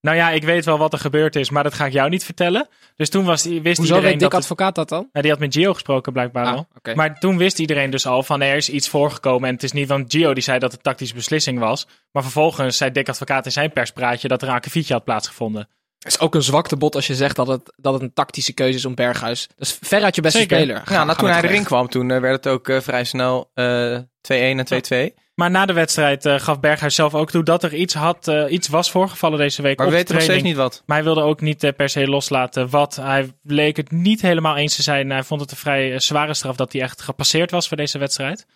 Nou 0.00 0.16
ja, 0.16 0.30
ik 0.30 0.44
weet 0.44 0.64
wel 0.64 0.78
wat 0.78 0.92
er 0.92 0.98
gebeurd 0.98 1.36
is, 1.36 1.50
maar 1.50 1.62
dat 1.62 1.74
ga 1.74 1.86
ik 1.86 1.92
jou 1.92 2.08
niet 2.08 2.24
vertellen. 2.24 2.68
Dus 2.96 3.08
toen 3.08 3.24
was, 3.24 3.44
wist 3.44 3.62
Hoezo 3.62 3.82
iedereen 3.82 4.02
weet 4.02 4.20
dat... 4.20 4.34
Advocaat 4.34 4.74
dat 4.74 4.88
dan? 4.88 5.08
Ja, 5.12 5.20
die 5.20 5.30
had 5.30 5.40
met 5.40 5.54
Gio 5.54 5.72
gesproken 5.72 6.12
blijkbaar 6.12 6.44
Ah, 6.44 6.54
al. 6.54 6.66
Maar 6.94 7.18
toen 7.18 7.36
wist 7.36 7.58
iedereen 7.58 7.90
dus 7.90 8.06
al 8.06 8.22
van 8.22 8.40
er 8.42 8.56
is 8.56 8.68
iets 8.68 8.88
voorgekomen. 8.88 9.48
En 9.48 9.54
het 9.54 9.62
is 9.62 9.72
niet, 9.72 9.88
want 9.88 10.12
Gio 10.12 10.34
die 10.34 10.42
zei 10.42 10.58
dat 10.58 10.72
het 10.72 10.82
tactische 10.82 11.14
beslissing 11.14 11.58
was. 11.58 11.86
Maar 12.12 12.22
vervolgens 12.22 12.76
zei 12.76 12.92
Dick 12.92 13.08
Advocaat 13.08 13.44
in 13.44 13.52
zijn 13.52 13.72
perspraatje 13.72 14.28
dat 14.28 14.42
er 14.42 14.48
een 14.48 14.54
akkefietje 14.54 14.94
had 14.94 15.04
plaatsgevonden. 15.04 15.68
Het 15.98 16.12
is 16.12 16.20
ook 16.20 16.34
een 16.34 16.42
zwaktebod 16.42 16.94
als 16.94 17.06
je 17.06 17.14
zegt 17.14 17.36
dat 17.36 17.46
het, 17.46 17.72
dat 17.76 17.92
het 17.92 18.02
een 18.02 18.12
tactische 18.12 18.52
keuze 18.52 18.78
is 18.78 18.84
om 18.84 18.94
Berghuis. 18.94 19.48
Dat 19.56 19.66
is 19.66 19.78
veruit 19.80 20.14
je 20.14 20.20
beste 20.20 20.38
Zeker. 20.38 20.56
speler. 20.56 20.82
Ja, 20.86 21.04
nou, 21.04 21.18
toen 21.18 21.28
hij 21.28 21.42
erin 21.42 21.64
kwam, 21.64 21.88
toen 21.88 22.10
eh, 22.10 22.20
werd 22.20 22.44
het 22.44 22.52
ook 22.52 22.68
eh, 22.68 22.80
vrij 22.80 23.04
snel 23.04 23.50
eh 23.54 23.98
2-1 23.98 24.00
en 24.30 24.66
2-2. 25.14 25.14
Maar 25.40 25.50
na 25.50 25.66
de 25.66 25.72
wedstrijd 25.72 26.26
eh, 26.26 26.38
gaf 26.38 26.60
Berghuis 26.60 26.94
zelf 26.94 27.14
ook 27.14 27.30
toe 27.30 27.42
dat 27.42 27.62
er 27.62 27.74
iets, 27.74 27.94
had, 27.94 28.28
eh, 28.28 28.52
iets 28.52 28.68
was 28.68 28.90
voorgevallen 28.90 29.38
deze 29.38 29.62
week 29.62 29.76
Maar 29.78 29.86
op 29.86 29.92
we 29.92 29.98
weten 29.98 30.14
nog 30.14 30.24
steeds 30.24 30.42
niet 30.42 30.56
wat. 30.56 30.82
Maar 30.86 30.96
hij 30.96 31.04
wilde 31.04 31.22
ook 31.22 31.40
niet 31.40 31.64
eh, 31.64 31.72
per 31.76 31.88
se 31.88 32.08
loslaten 32.08 32.70
wat. 32.70 32.96
Hij 32.96 33.32
leek 33.42 33.76
het 33.76 33.90
niet 33.90 34.20
helemaal 34.20 34.56
eens 34.56 34.76
te 34.76 34.82
zijn. 34.82 35.10
Hij 35.10 35.22
vond 35.22 35.40
het 35.40 35.50
een 35.50 35.56
vrij 35.56 35.98
zware 35.98 36.34
straf 36.34 36.56
dat 36.56 36.72
hij 36.72 36.82
echt 36.82 37.02
gepasseerd 37.02 37.50
was 37.50 37.68
voor 37.68 37.76
deze 37.76 37.98
wedstrijd. 37.98 38.46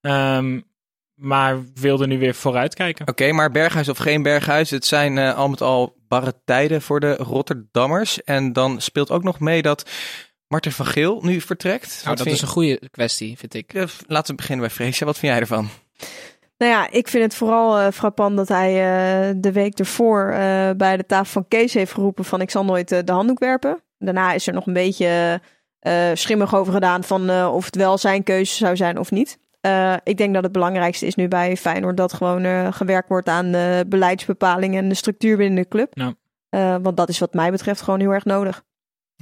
Ehm, 0.00 0.60
maar 1.14 1.64
wilde 1.74 2.06
nu 2.06 2.18
weer 2.18 2.34
vooruitkijken. 2.34 3.08
Oké, 3.08 3.32
maar 3.32 3.50
Berghuis 3.50 3.88
of 3.88 3.98
geen 3.98 4.22
Berghuis, 4.22 4.70
het 4.70 4.84
zijn 4.84 5.18
al 5.18 5.48
met 5.48 5.60
al 5.60 5.96
barre 6.08 6.34
tijden 6.44 6.82
voor 6.82 7.00
de 7.00 7.14
Rotterdammers. 7.14 8.22
En 8.22 8.52
dan 8.52 8.80
speelt 8.80 9.10
ook 9.10 9.22
nog 9.22 9.40
mee 9.40 9.62
dat 9.62 9.90
Martin 10.48 10.72
van 10.72 10.86
Geel 10.86 11.20
nu 11.22 11.40
vertrekt. 11.40 12.00
Nou, 12.04 12.16
dat 12.16 12.26
is 12.26 12.42
een 12.42 12.48
goede 12.48 12.88
kwestie, 12.90 13.38
vind 13.38 13.54
ik. 13.54 13.72
Laten 14.06 14.30
we 14.30 14.34
beginnen 14.34 14.66
bij 14.66 14.74
Freesia. 14.74 15.06
Wat 15.06 15.18
vind 15.18 15.32
jij 15.32 15.40
ervan? 15.40 15.70
Nou 16.62 16.74
ja, 16.74 16.90
ik 16.90 17.08
vind 17.08 17.24
het 17.24 17.34
vooral 17.34 17.78
eh, 17.78 17.92
frappant 17.92 18.36
dat 18.36 18.48
hij 18.48 18.70
eh, 18.70 19.34
de 19.36 19.52
week 19.52 19.78
ervoor 19.78 20.30
eh, 20.30 20.70
bij 20.76 20.96
de 20.96 21.06
tafel 21.06 21.32
van 21.32 21.48
Kees 21.48 21.74
heeft 21.74 21.92
geroepen 21.92 22.24
van 22.24 22.40
ik 22.40 22.50
zal 22.50 22.64
nooit 22.64 22.88
de 22.88 23.12
handdoek 23.12 23.38
werpen. 23.38 23.82
Daarna 23.98 24.32
is 24.32 24.46
er 24.46 24.52
nog 24.52 24.66
een 24.66 24.72
beetje 24.72 25.40
eh, 25.78 26.10
schimmig 26.14 26.54
over 26.54 26.72
gedaan 26.72 27.04
van 27.04 27.30
eh, 27.30 27.54
of 27.54 27.64
het 27.64 27.76
wel 27.76 27.98
zijn 27.98 28.22
keuze 28.22 28.54
zou 28.54 28.76
zijn 28.76 28.98
of 28.98 29.10
niet. 29.10 29.38
Eh, 29.60 29.94
ik 30.04 30.16
denk 30.16 30.34
dat 30.34 30.42
het 30.42 30.52
belangrijkste 30.52 31.06
is 31.06 31.14
nu 31.14 31.28
bij 31.28 31.56
Feyenoord 31.56 31.96
dat 31.96 32.12
gewoon 32.12 32.44
eh, 32.44 32.72
gewerkt 32.72 33.08
wordt 33.08 33.28
aan 33.28 33.52
de 33.52 33.84
beleidsbepalingen 33.88 34.82
en 34.82 34.88
de 34.88 34.94
structuur 34.94 35.36
binnen 35.36 35.62
de 35.62 35.68
club. 35.68 35.92
Eh, 36.48 36.76
want 36.82 36.96
dat 36.96 37.08
is 37.08 37.18
wat 37.18 37.34
mij 37.34 37.50
betreft 37.50 37.82
gewoon 37.82 38.00
heel 38.00 38.10
erg 38.10 38.24
nodig. 38.24 38.62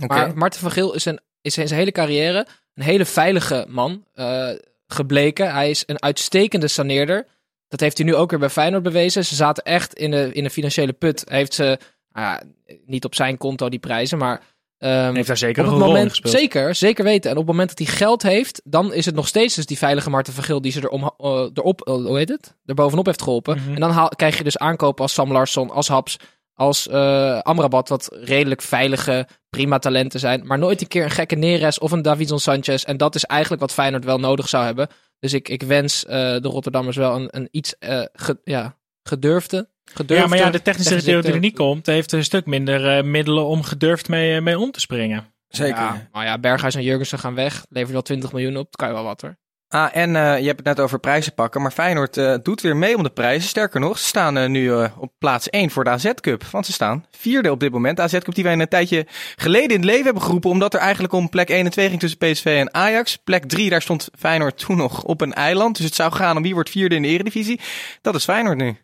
Oké. 0.03 0.15
Maar 0.15 0.37
Martin 0.37 0.61
van 0.61 0.71
Geel 0.71 0.95
is, 0.95 1.05
een, 1.05 1.21
is 1.41 1.59
in 1.59 1.69
zijn 1.69 1.81
hele 1.81 1.93
carrière 1.93 2.47
een 2.75 2.83
hele 2.83 3.05
veilige 3.05 3.67
man 3.69 4.05
eh, 4.15 4.49
gebleken. 4.95 5.53
Hij 5.53 5.71
is 5.71 5.83
een 5.87 6.03
uitstekende 6.03 6.69
saneerder. 6.69 7.27
Dat 7.69 7.81
heeft 7.81 7.97
hij 7.99 8.07
nu 8.07 8.15
ook 8.15 8.31
weer 8.31 8.39
bij 8.39 8.51
Feyenoord 8.51 8.83
bewezen. 8.83 9.25
Ze 9.25 9.35
zaten 9.35 9.65
echt 9.65 9.95
in 9.95 10.11
de, 10.11 10.33
in 10.33 10.43
de 10.45 10.51
financiële 10.51 10.93
put. 10.93 11.25
Hij 11.29 11.39
heeft 11.39 11.55
ze, 11.55 11.79
nou 12.13 12.41
niet 12.87 13.05
op 13.05 13.15
zijn 13.15 13.37
konto 13.37 13.69
die 13.69 13.79
prijzen, 13.79 14.19
maar... 14.19 14.43
ehm, 14.79 15.15
Heeft 15.15 15.27
daar 15.27 15.37
zeker 15.37 15.67
op 15.67 15.73
een 15.73 15.79
moment, 15.79 16.11
gespeeld. 16.11 16.35
zeker, 16.35 16.75
zeker 16.75 17.05
weten. 17.05 17.31
En 17.31 17.37
op 17.37 17.43
het 17.43 17.51
moment 17.53 17.69
dat 17.69 17.87
hij 17.87 17.97
geld 17.97 18.23
heeft, 18.23 18.61
dan 18.65 18.93
is 18.93 19.07
het 19.07 19.15
nog 19.15 19.27
steeds 19.29 19.55
dus 19.55 19.67
die 19.67 19.79
veilige 19.79 20.11
Marten 20.11 20.33
van 20.33 20.45
Geel 20.45 20.61
die 20.61 20.73
ze 20.73 20.81
er 20.81 20.89
om, 20.89 21.03
eh, 21.19 21.47
erop, 21.55 21.81
eh, 21.83 21.95
hoe 21.95 22.17
heet 22.19 22.29
het? 22.29 22.57
Er 22.65 22.75
bovenop 22.75 23.07
heeft 23.07 23.23
geholpen. 23.23 23.59
Mhm. 23.59 23.75
En 23.75 23.81
dan 23.81 23.91
haal, 23.91 24.09
krijg 24.09 24.39
je 24.39 24.45
dus 24.45 24.59
aankopen 24.59 25.03
als 25.03 25.13
Sam 25.15 25.33
Larsson, 25.33 25.71
als 25.71 25.89
Haps, 25.89 26.17
als 26.61 26.89
eh, 26.89 27.39
Amrabat, 27.39 27.89
wat 27.89 28.09
redelijk 28.23 28.63
veilige, 28.63 29.27
prima 29.51 29.79
talenten 29.79 30.21
zijn. 30.21 30.47
Maar 30.47 30.59
nooit 30.59 30.81
een 30.81 30.89
keer 30.89 31.05
een 31.05 31.11
gekke 31.11 31.35
Neres 31.35 31.79
of 31.79 31.93
een 31.93 32.03
Davidson 32.03 32.39
Sanchez. 32.41 32.85
En 32.85 32.97
dat 32.97 33.15
is 33.15 33.25
eigenlijk 33.25 33.61
wat 33.63 33.73
Feyenoord 33.73 34.05
wel 34.05 34.19
nodig 34.19 34.49
zou 34.49 34.65
hebben. 34.65 34.89
Dus 35.19 35.33
ik, 35.33 35.49
ik 35.49 35.63
wens 35.63 36.05
eh, 36.05 36.17
de 36.17 36.49
Rotterdammers 36.49 36.97
wel 36.97 37.15
een, 37.15 37.29
een 37.31 37.49
iets 37.51 37.79
eh, 37.79 38.03
ge- 38.13 38.41
ja, 38.45 38.77
gedurfde. 39.03 39.69
gedurfde 39.85 40.15
Ja, 40.25 40.27
maar 40.31 40.39
ja, 40.39 40.51
de 40.51 40.63
technische 40.63 40.95
directeur 40.95 41.23
die 41.23 41.33
er 41.33 41.39
niet 41.41 41.57
komt, 41.57 41.87
heeft 41.87 42.13
een 42.13 42.25
stuk 42.25 42.47
minder 42.47 42.97
eh, 42.97 43.05
middelen 43.05 43.45
om 43.47 43.63
gedurfd 43.63 44.09
mee, 44.09 44.41
mee 44.41 44.59
om 44.59 44.71
te 44.71 44.81
springen. 44.81 45.35
Zeker. 45.49 45.81
Ja, 45.81 46.09
maar 46.13 46.25
ja, 46.25 46.39
Berghuis 46.39 46.75
en 46.75 46.83
Jurgensen 46.83 47.19
gaan 47.19 47.35
weg. 47.35 47.65
Levert 47.69 47.93
wel 47.93 48.03
20 48.03 48.33
miljoen 48.33 48.57
op. 48.57 48.65
Dat 48.65 48.77
kan 48.77 48.89
je 48.89 48.95
wel 48.95 49.05
wat 49.05 49.21
hoor. 49.21 49.37
Ah, 49.73 49.97
en 49.97 50.17
eh, 50.17 50.39
je 50.39 50.47
hebt 50.47 50.59
het 50.59 50.67
net 50.67 50.81
over 50.81 50.99
prijzen 50.99 51.35
pakken, 51.35 51.63
maar 51.63 51.71
Feyenoord 51.71 52.17
eh, 52.17 52.35
doet 52.43 52.61
weer 52.61 52.77
mee 52.77 52.97
om 52.97 53.03
de 53.03 53.11
prijzen. 53.11 53.49
Sterker 53.49 53.81
nog, 53.81 53.99
ze 53.99 54.07
staan 54.07 54.37
eh, 54.37 54.49
nu 54.49 54.73
op 54.99 55.13
plaats 55.19 55.51
1 55.51 55.71
voor 55.71 55.85
de 55.85 55.91
AZ 55.91 56.11
Cup. 56.21 56.45
Want 56.45 56.67
ze 56.67 56.73
staan 56.73 57.07
vierde 57.11 57.51
op 57.51 57.61
dit 57.61 57.73
moment. 57.73 57.97
De 57.97 58.03
AZ 58.03 58.19
Cup 58.19 58.35
die 58.35 58.45
wij 58.45 58.53
een 58.53 58.69
tijdje 58.69 59.07
geleden 59.37 59.69
in 59.69 59.77
het 59.77 59.85
leven 59.85 60.05
hebben 60.05 60.23
geroepen, 60.23 60.51
omdat 60.51 60.75
er 60.75 60.81
eigenlijk 60.81 61.13
om 61.13 61.29
plek 61.29 61.49
1 61.49 61.65
en 61.65 61.71
2 61.71 61.89
ging 61.89 62.01
tussen 62.01 62.19
PSV 62.19 62.45
en 62.45 62.75
Ajax. 62.75 63.17
Plek 63.17 63.45
3, 63.45 63.71
daar 63.71 63.83
stond 63.83 64.09
Feyenoord 64.19 64.59
toen 64.59 64.77
nog 64.77 65.03
op 65.03 65.21
een 65.21 65.33
eiland. 65.33 65.77
Dus 65.77 65.87
het 65.87 65.95
zou 65.95 66.13
gaan 66.13 66.37
om 66.37 66.43
wie 66.43 66.55
wordt 66.55 66.71
vierde 66.71 66.95
in 66.95 67.03
de 67.03 67.09
eredivisie. 67.09 67.61
Dat 68.01 68.15
is 68.15 68.25
Feyenoord 68.25 68.59
nu. 68.59 68.77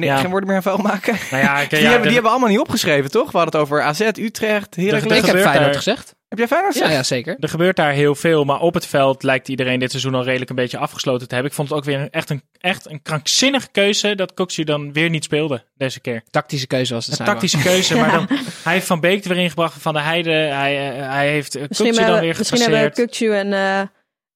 Nee, 0.00 0.08
Ja. 0.08 0.16
geen 0.16 0.30
woorden 0.30 0.48
meer 0.48 0.56
aan 0.56 0.62
vuil 0.62 0.76
maken. 0.78 1.16
Nou 1.30 1.42
ja, 1.42 1.58
ik- 1.60 1.70
Die, 1.70 1.78
ja, 1.78 1.84
hebben, 1.84 2.02
de- 2.02 2.04
die 2.06 2.12
hebben 2.12 2.22
we 2.22 2.28
allemaal 2.28 2.48
niet 2.48 2.58
opgeschreven, 2.58 3.10
toch? 3.10 3.30
We 3.32 3.38
hadden 3.38 3.60
het 3.60 3.68
over 3.70 3.82
AZ, 3.82 4.00
Utrecht, 4.00 4.76
Heracles. 4.76 5.02
de- 5.02 5.16
Ik 5.16 5.24
heb 5.24 5.36
Feyenoord 5.40 5.64
daar- 5.64 5.74
gezegd. 5.74 6.14
Heb 6.28 6.38
jij 6.38 6.48
Feyenoord 6.48 6.74
Ja, 6.74 6.80
gezegd? 6.80 6.96
ja, 7.00 7.02
zeker. 7.16 7.36
Er 7.40 7.48
gebeurt 7.48 7.76
daar 7.76 7.92
heel 7.92 8.14
veel, 8.14 8.44
maar 8.44 8.60
op 8.60 8.74
het 8.74 8.86
veld 8.86 9.22
lijkt 9.22 9.48
iedereen 9.48 9.78
dit 9.78 9.90
seizoen 9.90 10.14
al 10.14 10.24
redelijk 10.24 10.50
een 10.50 10.56
beetje 10.56 10.78
afgesloten 10.78 11.28
te 11.28 11.34
hebben. 11.34 11.50
Ik 11.50 11.56
vond 11.56 11.68
het 11.68 11.78
ook 11.78 11.84
weer 11.84 12.00
een, 12.00 12.10
echt, 12.10 12.30
een, 12.30 12.42
echt 12.58 12.90
een 12.90 13.02
krankzinnige 13.02 13.68
keuze 13.72 14.14
dat 14.14 14.34
Coxie 14.34 14.64
dan 14.64 14.92
weer 14.92 15.10
niet 15.10 15.24
speelde 15.24 15.64
deze 15.76 16.00
keer. 16.00 16.22
Tactische 16.30 16.66
keuze 16.66 16.94
was 16.94 17.06
het. 17.06 17.18
Een 17.18 17.24
tactische 17.24 17.58
keuze, 17.58 17.96
maar 17.96 18.10
dan, 18.10 18.26
hij 18.64 18.72
heeft 18.72 18.86
Van 18.86 19.00
Beek 19.00 19.22
er 19.24 19.28
weer 19.28 19.38
ingebracht, 19.42 19.74
Van 19.82 19.94
de 19.94 20.00
Heide, 20.00 20.30
hij, 20.30 20.90
eh, 20.98 21.08
hij 21.10 21.28
heeft 21.28 21.54
Misschien, 21.54 21.68
Coxie 21.68 21.92
dan 21.92 22.02
hebben, 22.04 22.20
weer 22.20 22.34
misschien 22.38 22.60
hebben 22.60 22.80
gepasseerd. 22.80 23.10
Kukcu 23.10 23.34
en 23.34 23.52
eh 23.52 23.80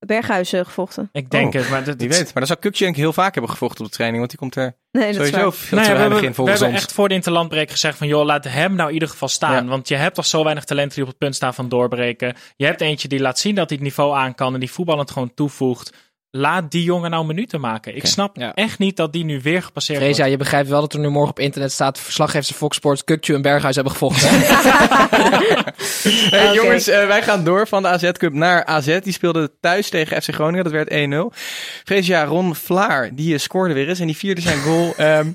Berghuizen 0.06 0.64
gevochten. 0.66 1.08
Ik 1.12 1.30
denk 1.30 1.54
Oh, 1.54 1.60
het, 1.60 1.70
maar 1.70 1.84
dat, 1.84 1.98
dat- 1.98 2.08
weet. 2.08 2.24
Maar 2.24 2.32
dan 2.34 2.46
zou 2.46 2.58
Kukcienk 2.58 2.96
heel 2.96 3.12
vaak 3.12 3.32
hebben 3.34 3.50
gevochten 3.50 3.84
op 3.84 3.90
de 3.90 3.96
training, 3.96 4.18
want 4.18 4.30
die 4.30 4.38
komt 4.40 4.56
er 4.56 4.76
Nee, 4.90 5.02
dat 5.02 5.10
is 5.10 5.16
sowieso 5.16 5.36
waar. 5.42 5.52
veel 5.52 5.60
te 5.60 5.70
we 5.70 5.76
weinig 5.76 6.00
hebben, 6.00 6.22
in 6.22 6.28
we 6.28 6.34
volgens 6.34 6.58
hebben 6.58 6.74
ons. 6.76 6.84
echt 6.86 6.94
voor 6.94 7.08
de 7.08 7.14
interlandbreek 7.14 7.70
gezegd 7.70 7.98
van 7.98 8.06
joh, 8.06 8.24
laat 8.24 8.44
hem 8.44 8.74
nou 8.74 8.88
in 8.88 8.94
ieder 8.94 9.08
geval 9.08 9.28
staan. 9.28 9.64
Ja. 9.64 9.70
Want 9.70 9.88
je 9.88 9.96
hebt 9.96 10.14
toch 10.14 10.26
zo 10.26 10.42
weinig 10.42 10.64
talenten 10.64 10.94
die 10.94 11.02
op 11.04 11.08
het 11.08 11.18
punt 11.18 11.34
staan 11.34 11.54
van 11.54 11.68
doorbreken. 11.68 12.34
Je 12.56 12.64
hebt 12.64 12.80
eentje 12.80 13.08
die 13.08 13.20
laat 13.20 13.38
zien 13.38 13.54
dat 13.54 13.68
hij 13.68 13.76
het 13.78 13.86
niveau 13.86 14.16
aan 14.16 14.34
kan 14.34 14.54
en 14.54 14.60
die 14.60 14.70
voetballend 14.70 15.10
gewoon 15.10 15.34
toevoegt. 15.34 15.92
Laat 16.36 16.70
die 16.70 16.82
jongen 16.82 17.10
nou 17.10 17.26
minuten 17.26 17.60
maken. 17.60 17.96
Ik 17.96 18.06
snap 18.06 18.36
Ja. 18.36 18.54
echt 18.54 18.78
niet 18.78 18.96
dat 18.96 19.12
die 19.12 19.24
nu 19.24 19.40
weer 19.42 19.62
gepasseerd 19.62 20.00
ja, 20.00 20.06
wordt. 20.16 20.30
je 20.30 20.36
begrijpt 20.36 20.68
wel 20.68 20.80
dat 20.80 20.92
er 20.92 20.98
nu 20.98 21.08
morgen 21.08 21.30
op 21.30 21.38
internet 21.38 21.72
staat... 21.72 21.98
verslaggevers 21.98 22.46
van 22.46 22.56
Fox 22.56 22.76
Sports, 22.76 23.04
Kukcu 23.04 23.34
en 23.34 23.42
Berghuis 23.42 23.74
hebben 23.74 23.92
gevochten. 23.92 24.28
hè? 24.30 24.36
Hey. 26.30 26.54
Jongens, 26.54 26.88
eh, 26.88 27.06
wij 27.06 27.22
gaan 27.22 27.44
door 27.44 27.68
van 27.68 27.82
de 27.82 27.88
AZ 27.88 28.10
Cup 28.12 28.32
naar 28.32 28.64
AZ. 28.64 28.98
Die 29.02 29.12
speelde 29.12 29.50
thuis 29.60 29.88
tegen 29.88 30.22
FC 30.22 30.34
Groningen. 30.34 30.64
Dat 30.64 30.72
werd 30.72 30.90
1-0. 30.90 31.36
Vrees, 31.84 32.06
ja, 32.06 32.24
Ron 32.24 32.54
Vlaar, 32.54 33.10
die 33.14 33.34
eh, 33.34 33.40
scoorde 33.40 33.74
weer 33.74 33.88
eens. 33.88 34.00
En 34.00 34.06
die 34.06 34.16
vierde 34.16 34.40
zijn 34.40 34.58
goal 34.58 34.94
ehm, 34.96 35.26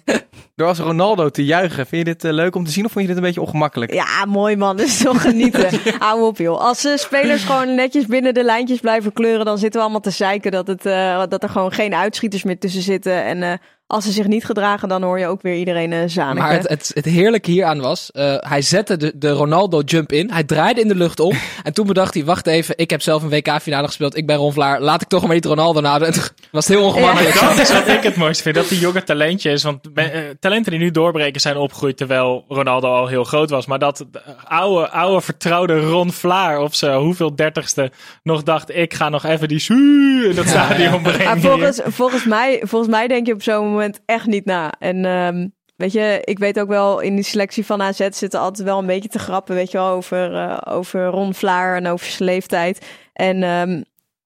door 0.60 0.68
als 0.68 0.80
Ronaldo 0.80 1.30
te 1.30 1.46
juichen. 1.46 1.86
Vind 1.86 2.08
je 2.08 2.14
dit 2.14 2.24
eh, 2.24 2.32
leuk 2.32 2.56
om 2.56 2.66
te 2.66 2.72
zien 2.72 2.86
of 2.86 2.92
vond 2.92 3.06
je 3.06 3.10
dit 3.12 3.20
een 3.20 3.28
beetje 3.28 3.42
ongemakkelijk? 3.42 3.94
Ja, 3.94 4.26
mooi 4.26 4.56
man. 4.56 4.78
Dat 4.78 4.86
is 4.86 5.02
toch 5.02 5.22
genieten. 5.22 5.70
Hou 6.00 6.24
op 6.24 6.38
joh. 6.38 6.60
Als 6.60 6.82
de 6.82 6.98
spelers 6.98 7.44
gewoon 7.44 7.76
netjes 7.76 8.06
binnen 8.06 8.34
de 8.34 8.44
lijntjes 8.44 8.80
blijven 8.80 9.14
kleuren, 9.14 9.46
dan 9.46 9.58
zitten 9.58 9.80
we 9.80 9.86
allemaal 9.86 10.02
te 10.02 10.10
zeiken 10.10 10.52
dat, 10.52 10.68
het, 10.68 10.86
eh, 10.86 11.24
dat 11.30 11.44
er 11.44 11.50
gewoon 11.50 11.72
geen 11.72 11.94
uitschieters 11.94 12.44
meer 12.44 12.60
tussen 12.60 12.82
zitten. 12.82 13.24
En 13.24 13.44
eh, 13.44 13.54
als 13.92 14.04
ze 14.04 14.12
zich 14.12 14.28
niet 14.28 14.46
gedragen, 14.46 14.90
dan 14.90 15.04
hoor 15.04 15.20
je 15.20 15.28
ook 15.28 15.42
weer 15.42 15.56
iedereen 15.56 15.94
eh 15.94 16.00
zaniken. 16.06 16.44
maar 16.44 16.52
het, 16.52 16.70
het, 16.70 16.92
het 16.94 17.06
heerlijke 17.06 17.52
hieraan 17.52 17.80
was... 17.82 18.12
eh, 18.12 18.36
hij 18.40 18.62
zette 18.62 18.98
de, 18.98 19.12
de 19.16 19.30
Ronaldo-jump 19.30 20.12
in. 20.12 20.32
Hij 20.32 20.44
draaide 20.44 20.82
in 20.82 20.88
de 20.88 20.96
lucht 20.96 21.20
om. 21.20 21.38
en 21.64 21.74
toen 21.74 21.88
bedacht 21.88 22.14
hij, 22.14 22.26
wacht 22.26 22.48
even, 22.48 22.78
ik 22.78 22.90
heb 22.90 23.02
zelf 23.02 23.24
een 23.24 23.30
WK-finale 23.30 23.88
gespeeld. 23.88 24.18
Ik 24.18 24.26
ben 24.26 24.36
Ron 24.36 24.54
Vlaar. 24.54 24.82
Laat 24.82 25.02
ik 25.02 25.08
toch 25.08 25.26
maar 25.26 25.36
niet 25.36 25.46
Ronaldo 25.46 25.82
nadoen. 25.82 26.08
En 26.08 26.14
toen 26.14 26.24
was 26.52 26.68
het 26.68 26.78
heel 26.78 26.86
ongemakkelijk. 26.86 27.40
Dat 27.40 27.58
is 27.58 27.72
wat 27.72 27.88
ik 27.98 28.04
het 28.04 28.16
mooiste 28.16 28.44
vind. 28.44 28.56
Dat 28.56 28.70
die 28.70 28.80
jonge 28.80 29.04
talentje 29.04 29.52
is. 29.52 29.64
Want 29.64 29.80
eh, 29.94 30.06
talenten 30.40 30.72
die 30.72 30.82
nu 30.82 30.92
doorbreken 30.92 31.42
zijn 31.42 31.58
opgegroeid 31.58 31.98
terwijl 31.98 32.46
Ronaldo 32.48 32.88
al 32.88 33.08
heel 33.08 33.24
groot 33.24 33.50
was. 33.50 33.66
Maar 33.66 33.80
dat 33.80 34.06
de 34.12 34.22
oude, 34.44 34.90
oude 34.90 35.22
vertrouwde 35.22 35.80
Ron 35.80 36.12
Vlaar 36.12 36.60
op 36.60 36.74
zijn 36.74 37.00
hoeveel 37.00 37.36
dertigste 37.36 37.92
nog 38.24 38.44
dacht. 38.44 38.76
Ik 38.76 38.94
ga 38.94 39.10
nog 39.10 39.26
even 39.26 39.48
die 39.48 39.66
in 39.70 40.36
dat 40.36 40.48
stadion 40.48 41.02
brengen. 41.02 41.42
Volgens, 41.42 41.82
volgens, 41.86 42.26
mij, 42.26 42.62
volgens 42.64 42.92
mij 42.92 43.08
denk 43.08 43.28
je 43.28 43.34
op 43.34 43.44
zo'n 43.44 43.79
moment 43.80 44.02
echt 44.06 44.26
niet 44.26 44.46
na. 44.46 44.74
En 44.80 45.06
ehm, 45.06 45.48
weet 45.76 45.92
je, 45.92 46.22
ik 46.24 46.40
weet 46.40 46.60
ook 46.60 46.68
wel, 46.68 47.00
in 47.00 47.16
die 47.16 47.24
selectie 47.24 47.66
van 47.66 47.82
AZ 47.82 48.08
zitten 48.10 48.40
altijd 48.40 48.68
wel 48.68 48.80
een 48.80 48.86
beetje 48.86 49.10
te 49.10 49.20
grappen, 49.20 49.56
weet 49.56 49.72
je 49.72 49.78
wel, 49.78 49.88
over, 49.90 50.36
eh, 50.36 50.58
over 50.78 51.06
Ron 51.06 51.34
Vlaar 51.34 51.76
en 51.76 51.88
over 51.88 52.06
zijn 52.08 52.30
leeftijd. 52.30 52.86
En 53.14 53.44
ehm, 53.44 53.82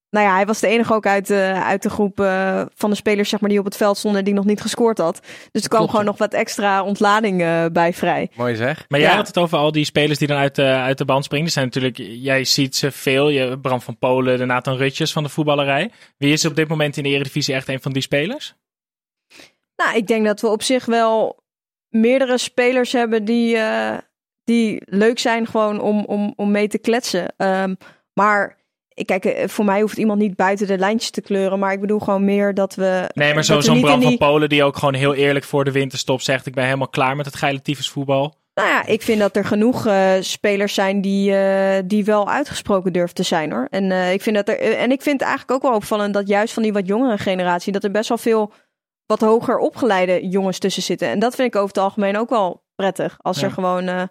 nou 0.09 0.25
ja, 0.25 0.33
hij 0.35 0.45
was 0.45 0.59
de 0.59 0.67
enige 0.67 0.93
ook 0.93 1.05
uit 1.05 1.27
de, 1.27 1.61
uit 1.63 1.81
de 1.83 1.89
groep 1.89 2.19
eh, 2.19 2.61
van 2.75 2.89
de 2.89 2.95
spelers 2.95 3.29
zeg 3.29 3.39
maar, 3.39 3.49
die 3.49 3.59
op 3.59 3.65
het 3.65 3.77
veld 3.77 3.97
stonden 3.97 4.25
die 4.25 4.33
nog 4.33 4.45
niet 4.45 4.61
gescoord 4.61 4.97
had. 4.97 5.19
Dus 5.51 5.61
er 5.63 5.67
kwam 5.69 5.79
Klopt, 5.79 5.89
gewoon 5.89 6.05
nog 6.05 6.17
wat 6.17 6.33
extra 6.33 6.83
ontlading 6.83 7.41
eh, 7.41 7.65
bij 7.71 7.93
vrij. 7.93 8.29
Mooi 8.35 8.55
zeg. 8.55 8.85
Maar 8.87 8.99
jij 8.99 9.09
Ja. 9.09 9.15
had 9.15 9.27
het 9.27 9.37
over 9.37 9.57
al 9.57 9.71
die 9.71 9.85
spelers 9.85 10.19
die 10.19 10.27
dan 10.27 10.37
uit 10.37 10.55
de, 10.55 10.63
uit 10.65 10.97
de 10.97 11.05
band 11.05 11.23
springen. 11.23 11.45
Er 11.45 11.51
zijn 11.51 11.65
natuurlijk, 11.65 11.97
jij 11.97 12.43
ziet 12.43 12.75
ze 12.75 12.91
veel. 12.91 13.29
Je, 13.29 13.59
Bram 13.59 13.81
van 13.81 13.97
Polen, 13.97 14.37
de 14.37 14.45
Nathan 14.45 14.77
Rutjes 14.77 15.11
van 15.11 15.23
de 15.23 15.29
voetballerij. 15.29 15.91
Wie 16.17 16.33
is 16.33 16.45
op 16.45 16.55
dit 16.55 16.67
moment 16.67 16.97
in 16.97 17.03
de 17.03 17.09
Eredivisie 17.09 17.53
echt 17.53 17.67
een 17.67 17.81
van 17.81 17.91
die 17.93 18.01
spelers? 18.01 18.55
Nou, 19.75 19.95
ik 19.97 20.07
denk 20.07 20.25
dat 20.25 20.41
we 20.41 20.47
op 20.47 20.63
zich 20.63 20.85
wel 20.85 21.43
meerdere 21.89 22.37
spelers 22.37 22.91
hebben 22.91 23.25
die, 23.25 23.57
eh, 23.57 23.97
die 24.43 24.81
leuk 24.85 25.19
zijn 25.19 25.47
gewoon 25.47 25.81
om, 25.81 26.05
om, 26.05 26.33
om 26.35 26.51
mee 26.51 26.67
te 26.67 26.77
kletsen. 26.77 27.33
Ehm, 27.37 27.75
maar 28.13 28.57
ik 28.93 29.05
kijk, 29.05 29.25
eh, 29.25 29.47
voor 29.47 29.65
mij 29.65 29.81
hoeft 29.81 29.97
iemand 29.97 30.19
niet 30.19 30.35
buiten 30.35 30.67
de 30.67 30.77
lijntjes 30.77 31.11
te 31.11 31.21
kleuren. 31.21 31.59
Maar 31.59 31.73
ik 31.73 31.79
bedoel 31.79 31.99
gewoon 31.99 32.25
meer 32.25 32.53
dat 32.53 32.75
we. 32.75 33.09
Nee, 33.13 33.33
maar 33.33 33.43
zo- 33.43 33.61
zo'n 33.61 33.81
Bram 33.81 33.93
in 33.93 33.99
die- 34.07 34.17
van 34.17 34.27
Polen 34.27 34.49
die 34.49 34.63
ook 34.63 34.77
gewoon 34.77 34.93
heel 34.93 35.13
eerlijk 35.13 35.45
voor 35.45 35.63
de 35.63 35.71
winterstop 35.71 36.21
zegt. 36.21 36.45
Ik 36.45 36.53
ben 36.53 36.63
helemaal 36.65 36.87
klaar 36.87 37.15
met 37.15 37.25
het 37.25 37.35
geile 37.35 37.61
tyfusvoetbal. 37.61 38.35
Nou 38.53 38.67
ja, 38.67 38.85
ik 38.85 39.01
vind 39.01 39.19
dat 39.19 39.35
er 39.35 39.45
genoeg 39.45 39.85
eh, 39.85 40.11
spelers 40.19 40.73
zijn 40.73 41.01
die, 41.01 41.35
die 41.85 42.05
wel 42.05 42.29
uitgesproken 42.29 42.93
durven 42.93 43.15
te 43.15 43.23
zijn 43.23 43.51
hoor. 43.51 43.67
En, 43.69 43.91
ik 44.11 44.21
vind 44.21 44.35
dat 44.35 44.49
er, 44.49 44.59
en 44.59 44.91
ik 44.91 45.01
vind 45.01 45.19
het 45.19 45.29
eigenlijk 45.29 45.51
ook 45.51 45.69
wel 45.69 45.77
opvallend 45.77 46.13
dat 46.13 46.27
juist 46.27 46.53
van 46.53 46.63
die 46.63 46.73
wat 46.73 46.87
jongere 46.87 47.17
generatie, 47.17 47.71
dat 47.73 47.83
er 47.83 47.91
best 47.91 48.09
wel 48.09 48.17
veel 48.17 48.51
wat 49.19 49.29
hoger 49.29 49.57
opgeleide 49.57 50.27
jongens 50.27 50.59
tussen 50.59 50.83
zitten. 50.83 51.07
En 51.09 51.19
dat 51.19 51.35
vind 51.35 51.47
ik 51.47 51.55
over 51.55 51.67
het 51.67 51.83
algemeen 51.83 52.17
ook 52.17 52.29
wel 52.29 52.63
prettig. 52.75 53.15
Als 53.21 53.39
Ja. 53.39 53.45
er 53.45 53.51
gewoon 53.51 53.87
eh, 53.87 54.01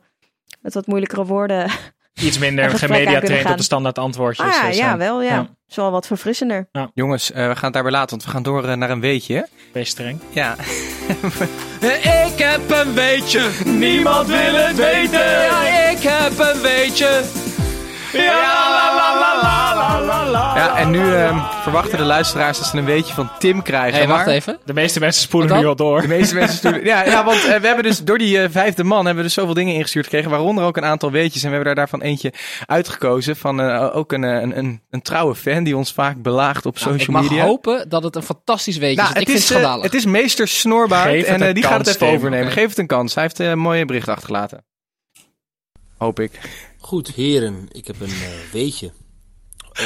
met 0.61 0.75
wat 0.75 0.87
moeilijkere 0.87 1.25
woorden. 1.25 1.71
Iets 2.23 2.39
minder 2.39 2.65
Een 2.65 2.71
gesprek 2.71 2.91
aan 2.91 2.97
gemedia 2.97 3.19
kunnen 3.19 3.29
traint 3.37 3.51
op 3.51 3.57
de 3.57 3.63
standaard 3.63 3.99
antwoordjes. 3.99 4.47
ah 4.47 4.53
ja, 4.53 4.63
eh, 4.69 4.69
ja, 4.69 4.73
zijn. 4.87 4.99
wel 4.99 5.23
ja. 5.23 5.35
Ja. 5.35 5.49
Is 5.69 5.77
wel 5.77 5.91
wat 5.91 6.07
verfrissender. 6.07 6.69
Jongens, 6.95 7.33
eh, 7.33 7.37
we 7.49 7.55
gaan 7.55 7.65
het 7.65 7.73
daarbij 7.73 7.93
laten, 7.93 8.11
want 8.11 8.25
we 8.25 8.31
gaan 8.31 8.43
door 8.43 8.79
naar 8.79 8.91
een 8.91 9.01
weetje. 9.01 9.49
Wees 9.73 9.89
streng. 9.89 10.21
Ja. 10.31 10.57
Ik 12.27 12.39
heb 12.39 12.71
een 12.71 12.95
weetje. 12.95 13.51
Niemand 13.65 14.27
wil 14.27 14.55
het 14.55 14.77
weten. 14.77 15.21
Ja, 15.31 15.89
ik 15.91 15.99
heb 16.03 16.39
een 16.39 16.61
weetje. 16.63 17.23
Ja, 20.55 20.77
en 20.77 20.91
nu 20.91 21.15
ehm, 21.15 21.39
verwachten 21.63 21.99
de 21.99 22.05
luisteraars 22.05 22.59
dat 22.59 22.67
ze 22.67 22.77
een 22.77 22.85
weetje 22.85 23.15
van 23.15 23.31
Tim 23.39 23.63
krijgen. 23.63 23.99
Hey, 23.99 24.07
wacht 24.09 24.27
maar 24.27 24.35
even. 24.35 24.59
De 24.65 24.73
meeste 24.75 25.01
mensen 25.01 25.23
spoelen 25.23 25.51
Wat 25.51 25.59
nu 25.61 25.67
al 25.67 25.77
door. 25.77 26.01
De 26.01 26.09
meeste 26.09 26.35
mensen 26.35 26.57
sturen... 26.57 26.85
Ja, 26.85 27.05
ja 27.05 27.25
want 27.25 27.45
eh, 27.45 27.61
we 27.61 27.67
hebben 27.67 27.85
dus 27.85 27.99
door 28.05 28.19
die 28.19 28.39
eh, 28.43 28.49
vijfde 28.51 28.85
man 28.85 28.99
hebben 28.99 29.17
we 29.17 29.23
dus 29.23 29.35
zoveel 29.35 29.55
dingen 29.55 29.75
ingestuurd 29.75 30.05
gekregen. 30.05 30.31
Waaronder 30.31 30.65
ook 30.65 30.77
een 30.77 30.85
aantal 30.85 31.11
weetjes. 31.11 31.43
En 31.43 31.49
we 31.49 31.55
hebben 31.55 31.75
daar 31.75 31.87
daarvan 31.87 32.03
eentje 32.09 32.33
uitgekozen. 32.67 33.37
Van 33.37 33.61
eh, 33.61 33.97
ook 33.97 34.13
een, 34.13 34.25
eh, 34.25 34.41
een, 34.41 34.59
een, 34.59 34.81
een 34.91 35.03
trouwe 35.03 35.35
fan 35.35 35.65
die 35.65 35.77
ons 35.77 35.93
vaak 35.93 36.23
belaagt 36.23 36.67
op 36.67 36.75
Nou, 36.79 36.87
ik 36.95 36.99
social 37.01 37.17
mag 37.21 37.31
media. 37.31 37.45
hopen 37.45 37.89
dat 37.89 38.03
het 38.03 38.17
een 38.17 38.23
fantastisch 38.23 38.77
weetje 38.77 38.97
Nou, 39.03 39.09
is. 39.09 39.15
want 39.15 39.27
het, 39.27 39.29
ik 39.29 39.41
is, 39.41 39.47
vind 39.47 39.49
het 39.49 39.59
eh, 39.59 39.73
schandalig. 39.73 39.93
het 39.93 40.01
is 40.01 40.05
meester 40.11 40.49
Snorbaard 40.49 41.11
Geef 41.11 41.19
het 41.21 41.29
en 41.29 41.43
eh, 41.43 41.49
een 41.49 41.55
die 41.55 41.63
gaat 41.65 41.73
het 41.73 41.83
kans, 41.85 41.95
even 41.97 42.07
Tim. 42.07 42.17
overnemen. 42.17 42.47
Oké. 42.47 42.55
Geef 42.61 42.69
het 42.69 42.79
een 42.79 42.87
kans. 42.87 43.15
Hij 43.15 43.23
heeft 43.23 43.41
eh, 43.41 43.49
een 43.49 43.59
mooie 43.59 43.85
bericht 43.85 44.09
achtergelaten. 44.09 44.65
Hoop 45.99 46.21
ik. 46.21 46.31
Goed, 46.83 47.09
heren, 47.09 47.69
ik 47.71 47.87
heb 47.87 48.01
een 48.01 48.09
eh, 48.09 48.51
weetje 48.53 48.93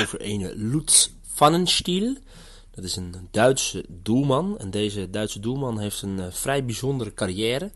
over 0.00 0.18
een 0.22 0.52
Lutz 0.54 1.08
Pfannenstiel. 1.34 2.16
Dat 2.70 2.84
is 2.84 2.96
een 2.96 3.28
Duitse 3.30 3.84
doelman. 3.88 4.58
En 4.58 4.70
deze 4.70 5.10
Duitse 5.10 5.40
doelman 5.40 5.78
heeft 5.78 6.02
een 6.02 6.20
eh, 6.20 6.26
vrij 6.30 6.64
bijzondere 6.64 7.14
carrière. 7.14 7.70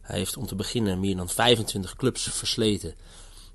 Hij 0.00 0.18
heeft 0.18 0.36
om 0.36 0.46
te 0.46 0.54
beginnen 0.54 1.00
meer 1.00 1.16
dan 1.16 1.28
25 1.28 1.96
clubs 1.96 2.22
versleten. 2.22 2.94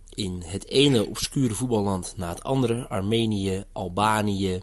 In 0.10 0.44
het 0.46 0.68
ene 0.68 1.06
obscure 1.06 1.54
voetballand 1.54 2.14
na 2.18 2.30
het 2.30 2.44
andere. 2.44 2.88
Armenië, 2.88 3.64
Albanië, 3.72 4.62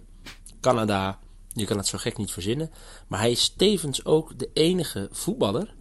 Canada. 0.60 1.18
Je 1.52 1.64
kan 1.64 1.76
het 1.76 1.86
zo 1.86 1.98
gek 1.98 2.16
niet 2.16 2.32
verzinnen. 2.32 2.70
Maar 3.08 3.20
hij 3.20 3.30
is 3.30 3.54
tevens 3.56 4.04
ook 4.04 4.38
de 4.38 4.50
enige 4.52 5.08
voetballer 5.10 5.74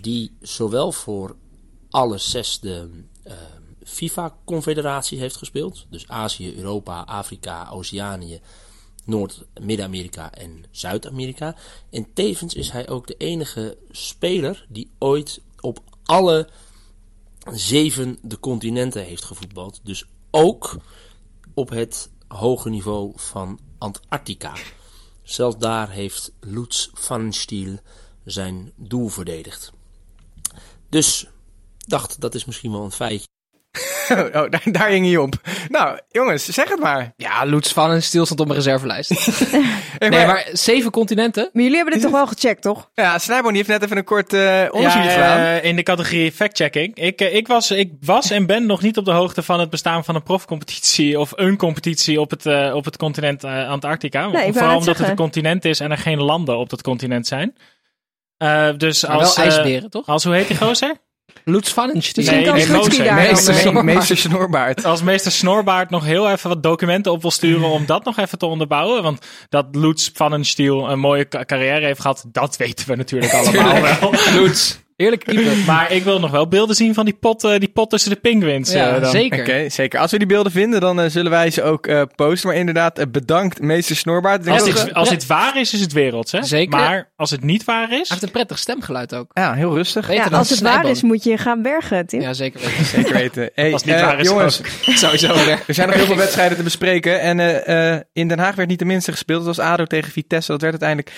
die 0.00 0.36
zowel 0.40 0.92
voor 0.92 1.36
alle 1.90 2.18
zes 2.18 2.60
de 2.60 2.90
eh, 3.22 3.36
FIFA-confederatie 3.88 5.18
heeft 5.18 5.36
gespeeld. 5.36 5.86
Dus 5.90 6.08
Azië, 6.08 6.56
Europa, 6.56 7.00
Afrika, 7.00 7.68
Oceanië, 7.70 8.40
Noord- 9.04 9.44
Midden-Amerika 9.60 10.32
en 10.32 10.64
Zuid-Amerika. 10.70 11.56
En 11.90 12.12
tevens 12.14 12.54
is 12.54 12.70
hij 12.70 12.88
ook 12.88 13.06
de 13.06 13.16
enige 13.16 13.78
speler 13.90 14.66
die 14.68 14.90
ooit 14.98 15.40
op 15.60 15.80
alle 16.04 16.48
zeven 17.52 18.18
de 18.22 18.40
continenten 18.40 19.04
heeft 19.04 19.24
gevoetbald. 19.24 19.80
Dus 19.82 20.04
ook 20.30 20.76
op 21.54 21.68
het 21.68 22.10
hoge 22.28 22.70
niveau 22.70 23.12
van 23.16 23.58
Antarctica. 23.78 24.54
Zelfs 25.22 25.58
daar 25.58 25.90
heeft 25.90 26.32
Lutz 26.40 26.88
van 26.92 27.32
Stiel 27.32 27.78
zijn 28.24 28.72
doel 28.76 29.08
verdedigd. 29.08 29.72
Dus 30.88 31.26
dacht, 31.86 32.20
dat 32.20 32.34
is 32.34 32.44
misschien 32.44 32.72
wel 32.72 32.84
een 32.84 32.90
feitje. 32.90 33.26
oh, 34.10 34.32
daar, 34.32 34.62
daar 34.64 34.88
hing 34.88 35.06
hij 35.06 35.16
op. 35.16 35.34
Nou, 35.68 35.98
jongens, 36.08 36.44
zeg 36.44 36.68
het 36.68 36.78
maar. 36.80 37.12
Ja, 37.16 37.44
Lutz 37.44 37.72
van 37.72 37.90
en 37.90 38.02
Stiel 38.02 38.24
stond 38.24 38.40
op 38.40 38.46
mijn 38.46 38.58
reservelijst. 38.58 39.10
Hey, 39.98 40.08
nee, 40.08 40.26
maar 40.26 40.46
zeven 40.52 40.90
continenten? 40.90 41.50
Maar 41.52 41.62
jullie 41.62 41.76
hebben 41.76 41.94
dit 41.94 42.02
toch 42.02 42.12
wel 42.12 42.26
gecheckt, 42.26 42.62
toch? 42.62 42.90
Ja, 42.94 43.18
Snijboon 43.18 43.52
die 43.52 43.56
heeft 43.56 43.68
net 43.68 43.82
even 43.82 43.96
een 43.96 44.04
kort 44.04 44.32
eh 44.32 44.64
onderzoek 44.70 45.02
Ja, 45.02 45.10
gedaan. 45.10 45.38
eh, 45.40 45.64
in 45.64 45.76
de 45.76 45.82
categorie 45.82 46.32
fact-checking. 46.32 46.96
Ik, 46.96 47.20
eh, 47.20 47.34
ik, 47.34 47.46
was, 47.46 47.70
ik 47.70 47.92
was 48.00 48.30
en 48.30 48.46
ben 48.46 48.66
nog 48.66 48.82
niet 48.82 48.96
op 48.96 49.04
de 49.04 49.10
hoogte 49.10 49.42
van 49.42 49.60
het 49.60 49.70
bestaan 49.70 50.04
van 50.04 50.14
een 50.14 50.22
profcompetitie 50.22 51.20
of 51.20 51.32
een 51.36 51.56
competitie 51.56 52.20
op 52.20 52.30
het, 52.30 52.46
op 52.72 52.84
het 52.84 52.96
continent 52.96 53.44
eh, 53.44 53.68
Antarctica. 53.68 54.26
Nee, 54.26 54.52
Vooral 54.52 54.76
omdat 54.76 54.98
het 54.98 55.08
een 55.08 55.16
continent 55.16 55.64
is 55.64 55.80
en 55.80 55.90
er 55.90 55.98
geen 55.98 56.20
landen 56.22 56.56
op 56.58 56.70
dat 56.70 56.82
continent 56.82 57.26
zijn. 57.26 57.56
Eh, 58.36 58.68
dus 58.76 59.02
Maar 59.06 59.16
als, 59.16 59.36
wel 59.36 59.44
ijsberen, 59.44 59.90
toch? 59.90 60.06
als, 60.06 60.24
hoe 60.24 60.34
heet 60.34 60.48
die 60.48 60.56
gozer? 60.56 60.94
Lutz 61.48 61.72
Pfannenstiel. 61.72 62.24
Misschien 62.24 62.44
kan 62.44 62.54
nee, 62.54 62.66
daar 62.66 62.76
dan 62.76 63.14
Meester, 63.14 63.52
mee. 63.54 63.62
Snor- 63.62 63.84
meester 63.84 64.16
Snorbaard. 64.16 64.84
Als 64.84 65.02
meester 65.02 65.32
Snorbaard 65.32 65.90
nog 65.90 66.04
heel 66.04 66.30
even 66.30 66.48
wat 66.48 66.62
documenten 66.62 67.12
op 67.12 67.20
wil 67.22 67.30
sturen 67.30 67.68
om 67.68 67.86
dat 67.86 68.04
nog 68.04 68.18
even 68.18 68.38
te 68.38 68.46
onderbouwen. 68.46 69.02
Want 69.02 69.26
dat 69.48 69.66
Lutz 69.72 70.08
Pfannenstiel 70.08 70.90
een 70.90 70.98
mooie 70.98 71.28
ca- 71.28 71.44
carrière 71.44 71.86
heeft 71.86 72.00
gehad, 72.00 72.24
dat 72.32 72.56
weten 72.56 72.88
we 72.88 72.96
natuurlijk 72.96 73.32
allemaal 73.38 73.80
wel. 73.82 74.12
Lutz. 74.32 74.76
Eerlijk. 74.98 75.32
Maar 75.66 75.92
ik 75.92 76.02
wil 76.04 76.20
nog 76.20 76.30
wel 76.30 76.48
beelden 76.48 76.76
zien 76.76 76.94
van 76.94 77.04
die 77.04 77.14
pot, 77.14 77.44
eh, 77.44 77.58
die 77.58 77.68
pot 77.68 77.90
tussen 77.90 78.10
de 78.10 78.16
penguins. 78.16 78.72
Ja, 78.72 78.94
eh, 78.94 79.00
dan. 79.02 79.10
zeker. 79.10 79.40
Oké, 79.40 79.68
zeker. 79.68 80.00
Als 80.00 80.10
we 80.10 80.18
die 80.18 80.26
beelden 80.26 80.52
vinden, 80.52 80.80
dan 80.80 81.00
eh, 81.00 81.10
zullen 81.10 81.30
wij 81.30 81.50
ze 81.50 81.62
ook 81.62 81.86
eh, 81.86 82.02
posten. 82.16 82.48
Maar 82.48 82.58
inderdaad, 82.58 83.12
bedankt 83.12 83.60
meester 83.60 83.96
Snorbaard. 83.96 84.48
Als, 84.48 84.64
dit, 84.64 84.84
we- 84.84 84.94
als 84.94 85.08
dit 85.08 85.26
waar 85.26 85.60
is, 85.60 85.74
is 85.74 85.80
het 85.80 85.92
werelds. 85.92 86.32
Hè? 86.32 86.42
Zeker. 86.42 86.78
Maar 86.78 87.12
als 87.16 87.30
het 87.30 87.42
niet 87.44 87.64
waar 87.64 87.88
Hij 87.88 88.00
is, 88.00 88.08
heeft 88.08 88.22
een 88.22 88.30
prettig 88.30 88.58
stemgeluid 88.58 89.14
ook. 89.14 89.30
Ja, 89.34 89.54
heel 89.54 89.74
rustig. 89.74 90.12
Ja, 90.12 90.24
als 90.24 90.50
het 90.50 90.60
waar 90.60 90.88
is, 90.90 91.02
moet 91.02 91.24
je 91.24 91.36
gaan 91.38 91.62
bergen, 91.62 92.06
Tim. 92.06 92.20
Ja, 92.20 92.32
zeker 92.32 92.60
weten. 92.66 92.84
Zeker 92.84 93.12
weten. 93.12 93.50
Hey, 93.54 93.72
Als 93.72 93.82
het 93.84 93.90
niet 93.90 94.00
waar 94.04 94.20
is, 94.20 94.28
jongens, 94.28 94.60
Sowieso 94.82 95.34
weer. 95.44 95.62
er 95.66 95.74
zijn 95.74 95.88
nog 95.88 95.96
heel 95.96 96.06
veel 96.06 96.16
wedstrijden 96.16 96.56
te 96.56 96.62
bespreken. 96.62 97.20
En 97.20 97.40
eh, 97.40 97.94
eh, 97.94 98.00
in 98.12 98.28
Den 98.28 98.38
Haag 98.38 98.54
werd 98.54 98.68
niet 98.68 98.78
de 98.78 98.84
minste 98.84 99.10
gespeeld. 99.12 99.44
Dat 99.44 99.56
was 99.56 99.66
ADO 99.66 99.84
tegen 99.84 100.12
Vitesse. 100.12 100.52
Dat 100.52 100.60
werd 100.60 100.82
uiteindelijk 100.82 101.12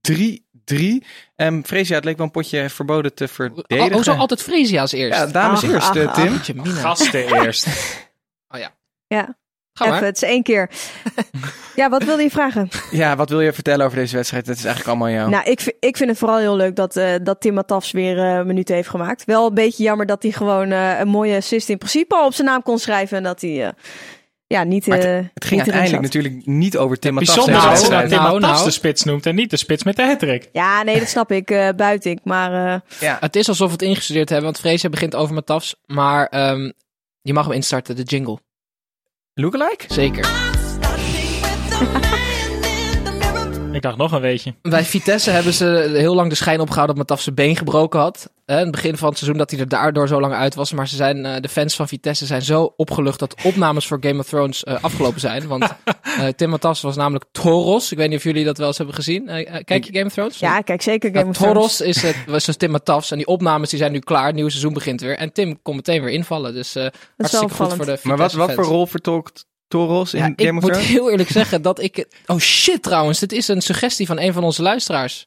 3-3. 0.00 1.06
En 1.36 1.62
Freesia, 1.66 1.94
het 1.94 2.04
leek 2.04 2.16
wel 2.16 2.26
een 2.26 2.32
potje 2.32 2.68
verboden 2.70 3.14
te 3.14 3.28
verdedigen. 3.28 3.94
Oh, 3.94 4.02
zo 4.02 4.12
altijd 4.12 4.42
als 4.80 4.92
eerst. 4.92 5.18
Ja, 5.18 5.26
dames 5.26 5.62
Ach, 5.64 5.70
eerst, 5.70 5.88
ach, 5.88 5.96
eh, 5.96 6.06
ach. 6.08 6.42
Tim. 6.44 6.56
Mina. 6.56 6.70
gasten 6.80 7.26
eerst. 7.44 7.66
Ja, 9.08 9.36
Ga 9.72 9.84
even, 9.86 10.04
het 10.04 10.16
is 10.16 10.22
één 10.22 10.42
keer. 10.42 10.70
ja, 11.76 11.88
wat 11.88 12.04
wilde 12.04 12.22
je 12.22 12.30
vragen? 12.30 12.68
Ja, 12.90 13.16
wat 13.16 13.28
wil 13.30 13.40
je 13.40 13.52
vertellen 13.52 13.86
over 13.86 13.98
deze 13.98 14.16
wedstrijd? 14.16 14.46
Het 14.46 14.56
is 14.58 14.64
eigenlijk 14.64 14.96
allemaal 14.96 15.16
jou. 15.18 15.30
Nou, 15.30 15.50
ik, 15.50 15.60
vind- 15.60 15.76
ik 15.80 15.96
vind 15.96 16.10
het 16.10 16.18
vooral 16.18 16.38
heel 16.38 16.56
leuk 16.56 16.76
dat, 16.76 16.96
eh, 16.96 17.14
dat 17.22 17.40
Tim 17.40 17.54
Matafs 17.54 17.90
weer 17.90 18.18
eh 18.18 18.44
minuten 18.44 18.74
heeft 18.74 18.88
gemaakt. 18.88 19.24
Wel 19.24 19.46
een 19.46 19.54
beetje 19.54 19.82
jammer 19.82 20.06
dat 20.06 20.22
hij 20.22 20.32
gewoon 20.32 20.70
eh, 20.70 20.98
een 20.98 21.08
mooie 21.08 21.36
assist 21.36 21.68
in 21.68 21.78
principe 21.78 22.14
al 22.14 22.26
op 22.26 22.34
zijn 22.34 22.46
naam 22.46 22.62
kon 22.62 22.78
schrijven. 22.78 23.16
En 23.16 23.22
dat 23.22 23.40
hij 23.40 23.66
eh, 23.66 23.72
ja, 24.46 24.62
niet, 24.64 24.86
Maar 24.86 24.98
eh 24.98 25.24
het 25.34 25.44
ging 25.44 25.60
niet 25.60 25.68
erin 25.70 25.80
uiteindelijk 25.80 26.02
natuurlijk 26.02 26.46
niet 26.46 26.76
over 26.76 26.98
Tim 26.98 27.14
Matas. 27.14 27.34
Bijzonder 27.34 27.68
dat 27.68 27.78
ze 27.78 27.88
Nou, 27.90 28.08
Matas 28.08 28.40
nou. 28.40 28.64
de 28.64 28.70
spits 28.70 29.02
noemt 29.04 29.26
en 29.26 29.34
niet 29.34 29.50
de 29.50 29.56
spits 29.56 29.82
met 29.84 29.96
de 29.96 30.02
hattrick. 30.02 30.48
Ja, 30.52 30.82
nee, 30.82 30.98
dat 30.98 31.08
snap 31.08 31.32
ik. 31.32 31.50
eh 31.50 31.68
buiten 31.76 32.10
ik. 32.10 32.18
Maar 32.24 32.74
eh, 32.74 32.80
Ja. 33.00 33.16
Het 33.20 33.36
is 33.36 33.48
alsof 33.48 33.66
we 33.66 33.72
het 33.72 33.82
ingestudeerd 33.82 34.28
hebben, 34.28 34.46
want 34.46 34.58
Freesia 34.60 34.88
begint 34.88 35.14
over 35.14 35.34
Matafs. 35.34 35.76
Maar 35.86 36.26
ehm, 36.26 36.70
je 37.22 37.32
mag 37.32 37.44
hem 37.44 37.54
instarten, 37.54 37.96
de 37.96 38.02
jingle. 38.02 38.38
Lookalike? 39.34 39.84
Zeker. 39.88 40.28
Ik 43.76 43.82
dacht 43.82 43.96
nog 43.96 44.12
een 44.12 44.20
weetje. 44.20 44.54
Bij 44.62 44.84
Vitesse 44.84 45.30
hebben 45.30 45.52
ze 45.52 45.90
heel 45.92 46.14
lang 46.14 46.28
de 46.28 46.34
schijn 46.34 46.60
opgehouden 46.60 46.96
dat 46.96 47.08
Mataf 47.08 47.24
zijn 47.24 47.34
been 47.34 47.56
gebroken 47.56 48.00
had. 48.00 48.30
In 48.46 48.54
het 48.56 48.70
begin 48.70 48.96
van 48.96 49.08
het 49.08 49.18
seizoen 49.18 49.38
dat 49.38 49.50
hij 49.50 49.60
er 49.60 49.68
daardoor 49.68 50.08
zo 50.08 50.20
lang 50.20 50.34
uit 50.34 50.54
was. 50.54 50.72
Maar 50.72 50.88
ze 50.88 50.96
zijn, 50.96 51.26
eh, 51.26 51.40
de 51.40 51.48
fans 51.48 51.76
van 51.76 51.88
Vitesse 51.88 52.26
zijn 52.26 52.42
zo 52.42 52.72
opgelucht 52.76 53.18
dat 53.18 53.34
opnames 53.44 53.86
voor 53.86 53.98
Game 54.00 54.18
of 54.18 54.26
Thrones 54.26 54.64
eh, 54.64 54.84
afgelopen 54.84 55.20
zijn. 55.20 55.46
Want 55.46 55.62
eh, 56.02 56.26
Tim 56.36 56.50
Matas 56.50 56.80
was 56.80 56.96
namelijk 56.96 57.24
Toros. 57.32 57.92
Ik 57.92 57.98
weet 57.98 58.08
niet 58.08 58.18
of 58.18 58.24
jullie 58.24 58.44
dat 58.44 58.58
wel 58.58 58.66
eens 58.66 58.76
hebben 58.76 58.94
gezien. 58.94 59.26
Kijk 59.64 59.84
je 59.84 59.92
Game 59.92 60.06
of 60.06 60.12
Thrones? 60.12 60.38
ja, 60.38 60.60
kijk 60.60 60.82
zeker 60.82 61.10
Game 61.10 61.24
Ja, 61.24 61.30
of 61.30 61.36
Thrones. 61.36 61.54
Toros 61.54 61.80
is 61.80 62.02
het, 62.02 62.16
was 62.26 62.44
dus 62.44 62.56
Tim 62.56 62.70
Matafs. 62.70 63.10
En 63.10 63.16
die 63.16 63.26
opnames 63.26 63.70
die 63.70 63.78
zijn 63.78 63.92
nu 63.92 63.98
klaar. 63.98 64.26
Het 64.26 64.34
nieuwe 64.34 64.50
seizoen 64.50 64.72
begint 64.72 65.00
weer. 65.00 65.16
En 65.16 65.32
Tim 65.32 65.62
kon 65.62 65.76
meteen 65.76 66.02
weer 66.02 66.12
invallen. 66.12 66.54
Dus 66.54 66.74
eh 66.74 66.86
hartstikke 67.16 67.54
goed 67.54 67.74
voor 67.74 67.86
de 67.86 67.98
Maar 68.02 68.16
wat, 68.16 68.32
wat 68.32 68.52
voor 68.52 68.64
rol 68.64 68.86
vertolkt 68.86 69.46
Toros 69.68 70.14
in 70.14 70.20
Ja, 70.20 70.26
ik 70.26 70.40
Game 70.46 70.56
of 70.56 70.62
moet 70.62 70.72
Thrones? 70.72 70.90
heel 70.90 71.10
eerlijk 71.10 71.30
zeggen 71.30 71.62
dat 71.62 71.80
ik... 71.82 72.06
Oh 72.26 72.38
shit 72.38 72.82
trouwens, 72.82 73.18
dit 73.18 73.32
is 73.32 73.48
een 73.48 73.60
suggestie 73.62 74.06
van 74.06 74.18
een 74.18 74.32
van 74.32 74.44
onze 74.44 74.62
luisteraars. 74.62 75.26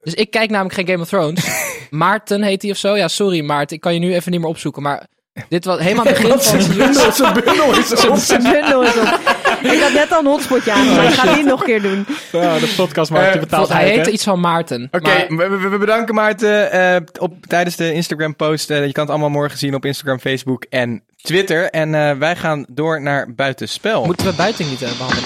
Dus 0.00 0.14
ik 0.14 0.30
kijk 0.30 0.50
namelijk 0.50 0.74
geen 0.74 0.86
Game 0.86 1.02
of 1.02 1.08
Thrones. 1.08 1.46
Maarten 1.90 2.42
heet 2.42 2.62
hij 2.62 2.70
of 2.70 2.76
zo. 2.76 2.96
Ja, 2.96 3.08
sorry 3.08 3.40
Maarten, 3.40 3.76
ik 3.76 3.82
kan 3.82 3.94
je 3.94 4.00
nu 4.00 4.14
even 4.14 4.30
niet 4.32 4.40
meer 4.40 4.48
opzoeken. 4.48 4.82
Maar 4.82 5.06
dit 5.48 5.64
was 5.64 5.78
helemaal 5.80 6.04
begin 6.04 6.28
van. 6.40 6.40
Zijn 6.40 7.34
bundel 7.44 7.78
is 7.78 8.04
op. 8.06 8.16
Zijn 8.16 8.42
bundel 8.42 8.82
is 8.82 8.96
op. 8.96 9.35
Ik 9.72 9.80
had 9.80 9.92
net 9.92 10.12
al 10.12 10.18
een 10.18 10.26
hotspotje 10.26 10.72
aan, 10.72 10.86
maar 10.94 11.04
ik 11.04 11.10
ga 11.10 11.34
die 11.34 11.44
nog 11.44 11.60
een 11.60 11.66
keer 11.66 11.82
doen. 11.82 12.06
Ja, 12.32 12.58
de 12.58 12.72
podcastmarkt 12.76 13.34
Eh, 13.34 13.40
betaalt 13.40 13.68
Hij 13.68 13.90
hè? 13.94 14.06
iets 14.10 14.24
van 14.24 14.40
Maarten. 14.40 14.88
Oké, 14.90 15.26
maar- 15.28 15.70
we, 15.70 15.78
bedanken 15.78 16.14
Maarten 16.14 16.70
eh, 16.72 16.96
op, 17.18 17.46
tijdens 17.46 17.76
de 17.76 17.92
Instagram 17.92 18.36
post. 18.36 18.70
Eh, 18.70 18.86
je 18.86 18.92
kan 18.92 19.02
het 19.02 19.10
allemaal 19.12 19.30
morgen 19.30 19.58
zien 19.58 19.74
op 19.74 19.84
Instagram, 19.84 20.18
Facebook 20.18 20.64
en 20.70 21.02
Twitter. 21.22 21.70
En 21.70 21.94
eh, 21.94 22.10
wij 22.18 22.36
gaan 22.36 22.64
door 22.68 23.02
naar 23.02 23.34
buitenspel. 23.34 24.04
Moeten 24.04 24.26
we 24.26 24.32
buiten 24.32 24.68
niet 24.68 24.82
eh, 24.82 24.88
behandelen? 24.98 25.24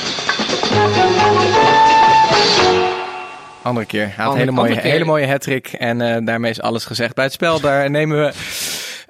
Andere 3.62 3.86
keer. 3.86 4.00
Hij 4.14 4.24
had 4.24 4.34
een 4.34 4.40
Andere- 4.40 4.40
hele 4.40 4.52
mooie, 4.52 4.80
hele 4.90 5.04
mooie 5.04 5.26
hat-trick. 5.26 5.66
En 5.68 6.00
eh, 6.00 6.16
daarmee 6.24 6.50
is 6.50 6.60
alles 6.60 6.84
gezegd. 6.84 7.14
Bij 7.14 7.24
het 7.24 7.32
spel, 7.32 7.60
daar 7.60 7.90
nemen 7.90 8.18
we 8.18 8.32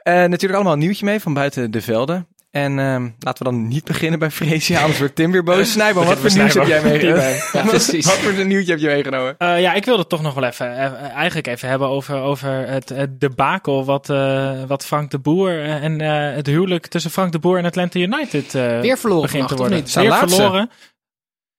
eh, 0.03 0.15
natuurlijk 0.15 0.55
allemaal 0.55 0.73
een 0.73 0.79
nieuwtje 0.79 1.05
mee 1.05 1.21
van 1.21 1.35
buiten 1.35 1.71
de 1.71 1.81
velden. 1.81 2.27
En 2.51 2.79
ehm, 2.79 3.09
laten 3.19 3.45
we 3.45 3.51
dan 3.51 3.69
niet 3.69 3.85
beginnen 3.85 4.19
bij 4.19 4.31
Freesia, 4.31 4.81
anders 4.81 4.99
wordt 4.99 5.15
Tim 5.15 5.33
weer 5.33 5.43
boos. 5.43 5.71
Snijboom, 5.73 6.07
wat 6.07 6.19
voor 6.19 6.35
nieuws 6.35 6.55
heb 6.55 6.67
jij 6.67 6.83
meegenomen? 6.83 7.35
Ja, 7.53 7.63
precies. 7.63 8.07
Wat 8.07 8.15
voor 8.15 8.47
nieuwtje 8.47 8.71
heb 8.71 8.81
je 8.81 8.87
meegenomen? 8.87 9.35
Eh, 9.39 9.61
ja, 9.61 9.73
ik 9.75 9.85
wilde 9.85 10.01
het 10.01 10.09
toch 10.09 10.23
nog 10.23 10.35
wel 10.35 10.45
even, 10.45 10.77
eh, 10.77 11.11
eigenlijk 11.15 11.47
even 11.47 11.69
hebben 11.69 11.89
over, 11.89 12.21
over 12.21 12.69
het, 12.69 12.89
het 12.89 13.21
debakel 13.21 13.85
wat, 13.85 14.11
eh, 14.11 14.65
wat 14.67 14.87
Frank 14.87 15.11
de 15.11 15.19
Boer 15.19 15.65
en 15.65 16.01
eh, 16.01 16.35
het 16.35 16.47
huwelijk 16.47 16.87
tussen 16.87 17.11
Frank 17.11 17.33
de 17.33 17.39
Boer 17.39 17.59
en 17.59 17.65
Atlanta 17.65 17.99
United 17.99 18.55
eh, 18.55 18.81
Weer 18.81 18.99
verloren 18.99 19.23
begint 19.23 19.49
te 19.49 19.57
worden. 19.57 19.85
Weer 19.95 20.15
verloren. 20.29 20.71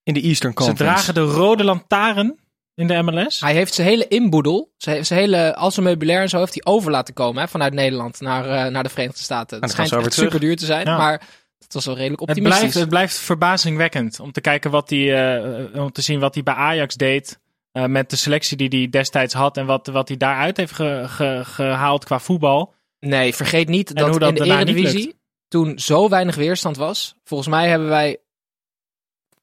In 0.03 0.13
de 0.13 0.21
Eastern 0.21 0.51
Ze 0.51 0.57
Conference. 0.57 0.83
dragen 0.83 1.13
de 1.13 1.33
rode 1.33 1.63
lantaarn 1.63 2.39
in 2.81 2.87
de 2.87 3.01
MLS. 3.01 3.39
Hij 3.39 3.53
heeft 3.53 3.73
zijn 3.73 3.87
hele 3.87 4.07
inboedel, 4.07 4.71
zijn, 4.77 5.05
zijn 5.05 5.19
hele, 5.19 5.55
al 5.55 5.71
zijn 5.71 5.85
meubilair 5.85 6.21
en 6.21 6.29
zo, 6.29 6.37
heeft 6.39 6.53
hij 6.63 6.73
over 6.73 6.91
laten 6.91 7.13
komen 7.13 7.41
hè, 7.41 7.47
vanuit 7.47 7.73
Nederland 7.73 8.19
naar, 8.19 8.45
eh, 8.49 8.71
naar 8.71 8.83
de 8.83 8.89
Verenigde 8.89 9.21
Staten. 9.21 9.59
dan 9.59 9.69
Het 9.69 9.71
schijnt 9.71 9.91
echt 9.91 10.01
terug. 10.11 10.13
super 10.31 10.39
duur 10.39 10.55
te 10.55 10.65
zijn, 10.65 10.85
Ja. 10.85 10.97
maar 10.97 11.21
het 11.59 11.73
was 11.73 11.85
wel 11.85 11.95
redelijk 11.95 12.19
Het 12.21 12.29
optimistisch. 12.29 12.59
blijft, 12.61 12.79
het 12.79 12.89
blijft 12.89 13.17
verbazingwekkend 13.17 14.19
om 14.19 14.31
te 14.31 14.41
kijken 14.41 14.71
wat 14.71 14.89
hij, 14.89 15.35
eh, 15.37 15.81
om 15.81 15.91
te 15.91 16.01
zien 16.01 16.19
wat 16.19 16.33
hij 16.33 16.43
bij 16.43 16.53
Ajax 16.53 16.95
deed. 16.95 17.39
eh, 17.71 17.85
met 17.85 18.09
de 18.09 18.15
selectie 18.15 18.57
die 18.57 18.69
hij 18.69 18.89
destijds 18.89 19.33
had 19.33 19.57
en 19.57 19.65
wat, 19.65 19.87
wat 19.87 20.07
hij 20.07 20.17
daaruit 20.17 20.57
heeft 20.57 20.71
ge- 20.73 21.03
ge- 21.07 21.41
gehaald 21.45 22.03
qua 22.05 22.19
voetbal. 22.19 22.73
Nee, 22.99 23.35
vergeet 23.35 23.67
niet 23.67 23.95
dat, 23.95 24.21
in 24.21 24.33
de 24.35 24.43
Eredivisie 24.45 25.19
toen 25.47 25.79
zo 25.79 26.09
weinig 26.09 26.35
weerstand 26.35 26.77
was. 26.77 27.15
Volgens 27.23 27.49
mij 27.49 27.69
hebben 27.69 27.87
wij 27.89 28.17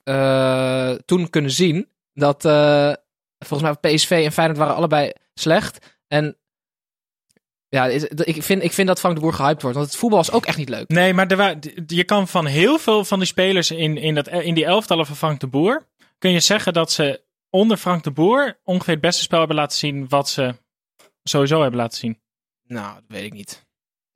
eh, 0.04 0.90
toen 1.04 1.30
kunnen 1.30 1.50
zien 1.50 1.88
dat 2.14 2.44
eh, 2.44 2.92
volgens 3.38 3.78
mij 3.80 3.92
PSV 3.94 4.10
en 4.24 4.32
Feyenoord 4.32 4.58
waren 4.58 4.74
allebei 4.74 5.12
slecht. 5.34 5.98
En 6.08 6.36
ja, 7.68 7.86
is- 7.86 8.04
ik 8.04 8.42
vind, 8.42 8.62
ik 8.62 8.72
vind 8.72 8.88
dat 8.88 8.98
Frank 8.98 9.14
de 9.14 9.20
Boer 9.20 9.32
gehyped 9.32 9.62
wordt, 9.62 9.76
want 9.76 9.88
het 9.88 9.98
voetbal 9.98 10.18
was 10.18 10.30
ook 10.32 10.46
echt 10.46 10.56
niet 10.56 10.68
leuk. 10.68 10.88
Nee, 10.88 11.14
maar 11.14 11.26
er 11.26 11.58
je 11.86 12.04
kan 12.04 12.28
van 12.28 12.46
heel 12.46 12.78
veel 12.78 13.04
van 13.04 13.18
die 13.18 13.28
spelers 13.28 13.70
in, 13.70 13.96
in, 13.96 14.14
dat, 14.14 14.28
in 14.28 14.54
die 14.54 14.64
elftallen 14.64 15.06
van 15.06 15.16
Frank 15.16 15.40
de 15.40 15.46
Boer, 15.46 15.86
kun 16.18 16.30
je 16.30 16.40
zeggen 16.40 16.72
dat 16.72 16.92
ze 16.92 17.22
onder 17.50 17.76
Frank 17.76 18.04
de 18.04 18.10
Boer 18.10 18.58
ongeveer 18.64 18.92
het 18.92 19.02
beste 19.02 19.22
spel 19.22 19.38
hebben 19.38 19.56
laten 19.56 19.78
zien 19.78 20.08
wat 20.08 20.28
ze 20.28 20.54
sowieso 21.22 21.60
hebben 21.60 21.80
laten 21.80 21.98
zien. 21.98 22.20
Nou, 22.64 22.94
dat 22.94 23.04
weet 23.08 23.24
ik 23.24 23.32
niet. 23.32 23.66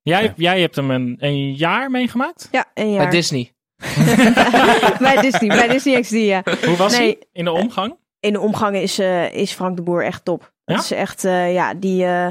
Jij, 0.02 0.22
Ja. 0.22 0.32
jij 0.36 0.60
hebt 0.60 0.76
hem 0.76 0.90
een, 0.90 1.16
een 1.18 1.54
jaar 1.54 1.90
meegemaakt? 1.90 2.48
Ja, 2.52 2.70
een 2.74 2.84
Bij 2.84 2.92
jaar. 2.94 3.10
Disney. 3.10 3.52
bij 4.98 5.16
Disney, 5.20 5.48
bij 5.56 5.68
Disney 5.68 6.00
XD, 6.00 6.10
ja. 6.12 6.42
Hoe 6.64 6.76
was 6.76 6.92
Nee. 6.98 7.00
hij 7.00 7.26
in 7.32 7.44
de 7.44 7.50
omgang? 7.50 7.96
In 8.22 8.32
de 8.32 8.40
omgang 8.40 8.76
is, 8.76 8.98
eh, 8.98 9.32
is 9.32 9.52
Frank 9.52 9.76
de 9.76 9.82
Boer 9.82 10.04
echt 10.04 10.24
top. 10.24 10.52
Ja? 10.64 10.74
Dat 10.74 10.84
is 10.84 10.90
echt, 10.90 11.24
eh, 11.24 11.52
ja, 11.52 11.74
die. 11.74 12.04
eh 12.04 12.26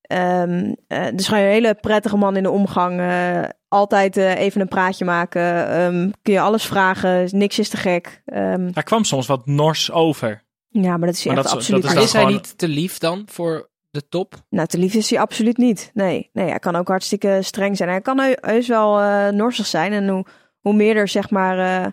ehm 0.00 0.72
eh, 0.88 1.06
dus 1.14 1.28
gewoon 1.28 1.42
een 1.44 1.50
hele 1.50 1.74
prettige 1.74 2.16
man 2.16 2.36
in 2.36 2.42
de 2.42 2.50
omgang. 2.50 3.00
eh, 3.00 3.42
altijd 3.68 4.16
eh, 4.16 4.34
even 4.38 4.60
een 4.60 4.68
praatje 4.68 5.04
maken. 5.04 5.68
ehm, 5.68 6.10
kun 6.22 6.32
je 6.32 6.40
alles 6.40 6.64
vragen. 6.66 7.28
Niks 7.30 7.58
is 7.58 7.68
te 7.68 7.76
gek. 7.76 8.22
Ehm, 8.24 8.70
Hij 8.74 8.82
kwam 8.82 9.04
soms 9.04 9.26
wat 9.26 9.46
nors 9.46 9.90
over. 9.92 10.42
ja, 10.68 10.96
maar 10.96 11.06
dat 11.06 11.16
is 11.16 11.24
hij 11.24 11.34
Maar 11.34 11.42
echt 11.44 11.52
dat 11.52 11.60
is- 11.62 11.66
absoluut 11.66 11.82
dat 11.82 11.94
Maar 11.94 12.02
is 12.02 12.06
niet. 12.06 12.06
is 12.06 12.12
hij 12.12 12.22
gewoon- 12.30 12.42
niet 12.42 12.58
te 12.58 12.68
lief 12.68 12.98
dan 12.98 13.22
voor 13.30 13.68
de 13.90 14.08
top? 14.08 14.34
Nou, 14.50 14.66
te 14.68 14.78
lief 14.78 14.94
is 14.94 15.10
hij 15.10 15.20
absoluut 15.20 15.56
niet. 15.56 15.90
Nee, 15.94 16.30
nee 16.32 16.48
hij 16.48 16.58
kan 16.58 16.76
ook 16.76 16.88
hartstikke 16.88 17.38
streng 17.42 17.76
zijn. 17.76 17.88
Hij 17.88 18.00
kan 18.00 18.18
heu- 18.20 18.36
heus 18.40 18.68
wel 18.68 19.00
eh 19.00 19.28
norsig 19.28 19.66
zijn. 19.66 19.92
En 19.92 20.08
hoe, 20.08 20.24
hoe 20.60 20.74
meer 20.74 20.96
er, 20.96 21.08
zeg 21.08 21.30
maar... 21.30 21.58
eh, 21.84 21.86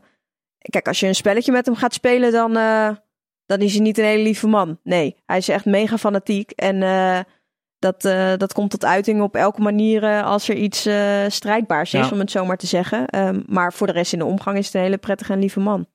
kijk, 0.60 0.88
als 0.88 1.00
je 1.00 1.08
een 1.08 1.16
spelletje 1.16 1.52
met 1.52 1.66
hem 1.66 1.76
gaat 1.76 1.94
spelen, 1.94 2.32
dan, 2.32 2.58
eh, 2.58 2.90
dan 3.52 3.60
is 3.68 3.72
hij 3.74 3.82
niet 3.82 3.98
een 3.98 4.06
hele 4.06 4.24
lieve 4.24 4.48
man. 4.48 4.80
Nee, 4.84 5.16
hij 5.26 5.38
is 5.38 5.48
echt 5.50 5.66
mega 5.66 5.98
fanatiek. 5.98 6.52
En 6.52 6.84
eh, 6.84 7.20
dat, 7.80 8.06
eh, 8.06 8.34
dat 8.38 8.54
komt 8.54 8.70
tot 8.72 8.86
uiting 8.86 9.22
op 9.22 9.36
elke 9.36 9.62
manier 9.62 10.04
eh, 10.04 10.24
als 10.26 10.50
er 10.50 10.56
iets 10.56 10.86
eh, 10.86 11.26
strijdbaars 11.28 11.94
is, 11.94 12.06
Ja. 12.06 12.12
om 12.12 12.20
het 12.20 12.32
zo 12.32 12.46
maar 12.46 12.58
te 12.58 12.68
zeggen. 12.68 13.06
Ehm, 13.08 13.42
maar 13.46 13.74
voor 13.74 13.88
de 13.88 13.94
rest 13.94 14.14
in 14.14 14.20
de 14.20 14.26
omgang 14.26 14.58
is 14.58 14.66
het 14.66 14.76
een 14.76 14.82
hele 14.82 14.98
prettige 14.98 15.34
en 15.34 15.40
lieve 15.40 15.60
man. 15.60 15.88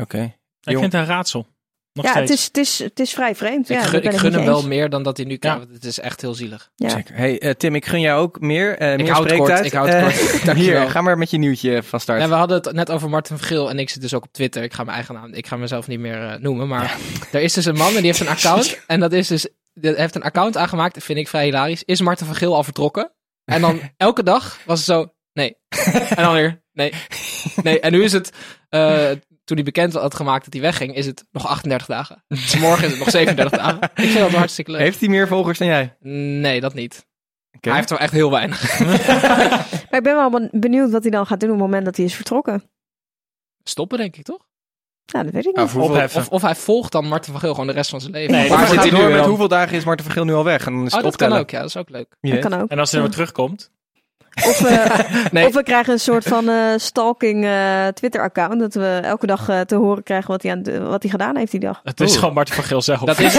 Oké. 0.00 0.18
Ik 0.22 0.32
Jong- 0.60 0.80
vind 0.80 0.92
het 0.92 1.02
een 1.02 1.08
raadsel. 1.08 1.46
Nog 1.92 2.04
ja, 2.04 2.10
steeds. 2.12 2.30
het 2.30 2.38
is, 2.38 2.44
het, 2.46 2.56
is, 2.56 2.78
het 2.78 3.00
is 3.00 3.12
vrij 3.12 3.34
vreemd. 3.34 3.70
ik 3.70 3.76
ja, 3.76 3.82
gun, 3.82 4.02
ik 4.02 4.16
gun 4.16 4.32
hem 4.32 4.44
wel 4.44 4.66
meer 4.66 4.88
dan 4.90 5.02
dat 5.02 5.16
hij 5.16 5.26
nu 5.26 5.32
Ja. 5.32 5.38
kan. 5.38 5.58
want 5.58 5.70
Het 5.70 5.84
is 5.84 5.98
echt 6.00 6.20
heel 6.20 6.34
zielig. 6.34 6.70
Ja. 6.76 6.88
Zeker. 6.88 7.16
Hey, 7.16 7.40
eh, 7.40 7.50
Tim, 7.50 7.74
ik 7.74 7.86
gun 7.86 8.00
jou 8.00 8.20
ook 8.22 8.40
meer. 8.40 8.78
eh 8.78 8.96
meer 8.96 9.10
hou 9.10 9.24
het 9.24 9.32
spreektijd. 9.32 9.58
kort, 9.58 9.64
ik 9.64 9.72
hou 9.72 9.88
het 9.88 10.16
Eh, 10.16 10.42
kort. 10.44 10.56
Hier, 10.56 10.90
ga 10.90 11.00
maar 11.00 11.18
met 11.18 11.30
je 11.30 11.38
nieuwtje 11.38 11.82
van 11.82 12.00
start. 12.00 12.20
Ja, 12.20 12.28
we 12.28 12.34
hadden 12.34 12.56
het 12.62 12.72
net 12.72 12.90
over 12.90 13.08
Martin 13.10 13.36
Vergeel 13.36 13.70
en 13.70 13.78
ik 13.78 13.90
zit 13.90 14.02
dus 14.02 14.14
ook 14.14 14.24
op 14.24 14.32
Twitter. 14.32 14.62
Ik 14.62 14.72
ga 14.72 14.82
mijn 14.84 14.96
eigen 14.96 15.14
naam, 15.14 15.32
ik 15.34 15.46
ga 15.46 15.56
mezelf 15.56 15.86
niet 15.86 15.98
meer 16.00 16.28
eh, 16.28 16.38
noemen, 16.38 16.68
maar 16.68 16.96
er 17.32 17.40
is 17.42 17.52
dus 17.52 17.64
een 17.64 17.76
man 17.76 17.88
en 17.88 17.94
die 17.96 18.06
heeft 18.06 18.20
een 18.20 18.28
account 18.28 18.78
en 18.86 19.00
dat 19.00 19.12
is 19.12 19.28
dus, 19.28 19.48
die 19.74 19.94
heeft 19.94 20.14
een 20.14 20.22
account 20.22 20.56
aangemaakt, 20.56 20.94
dat 20.94 21.02
vind 21.04 21.18
ik 21.18 21.28
vrij 21.28 21.44
hilarisch. 21.44 21.82
Is 21.84 22.00
Martin 22.00 22.26
Vergeel 22.26 22.54
al 22.54 22.64
vertrokken? 22.64 23.12
En 23.44 23.60
dan 23.60 23.80
elke 23.96 24.22
dag 24.22 24.58
was 24.64 24.78
het 24.78 24.86
zo, 24.88 25.12
nee. 25.32 25.56
En 26.08 26.22
dan 26.24 26.32
weer, 26.32 26.62
nee. 26.72 26.92
Nee, 27.62 27.80
en 27.80 27.92
nu 27.92 28.04
is 28.04 28.12
het, 28.12 28.30
eh, 28.68 29.10
toen 29.54 29.64
hij 29.64 29.72
bekend 29.72 29.92
had 29.92 30.14
gemaakt 30.14 30.44
dat 30.44 30.52
hij 30.52 30.62
wegging, 30.62 30.94
is 30.94 31.06
het 31.06 31.24
nog 31.30 31.46
38 31.46 31.86
dagen. 31.86 32.24
Dus 32.28 32.58
morgen 32.58 32.84
is 32.84 32.90
het 32.90 32.98
nog 32.98 33.10
37 33.10 33.58
dagen. 33.58 33.78
Ik 33.82 33.90
vind 33.94 34.18
dat 34.18 34.30
hartstikke 34.30 34.70
leuk. 34.70 34.80
Heeft 34.80 35.00
hij 35.00 35.08
meer 35.08 35.28
volgers 35.28 35.58
dan 35.58 35.68
jij? 35.68 35.96
Nee, 36.40 36.60
dat 36.60 36.74
niet. 36.74 37.06
Oké. 37.56 37.68
Hij 37.68 37.78
heeft 37.78 37.90
er 37.90 37.98
echt 37.98 38.12
heel 38.12 38.30
weinig. 38.30 38.78
Maar 39.90 40.00
ik 40.00 40.02
ben 40.02 40.14
wel 40.16 40.30
ben- 40.30 40.48
benieuwd 40.52 40.90
wat 40.90 41.02
hij 41.02 41.10
dan 41.10 41.26
gaat 41.26 41.40
doen 41.40 41.48
op 41.50 41.54
het 41.56 41.64
moment 41.64 41.84
dat 41.84 41.96
hij 41.96 42.04
is 42.04 42.14
vertrokken. 42.14 42.70
Stoppen, 43.62 43.98
denk 43.98 44.16
ik, 44.16 44.24
toch? 44.24 44.46
Nou, 45.12 45.24
dat 45.24 45.34
weet 45.34 45.46
ik 45.46 45.54
Nou, 45.56 45.68
niet. 45.78 46.14
Of, 46.16 46.28
of 46.28 46.42
hij 46.42 46.54
volgt 46.54 46.92
dan 46.92 47.06
Martin 47.06 47.32
Vergeel 47.32 47.50
gewoon 47.52 47.66
de 47.66 47.72
rest 47.72 47.90
van 47.90 48.00
zijn 48.00 48.12
leven. 48.12 48.32
Nee, 48.32 48.48
Waar 48.48 48.58
Maar 48.58 48.66
dat 48.66 48.74
zit 48.74 48.82
hij 48.82 48.88
hij 48.90 49.00
door 49.00 49.08
nu 49.10 49.16
met 49.16 49.26
hoeveel 49.26 49.48
dagen 49.48 49.76
is 49.76 49.84
Marten 49.84 50.04
Vergeel 50.04 50.24
nu 50.24 50.32
al 50.32 50.44
weg? 50.44 50.66
En 50.66 50.72
dan 50.72 50.84
is 50.86 50.92
het 50.92 50.94
Oh, 50.94 51.08
dat 51.08 51.16
kan 51.16 51.26
optellen. 51.26 51.38
ook, 51.44 51.50
ja, 51.50 51.58
dat 51.58 51.68
is 51.68 51.76
ook 51.76 51.88
leuk. 51.90 52.08
Dat 52.20 52.30
weet. 52.30 52.40
kan 52.40 52.52
ook. 52.60 52.68
En 52.70 52.78
als 52.78 52.90
hij 52.90 53.00
dan 53.00 53.08
weer 53.08 53.18
terugkomt. 53.18 53.70
Of 54.34 54.58
we, 54.58 55.04
Nee. 55.32 55.46
of 55.46 55.54
we 55.54 55.62
krijgen 55.62 55.92
een 55.92 56.00
soort 56.00 56.24
van 56.24 56.48
eh, 56.48 56.72
stalking 56.76 57.44
eh, 57.44 57.86
Twitter-account. 57.86 58.60
Dat 58.60 58.74
we 58.74 59.00
elke 59.02 59.26
dag 59.26 59.48
eh, 59.48 59.60
te 59.60 59.74
horen 59.74 60.02
krijgen 60.02 60.30
wat 60.30 60.42
hij, 60.42 60.52
aan, 60.52 60.88
wat 60.88 61.02
hij 61.02 61.10
gedaan 61.10 61.36
heeft 61.36 61.50
die 61.50 61.60
dag. 61.60 61.80
Het 61.84 62.00
is 62.00 62.10
Oeh. 62.10 62.18
gewoon 62.18 62.34
Martin 62.34 62.54
van 62.54 62.64
Geel 62.64 62.82
zelf. 62.82 63.00
Dat 63.00 63.18
is, 63.18 63.34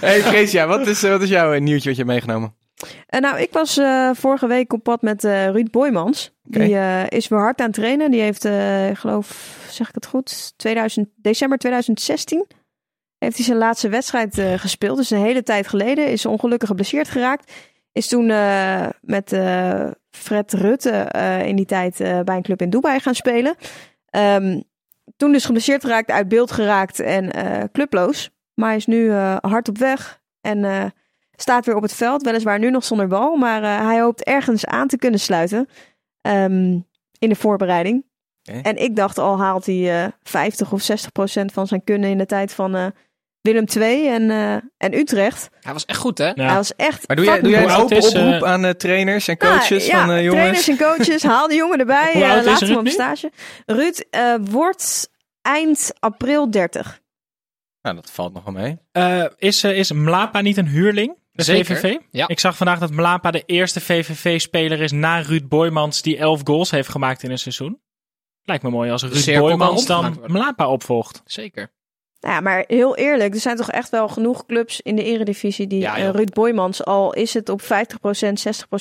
Hey 0.00 0.20
Freesia, 0.22 0.66
wat 0.66 0.86
is, 0.86 1.02
eh, 1.02 1.10
wat 1.10 1.22
is 1.22 1.28
jouw 1.28 1.52
eh, 1.52 1.60
nieuwtje 1.60 1.88
wat 1.88 1.98
je 1.98 2.04
hebt 2.04 2.14
meegenomen? 2.14 2.54
En 3.06 3.20
nou, 3.22 3.38
ik 3.40 3.52
was 3.52 3.76
eh, 3.78 4.10
vorige 4.14 4.46
week 4.46 4.72
op 4.72 4.82
pad 4.82 5.02
met 5.02 5.24
eh, 5.24 5.48
Ruud 5.48 5.70
Boymans. 5.70 6.34
Die 6.42 6.76
eh, 6.78 7.06
is 7.08 7.28
weer 7.28 7.38
hard 7.38 7.60
aan 7.60 7.66
het 7.66 7.74
trainen. 7.74 8.10
Die 8.10 8.20
heeft, 8.20 8.44
eh, 8.44 8.88
ik 8.90 8.96
geloof, 8.98 9.56
zeg 9.70 9.88
ik 9.88 9.94
het 9.94 10.06
goed, 10.06 10.52
2000, 10.56 11.08
december 11.16 11.58
2016 11.58 12.46
heeft 13.18 13.36
hij 13.36 13.44
zijn 13.44 13.58
laatste 13.58 13.88
wedstrijd 13.88 14.38
eh, 14.38 14.52
gespeeld. 14.56 14.96
Dus 14.96 15.10
een 15.10 15.18
hele 15.22 15.42
tijd 15.42 15.68
geleden. 15.68 16.06
Is 16.08 16.26
ongelukkig 16.26 16.68
geblesseerd 16.68 17.08
geraakt. 17.08 17.52
Is 17.96 18.08
toen 18.08 18.30
eh, 18.30 18.86
met 19.00 19.32
eh, 19.32 19.90
Fred 20.10 20.52
Rutte 20.52 20.90
eh, 20.90 21.46
in 21.46 21.56
die 21.56 21.64
tijd 21.64 21.96
bij 21.98 22.36
een 22.36 22.42
club 22.42 22.62
in 22.62 22.70
Dubai 22.70 23.00
gaan 23.00 23.14
spelen. 23.14 23.54
Ehm, 24.10 24.60
toen 25.16 25.32
dus 25.32 25.44
geblesseerd 25.44 25.84
geraakt, 25.84 26.10
uit 26.10 26.28
beeld 26.28 26.50
geraakt 26.50 27.00
en 27.00 27.30
clubloos. 27.72 28.30
Maar 28.54 28.68
hij 28.68 28.76
is 28.76 28.86
nu 28.86 29.12
hard 29.40 29.68
op 29.68 29.78
weg 29.78 30.20
en 30.40 30.92
staat 31.36 31.66
weer 31.66 31.76
op 31.76 31.82
het 31.82 31.94
veld. 31.94 32.22
Weliswaar 32.22 32.58
nu 32.58 32.70
nog 32.70 32.84
zonder 32.84 33.06
bal, 33.06 33.36
maar 33.36 33.84
hij 33.86 34.00
hoopt 34.00 34.24
ergens 34.24 34.66
aan 34.66 34.88
te 34.88 34.98
kunnen 34.98 35.20
sluiten 35.20 35.68
ehm, 36.20 36.80
in 37.18 37.28
de 37.28 37.34
voorbereiding. 37.34 38.04
En 38.62 38.76
ik 38.76 38.96
dacht 38.96 39.18
al 39.18 39.38
haalt 39.38 39.66
hij 39.66 40.04
eh 40.04 40.12
50 40.22 40.72
of 40.72 40.80
60 40.80 41.12
procent 41.12 41.52
van 41.52 41.66
zijn 41.66 41.84
kunnen 41.84 42.10
in 42.10 42.18
de 42.18 42.26
tijd 42.26 42.52
van 42.52 42.92
Willem 43.46 43.64
II 43.76 44.08
en, 44.08 44.30
eh, 44.30 44.52
en 44.76 44.94
Utrecht. 44.94 45.48
hij 45.60 45.72
was 45.72 45.84
echt 45.84 45.98
goed, 45.98 46.18
hè? 46.18 46.26
Ja. 46.26 46.46
Hij 46.46 46.54
was 46.54 46.74
echt. 46.76 47.06
Maar 47.08 47.16
doe 47.16 47.24
jij, 47.24 47.40
doe 47.40 47.50
jij 47.50 47.62
een 47.64 47.70
open 47.70 47.96
is, 47.96 48.12
eh, 48.12 48.26
oproep 48.26 48.44
aan 48.44 48.64
eh, 48.64 48.70
trainers 48.70 49.28
en 49.28 49.36
nou, 49.38 49.58
coaches 49.58 49.86
ja, 49.86 50.00
van 50.06 50.14
eh, 50.14 50.24
jongens? 50.24 50.34
trainers 50.40 50.68
en 50.68 50.76
coaches, 50.76 51.22
haal 51.22 51.48
de 51.48 51.54
jongen 51.54 51.78
erbij. 51.78 52.12
Hoe 52.12 52.22
eh, 52.22 52.30
oud 52.30 52.38
is 52.40 52.46
laat 52.46 52.60
hem 52.60 52.68
Ruud 52.68 52.78
op 52.78 52.84
nu? 52.84 52.90
stage. 52.90 53.30
Ruud 53.66 54.04
eh, 54.10 54.34
wordt 54.40 55.10
eind 55.42 55.92
april 55.98 56.50
30. 56.50 57.00
Nou, 57.82 57.96
dat 57.96 58.10
valt 58.10 58.32
nog 58.34 58.44
wel 58.44 58.54
mee. 58.54 58.78
Eh, 58.92 59.24
is, 59.36 59.64
is 59.64 59.92
Mlapa 59.92 60.40
niet 60.40 60.56
een 60.56 60.68
huurling? 60.68 61.16
De 61.32 61.42
Zeker, 61.42 61.76
VVV? 61.76 61.96
ja. 62.10 62.28
Ik 62.28 62.40
zag 62.40 62.56
vandaag 62.56 62.78
dat 62.78 62.90
Mlapa 62.90 63.30
de 63.30 63.42
eerste 63.46 63.80
VVV-speler 63.80 64.80
is 64.80 64.92
na 64.92 65.20
Ruud 65.20 65.48
Boymans 65.48 66.02
die 66.02 66.16
11 66.18 66.40
goals 66.44 66.70
heeft 66.70 66.88
gemaakt 66.88 67.22
in 67.22 67.30
een 67.30 67.38
seizoen. 67.38 67.80
Lijkt 68.42 68.62
me 68.62 68.70
mooi 68.70 68.90
als 68.90 69.02
Ruud 69.02 69.38
Boymans 69.38 69.86
dan. 69.86 70.20
Mlapa 70.26 70.68
opvolgt. 70.68 71.22
Zeker. 71.24 71.74
Nou 72.26 72.38
ja, 72.38 72.44
maar 72.44 72.64
heel 72.66 72.96
eerlijk, 72.96 73.34
er 73.34 73.40
zijn 73.40 73.56
toch 73.56 73.70
echt 73.70 73.90
wel 73.90 74.08
genoeg 74.08 74.46
clubs 74.46 74.80
in 74.80 74.96
de 74.96 75.04
eredivisie 75.04 75.66
die 75.66 75.80
Ja, 75.80 75.96
eh. 75.96 76.08
Ruud 76.10 76.32
Boymans 76.32 76.84
al 76.84 77.12
is 77.14 77.34
het 77.34 77.48
op 77.48 77.62
50%, 77.62 77.66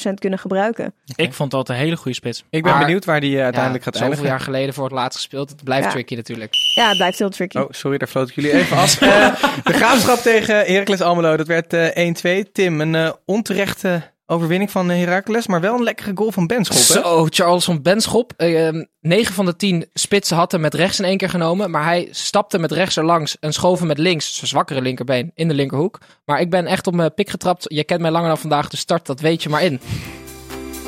60% 0.08 0.14
kunnen 0.20 0.40
gebruiken. 0.40 0.94
Ik 1.16 1.34
vond 1.34 1.52
dat 1.52 1.70
een 1.70 1.76
hele 1.76 1.96
goede 1.96 2.14
spits. 2.18 2.44
Ik 2.50 2.64
ben 2.64 2.72
Maar- 2.72 2.82
benieuwd 2.86 3.06
waar 3.06 3.20
die 3.20 3.38
eh, 3.38 3.44
uiteindelijk 3.44 3.84
ja, 3.84 3.92
gaat 3.92 4.00
zoveel 4.00 4.12
eindigen. 4.12 4.36
jaar 4.38 4.46
geleden 4.46 4.74
voor 4.74 4.84
het 4.84 4.94
laatst 4.94 5.18
gespeeld. 5.18 5.50
Het 5.50 5.64
blijft 5.64 5.86
Ja. 5.86 5.92
tricky 5.92 6.16
natuurlijk. 6.16 6.54
Ja, 6.76 6.88
het 6.88 6.98
blijft 6.98 7.20
heel 7.20 7.30
tricky. 7.30 7.58
Oh, 7.58 7.66
sorry, 7.70 7.98
daar 7.98 8.08
floot 8.08 8.30
ik 8.30 8.36
jullie 8.36 8.52
even 8.54 8.78
af. 8.78 9.02
Eh, 9.02 9.44
de 9.64 9.74
graafschap 9.74 10.18
tegen 10.18 10.56
Heracles 10.56 11.02
Almelo, 11.02 11.38
dat 11.38 11.48
werd 11.48 11.74
eh 11.74 12.08
1-2. 12.46 12.52
Tim, 12.52 12.82
een 12.82 12.96
eh, 12.96 13.12
onterechte 13.26 14.02
overwinning 14.26 14.72
van 14.72 14.92
eh, 14.92 14.98
Heracles, 14.98 15.48
maar 15.48 15.62
wel 15.62 15.76
een 15.76 15.84
lekkere 15.84 16.12
goal 16.16 16.32
van 16.32 16.48
Benschop. 16.48 16.78
hè? 16.78 16.84
Zo, 17.10 17.28
Charles 17.30 17.64
van 17.66 17.82
Benschop. 17.82 18.34
eh 18.38 18.70
9 19.02 19.34
van 19.34 19.46
de 19.46 19.56
10 19.56 19.86
spitsen 19.94 20.38
had 20.38 20.52
hem 20.52 20.62
met 20.62 20.74
rechts 20.74 21.00
in 21.00 21.06
één 21.06 21.18
keer 21.18 21.30
genomen. 21.30 21.72
Maar 21.72 21.84
hij 21.84 22.08
stapte 22.12 22.58
met 22.58 22.72
rechts 22.72 22.96
er 22.96 23.06
langs 23.06 23.38
en 23.40 23.54
schoof 23.54 23.82
met 23.82 23.98
links, 23.98 24.36
zijn 24.36 24.48
zwakkere 24.48 24.82
linkerbeen, 24.82 25.32
in 25.36 25.48
de 25.48 25.54
linkerhoek. 25.54 26.00
Maar 26.26 26.40
ik 26.40 26.50
ben 26.50 26.66
echt 26.66 26.88
op 26.88 26.94
mijn 26.96 27.14
pik 27.14 27.30
getrapt. 27.30 27.66
Je 27.68 27.84
kent 27.84 28.02
mij 28.02 28.12
langer 28.12 28.28
dan 28.28 28.38
vandaag, 28.38 28.70
de 28.70 28.78
start, 28.78 29.06
dat 29.06 29.20
weet 29.20 29.44
je 29.44 29.50
maar 29.50 29.64
in. 29.64 29.80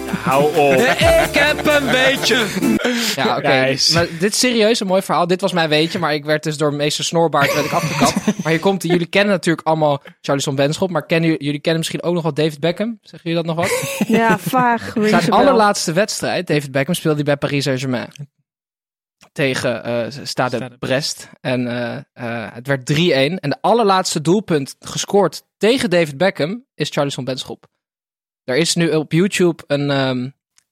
Hou 0.08 0.56
op. 0.58 0.74
ik 1.28 1.34
heb 1.34 1.66
een 1.66 1.86
beetje. 1.92 2.46
Ja, 3.16 3.38
oké. 3.38 3.76
Maar 3.94 4.08
Dit 4.20 4.32
is 4.34 4.40
serieus 4.40 4.80
een 4.80 4.88
mooi 4.88 5.02
verhaal. 5.02 5.28
Dit 5.28 5.42
was 5.42 5.52
mijn 5.54 5.70
weetje, 5.70 6.00
maar 6.00 6.14
ik 6.14 6.26
werd 6.26 6.44
dus 6.44 6.58
door 6.58 6.74
meester 6.74 7.04
Snorbaard 7.04 7.54
werd 7.54 7.66
ik 7.66 7.72
afgekapt. 7.72 8.26
maar 8.44 8.52
hier 8.52 8.62
komt. 8.62 8.84
Jullie 8.84 9.06
kennen 9.08 9.34
natuurlijk 9.34 9.68
allemaal 9.68 10.02
Charles 10.22 10.44
van 10.44 10.56
Benschop. 10.56 10.90
Maar 10.90 11.06
kennen, 11.06 11.30
jullie- 11.30 11.44
jullie 11.46 11.60
kennen 11.62 11.80
misschien 11.80 12.04
ook 12.04 12.14
nog 12.14 12.24
wel 12.24 12.34
David 12.34 12.60
Beckham. 12.60 12.98
Zeggen 13.02 13.30
jullie 13.30 13.46
dat 13.46 13.56
nog 13.56 13.66
wat? 13.66 13.98
Ja, 14.18 14.38
vaag. 14.38 14.94
Zijn 14.96 15.30
allerlaatste 15.32 15.94
wedstrijd, 15.94 16.48
David 16.48 16.72
Beckham, 16.72 16.94
speelde 16.96 17.16
hij 17.16 17.26
bij 17.26 17.38
Paris 17.38 17.64
Saint-Germain. 17.64 18.10
Tegen 19.32 19.84
eh 19.84 20.06
Stade 20.24 20.26
Stade 20.56 20.76
Brest. 20.80 21.30
En 21.42 21.68
eh, 21.68 21.96
eh, 22.14 22.54
het 22.54 22.68
werd 22.68 22.92
3-1. 22.94 22.94
En 23.40 23.50
de 23.50 23.58
allerlaatste 23.62 24.22
doelpunt 24.22 24.76
gescoord 24.80 25.44
tegen 25.58 25.90
David 25.90 26.18
Beckham 26.18 26.66
is 26.76 26.90
Charles 26.90 27.14
van 27.14 27.24
Benschop. 27.24 27.66
Er 28.48 28.56
is 28.56 28.76
nu 28.76 28.90
op 28.90 29.12
YouTube 29.12 29.64
een, 29.68 29.90
ehm, 29.92 30.30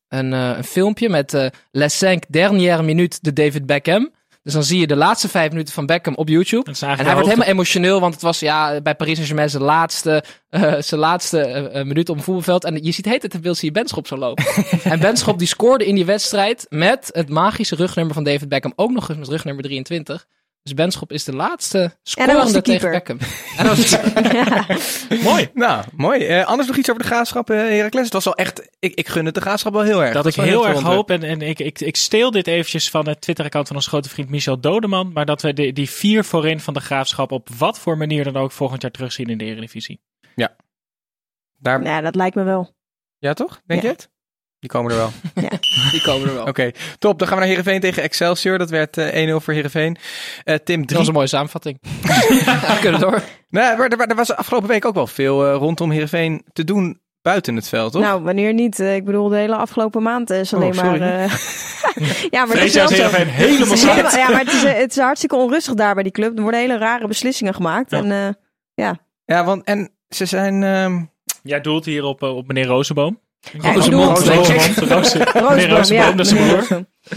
een, 0.08 0.34
eh, 0.34 0.58
een 0.58 0.64
filmpje 0.64 1.10
met 1.10 1.34
eh 1.34 1.46
Les 1.72 1.98
5 1.98 2.20
dernières 2.28 2.84
minutes 2.84 3.20
de 3.20 3.34
David 3.34 3.66
Beckham. 3.66 4.14
Dus 4.44 4.54
dan 4.54 4.64
zie 4.64 4.80
je 4.80 4.88
de 4.88 4.96
laatste 4.96 5.30
vijf 5.30 5.50
minuten 5.50 5.74
van 5.74 5.86
Beckham 5.86 6.16
op 6.16 6.28
YouTube. 6.28 6.72
En 6.72 6.88
hij 6.88 7.14
wordt 7.14 7.28
helemaal 7.28 7.48
emotioneel, 7.48 8.00
want 8.00 8.14
het 8.14 8.24
was 8.24 8.40
ja, 8.40 8.82
bij 8.82 8.96
Paris 8.96 9.14
Saint-Germain 9.14 9.50
zijn 9.50 9.64
laatste, 9.64 10.24
eh, 10.50 10.76
zijn 10.80 11.00
laatste 11.00 11.70
minuut 11.86 12.10
op 12.10 12.16
het 12.16 12.26
voetbalveld. 12.26 12.64
En 12.64 12.84
je 12.84 12.92
ziet 12.92 13.06
heet 13.06 13.22
het, 13.22 13.40
wil 13.40 13.56
zie 13.56 13.68
je 13.68 13.74
Benschop 13.74 14.08
zo 14.08 14.18
lopen. 14.18 14.46
en 14.84 15.00
Benschop 15.00 15.40
die 15.40 15.48
scoorde 15.48 15.86
in 15.86 15.96
die 15.96 16.06
wedstrijd 16.06 16.66
met 16.70 17.10
het 17.12 17.30
magische 17.30 17.76
rugnummer 17.76 18.14
van 18.14 18.24
David 18.24 18.50
Beckham. 18.50 18.74
Ook 18.76 18.92
nog 18.92 19.10
eens 19.10 19.18
met 19.18 19.28
rugnummer 19.28 19.64
23. 19.64 20.28
Dus 20.66 20.74
Benschop 20.74 21.12
is 21.12 21.24
de 21.24 21.36
laatste 21.36 21.98
scorende 22.04 22.62
tegen. 22.62 22.92
Beckham. 22.92 23.18
En 23.58 23.66
dat 23.66 23.78
was 23.78 23.90
de- 23.90 25.20
Mooi. 25.30 25.50
Nou, 25.54 25.84
mooi. 25.96 26.26
Eh, 26.26 26.46
anders 26.46 26.68
nog 26.68 26.78
iets 26.78 26.90
over 26.90 27.02
de 27.02 27.08
graafschap, 27.08 27.50
eh 27.50 27.58
Heracles. 27.58 28.04
Het 28.04 28.14
was 28.14 28.26
al 28.28 28.36
echt, 28.36 28.70
ik, 28.80 28.94
ik 28.94 29.08
gun 29.08 29.26
het 29.26 29.34
de 29.36 29.42
graafschap 29.42 29.74
wel 29.74 29.82
heel 29.82 30.04
erg. 30.04 30.14
Dat 30.14 30.26
ik 30.26 30.36
wel 30.36 30.46
heel 30.46 30.68
erg 30.68 30.82
hoop, 30.82 31.10
en, 31.12 31.24
en 31.24 31.42
ik, 31.42 31.60
ik, 31.60 31.80
ik 31.80 31.96
steel 31.96 32.32
dit 32.32 32.48
eventjes 32.48 32.90
van 32.90 33.08
het 33.08 33.22
Twitter-account 33.22 33.68
van 33.68 33.76
onze 33.76 33.90
grote 33.90 34.10
vriend 34.10 34.30
Michel 34.30 34.60
Dodeman, 34.60 35.12
maar 35.14 35.26
dat 35.26 35.42
we 35.42 35.54
de, 35.54 35.72
die 35.74 35.90
vier 35.90 36.24
voorin 36.24 36.60
van 36.60 36.74
de 36.74 36.80
graafschap 36.80 37.32
op 37.32 37.50
wat 37.58 37.80
voor 37.80 37.98
manier 37.98 38.24
dan 38.24 38.36
ook 38.38 38.52
volgend 38.52 38.82
jaar 38.82 38.92
terugzien 38.92 39.28
in 39.30 39.38
de 39.38 39.46
Eredivisie. 39.46 40.02
Daar, 41.60 41.84
Ja, 41.84 42.02
dat 42.02 42.16
lijkt 42.16 42.36
me 42.36 42.44
wel. 42.44 42.76
ja, 43.18 43.34
toch? 43.34 43.62
Denk 43.66 43.82
Ja. 43.82 43.88
je 43.88 43.94
het? 43.94 44.10
Die 44.66 44.74
komen 44.74 44.92
er 44.92 44.98
wel. 44.98 45.12
die 45.92 46.02
komen 46.02 46.28
er 46.28 46.34
wel. 46.34 46.46
Oké, 46.46 46.72
top. 47.00 47.20
Dan 47.20 47.28
gaan 47.28 47.38
we 47.38 47.44
naar 47.44 47.54
Heerenveen 47.54 47.80
tegen 47.80 48.04
Excelsior. 48.04 48.58
Dat 48.58 48.70
werd 48.70 48.98
eh 48.98 49.30
1-0 49.30 49.36
voor 49.36 49.54
Heerenveen. 49.54 49.98
Eh 50.44 50.56
Tim, 50.64 50.86
Dat 50.86 50.98
was 50.98 51.08
een 51.08 51.14
mooie 51.14 51.28
samenvatting. 51.28 51.78
we 51.82 52.78
kunnen 52.82 53.00
door. 53.00 53.22
Nou, 53.50 53.82
er, 53.84 53.92
er, 53.92 54.00
er 54.08 54.16
was 54.16 54.36
afgelopen 54.36 54.68
week 54.70 54.86
ook 54.86 54.94
wel 54.94 55.08
veel 55.08 55.46
eh, 55.48 55.56
rondom 55.56 55.92
Heerenveen 55.92 56.44
te 56.54 56.64
doen 56.64 57.00
buiten 57.22 57.56
het 57.56 57.70
veld, 57.70 57.92
toch? 57.92 58.02
Nou, 58.02 58.24
wanneer 58.24 58.54
niet? 58.54 58.80
Eh, 58.80 58.96
ik 58.96 59.06
bedoel, 59.06 59.30
de 59.30 59.36
hele 59.38 59.56
afgelopen 59.56 60.04
maand 60.04 60.30
is 60.30 60.54
alleen 60.54 60.70
Oh, 60.78 60.84
maar... 60.84 61.02
eh, 61.02 61.32
ja, 62.36 62.46
maar 62.46 62.56
het 62.58 62.66
is 62.66 62.74
zo. 62.74 62.88
Heerenveen 62.88 63.28
helemaal 63.28 63.78
zat. 63.78 64.14
Ja, 64.16 64.30
maar 64.30 64.40
het 64.40 64.54
is, 64.54 64.64
eh, 64.64 64.74
het 64.74 64.92
is 64.92 64.98
hartstikke 64.98 65.36
onrustig 65.36 65.74
daar 65.74 65.94
bij 65.94 66.04
die 66.04 66.12
club. 66.12 66.36
Er 66.36 66.42
worden 66.42 66.60
hele 66.60 66.78
rare 66.78 67.08
beslissingen 67.08 67.54
gemaakt. 67.54 67.92
Ja. 67.92 67.98
En 67.98 68.36
eh, 68.76 68.90
Ja, 69.26 69.44
want 69.46 69.64
en 69.64 69.92
ze 70.10 70.26
zijn... 70.26 70.64
ehm, 70.64 71.04
Jij 71.44 71.62
doelt 71.62 71.86
hier 71.86 72.04
op, 72.04 72.24
eh, 72.24 72.36
op 72.36 72.48
meneer 72.48 72.66
Rozenboom. 72.66 73.20
Ja, 73.54 73.70
ik 73.70 73.76
Rozenboom, 73.76 74.14
bedoel- 74.14 74.34
Rozenboom, 74.36 74.98
Roze- 75.70 75.94
ja, 75.94 76.12
broer. 76.14 76.26
Roosboom. 76.26 76.88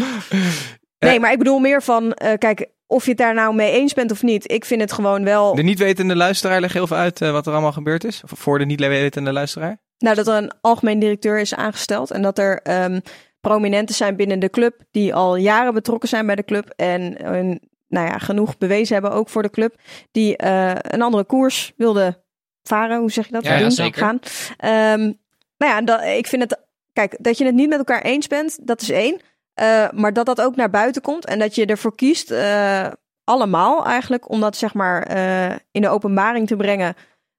Nee, 0.99 1.21
maar 1.21 1.33
ik 1.33 1.39
bedoel 1.39 1.59
meer 1.59 1.83
van, 1.83 2.13
eh, 2.13 2.39
kijk, 2.39 2.67
of 2.87 3.05
je 3.05 3.09
het 3.11 3.19
daar 3.19 3.35
nou 3.35 3.55
mee 3.55 3.73
eens 3.73 3.95
bent 3.95 4.11
of 4.11 4.23
niet. 4.23 4.51
Ik 4.53 4.65
vind 4.65 4.81
het 4.81 4.93
gewoon 4.93 5.25
wel, 5.25 5.55
de 5.55 5.63
niet 5.63 5.79
wetende 5.79 6.17
luisteraar 6.17 6.61
leg 6.61 6.73
heel 6.73 6.87
veel 6.87 6.97
uit 6.97 7.21
eh, 7.21 7.31
wat 7.31 7.47
er 7.47 7.53
allemaal 7.53 7.73
gebeurd 7.73 8.05
is. 8.05 8.23
Voor 8.25 8.59
de 8.59 8.65
niet 8.65 8.81
wetende 8.81 9.33
luisteraar. 9.33 9.81
nou, 9.99 10.17
dat 10.17 10.27
er 10.29 10.35
een 10.37 10.53
algemeen 10.61 10.99
directeur 10.99 11.39
is 11.39 11.55
aangesteld. 11.55 12.11
En 12.11 12.23
dat 12.23 12.39
er 12.39 12.61
ehm, 12.63 13.01
prominenten 13.41 13.95
zijn 13.95 14.17
binnen 14.17 14.39
de 14.39 14.51
club 14.51 14.75
die 14.91 15.15
al 15.15 15.37
jaren 15.37 15.75
betrokken 15.75 16.09
zijn 16.09 16.27
bij 16.27 16.35
de 16.35 16.45
club. 16.45 16.73
En 16.77 17.35
een 17.35 17.61
nou 17.89 18.07
ja, 18.07 18.19
genoeg 18.19 18.59
bewezen 18.59 18.95
hebben, 18.95 19.13
ook 19.13 19.29
voor 19.29 19.43
de 19.43 19.51
club, 19.51 19.75
die 20.13 20.37
eh, 20.37 20.73
een 20.75 21.03
andere 21.03 21.25
koers 21.25 21.73
wilde 21.77 22.23
varen. 22.63 22.99
Hoe 22.99 23.11
zeg 23.11 23.27
je 23.27 23.33
dat? 23.33 23.45
Ja, 23.45 23.55
ja, 23.55 23.61
Doen, 23.61 23.71
zeker. 23.71 24.03
Gaan. 24.03 24.19
Ehm, 24.57 25.13
nou 25.59 25.73
ja, 25.73 25.81
dat, 25.81 26.03
ik 26.03 26.27
vind 26.27 26.43
het, 26.43 26.61
kijk, 26.93 27.17
dat 27.21 27.39
je 27.39 27.45
het 27.45 27.55
niet 27.55 27.69
met 27.69 27.79
elkaar 27.79 28.03
eens 28.03 28.27
bent, 28.27 28.59
dat 28.67 28.81
is 28.81 28.91
één. 28.91 29.21
Eh, 29.55 29.91
maar 29.95 30.13
dat 30.13 30.27
dat 30.27 30.41
ook 30.41 30.57
naar 30.57 30.71
buiten 30.71 31.03
komt 31.03 31.25
en 31.27 31.39
dat 31.39 31.55
je 31.55 31.67
ervoor 31.67 31.95
kiest, 31.95 32.31
eh, 32.31 32.87
allemaal 33.25 33.87
eigenlijk, 33.87 34.31
om 34.31 34.41
dat 34.41 34.57
zeg 34.57 34.75
maar 34.75 35.03
eh, 35.03 35.57
in 35.71 35.83
de 35.83 35.89
openbaring 35.89 36.47
te 36.47 36.57
brengen 36.57 36.95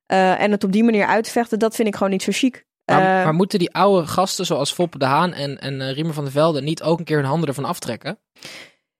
en 0.06 0.52
het 0.52 0.64
op 0.64 0.72
die 0.72 0.84
manier 0.84 1.06
uit 1.06 1.24
te 1.24 1.32
vechten, 1.32 1.60
dat 1.60 1.76
vind 1.76 1.88
ik 1.88 1.96
gewoon 1.96 2.12
niet 2.12 2.24
zo 2.24 2.32
chic. 2.34 2.66
Maar, 2.86 3.02
maar 3.02 3.34
moeten 3.34 3.60
die 3.60 3.74
oude 3.74 4.08
gasten 4.08 4.46
zoals 4.46 4.74
Foppe 4.74 4.98
de 4.98 5.06
Haan 5.06 5.34
en, 5.34 5.60
en 5.60 5.94
Riemer 5.94 6.14
van 6.14 6.24
der 6.24 6.34
Velde 6.34 6.62
niet 6.62 6.84
ook 6.84 7.00
een 7.00 7.06
keer 7.06 7.18
hun 7.18 7.26
handen 7.26 7.48
ervan 7.48 7.66
aftrekken? 7.66 8.20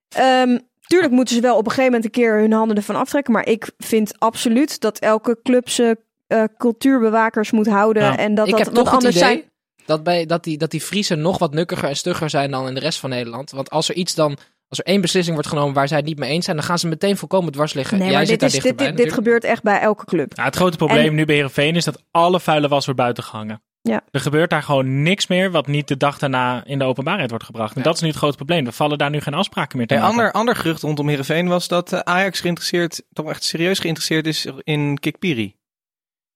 Ehm, 0.10 0.58
tuurlijk 0.88 1.14
moeten 1.14 1.36
ze 1.36 1.42
wel 1.42 1.58
op 1.58 1.66
een 1.66 1.72
gegeven 1.72 1.92
moment 1.92 2.06
een 2.06 2.22
keer 2.22 2.40
hun 2.40 2.52
handen 2.52 2.78
ervan 2.78 2.96
aftrekken. 2.96 3.34
Maar 3.34 3.48
ik 3.48 3.72
vind 3.78 4.20
absoluut 4.20 4.80
dat 4.80 5.00
elke 5.00 5.40
club 5.44 5.70
zijn 5.70 5.98
eh, 6.30 6.44
cultuurbewakers 6.58 7.52
moet 7.52 7.68
houden. 7.68 8.04
Ja. 8.04 8.18
En 8.18 8.36
dat 8.36 8.46
ik 8.46 8.52
dat 8.52 8.60
heb 8.66 8.68
wat 8.68 8.78
toch 8.78 8.94
het 8.94 8.94
anders 8.94 9.16
idee 9.16 9.28
zijn. 9.30 9.44
dat, 9.86 10.04
bij, 10.04 10.26
dat, 10.26 10.44
die, 10.44 10.58
dat 10.58 10.72
die 10.72 10.82
Friesen 10.82 11.22
nog 11.22 11.38
wat 11.38 11.54
nukkiger 11.54 11.90
en 11.90 11.96
stugger 11.96 12.30
zijn 12.30 12.52
dan 12.52 12.68
in 12.68 12.74
de 12.74 12.80
rest 12.80 13.00
van 13.00 13.10
Nederland. 13.10 13.52
Want 13.52 13.70
als 13.70 13.90
er 13.90 13.96
iets 13.96 14.16
dan, 14.16 14.38
als 14.68 14.80
er 14.80 14.86
één 14.86 15.02
beslissing 15.02 15.34
wordt 15.36 15.50
genomen 15.50 15.74
waar 15.74 15.88
zij 15.88 15.98
het 15.98 16.06
niet 16.06 16.20
mee 16.20 16.30
eens 16.32 16.46
zijn, 16.46 16.58
dan 16.58 16.66
gaan 16.66 16.80
ze 16.80 16.88
meteen 16.88 17.18
volkomen 17.18 17.52
dwars 17.52 17.74
liggen. 17.74 17.98
Nee, 17.98 18.08
Jij 18.08 18.16
maar 18.16 18.26
zit 18.26 18.40
dit, 18.40 18.50
daar 18.50 18.58
is, 18.58 18.64
dit, 18.64 18.78
dit, 18.78 18.98
dit 18.98 19.14
gebeurt 19.14 19.44
echt 19.44 19.64
bij 19.64 19.80
elke 19.80 20.06
club. 20.06 20.32
Ja, 20.36 20.44
het 20.44 20.56
grote 20.56 20.78
probleem 20.78 21.08
En- 21.08 21.16
nu 21.16 21.26
bij 21.26 21.36
Heerenveen 21.36 21.76
is 21.76 21.86
dat 21.86 22.04
alle 22.12 22.40
vuile 22.40 22.68
was 22.68 22.86
wordt 22.86 23.00
buiten 23.00 23.24
gehangen. 23.24 23.62
Ja. 23.82 24.04
Er 24.12 24.20
gebeurt 24.20 24.50
daar 24.50 24.64
gewoon 24.64 25.02
niks 25.04 25.28
meer 25.28 25.52
wat 25.52 25.68
niet 25.68 25.88
de 25.88 25.98
dag 25.98 26.18
daarna 26.18 26.66
in 26.66 26.80
de 26.80 26.86
openbaarheid 26.86 27.30
wordt 27.30 27.46
gebracht. 27.46 27.76
En 27.76 27.82
dat 27.82 27.96
is 27.96 28.02
nu 28.02 28.08
het 28.08 28.18
grote 28.18 28.36
probleem. 28.36 28.66
Er 28.66 28.72
vallen 28.72 28.98
daar 28.98 29.10
nu 29.10 29.22
geen 29.22 29.34
afspraken 29.34 29.78
meer 29.78 29.88
te 29.88 29.96
Een 29.96 30.02
ander, 30.02 30.32
ander 30.32 30.56
gerucht 30.56 30.82
rondom 30.82 31.08
Heerenveen 31.08 31.48
was 31.48 31.68
dat 31.68 31.94
eh, 31.94 32.00
Ajax 32.00 32.40
geïnteresseerd, 32.40 33.02
toch 33.14 33.30
echt 33.30 33.44
serieus 33.44 33.80
geïnteresseerd 33.80 34.28
is 34.28 34.48
in 34.64 35.00
Kikpiri. 35.00 35.56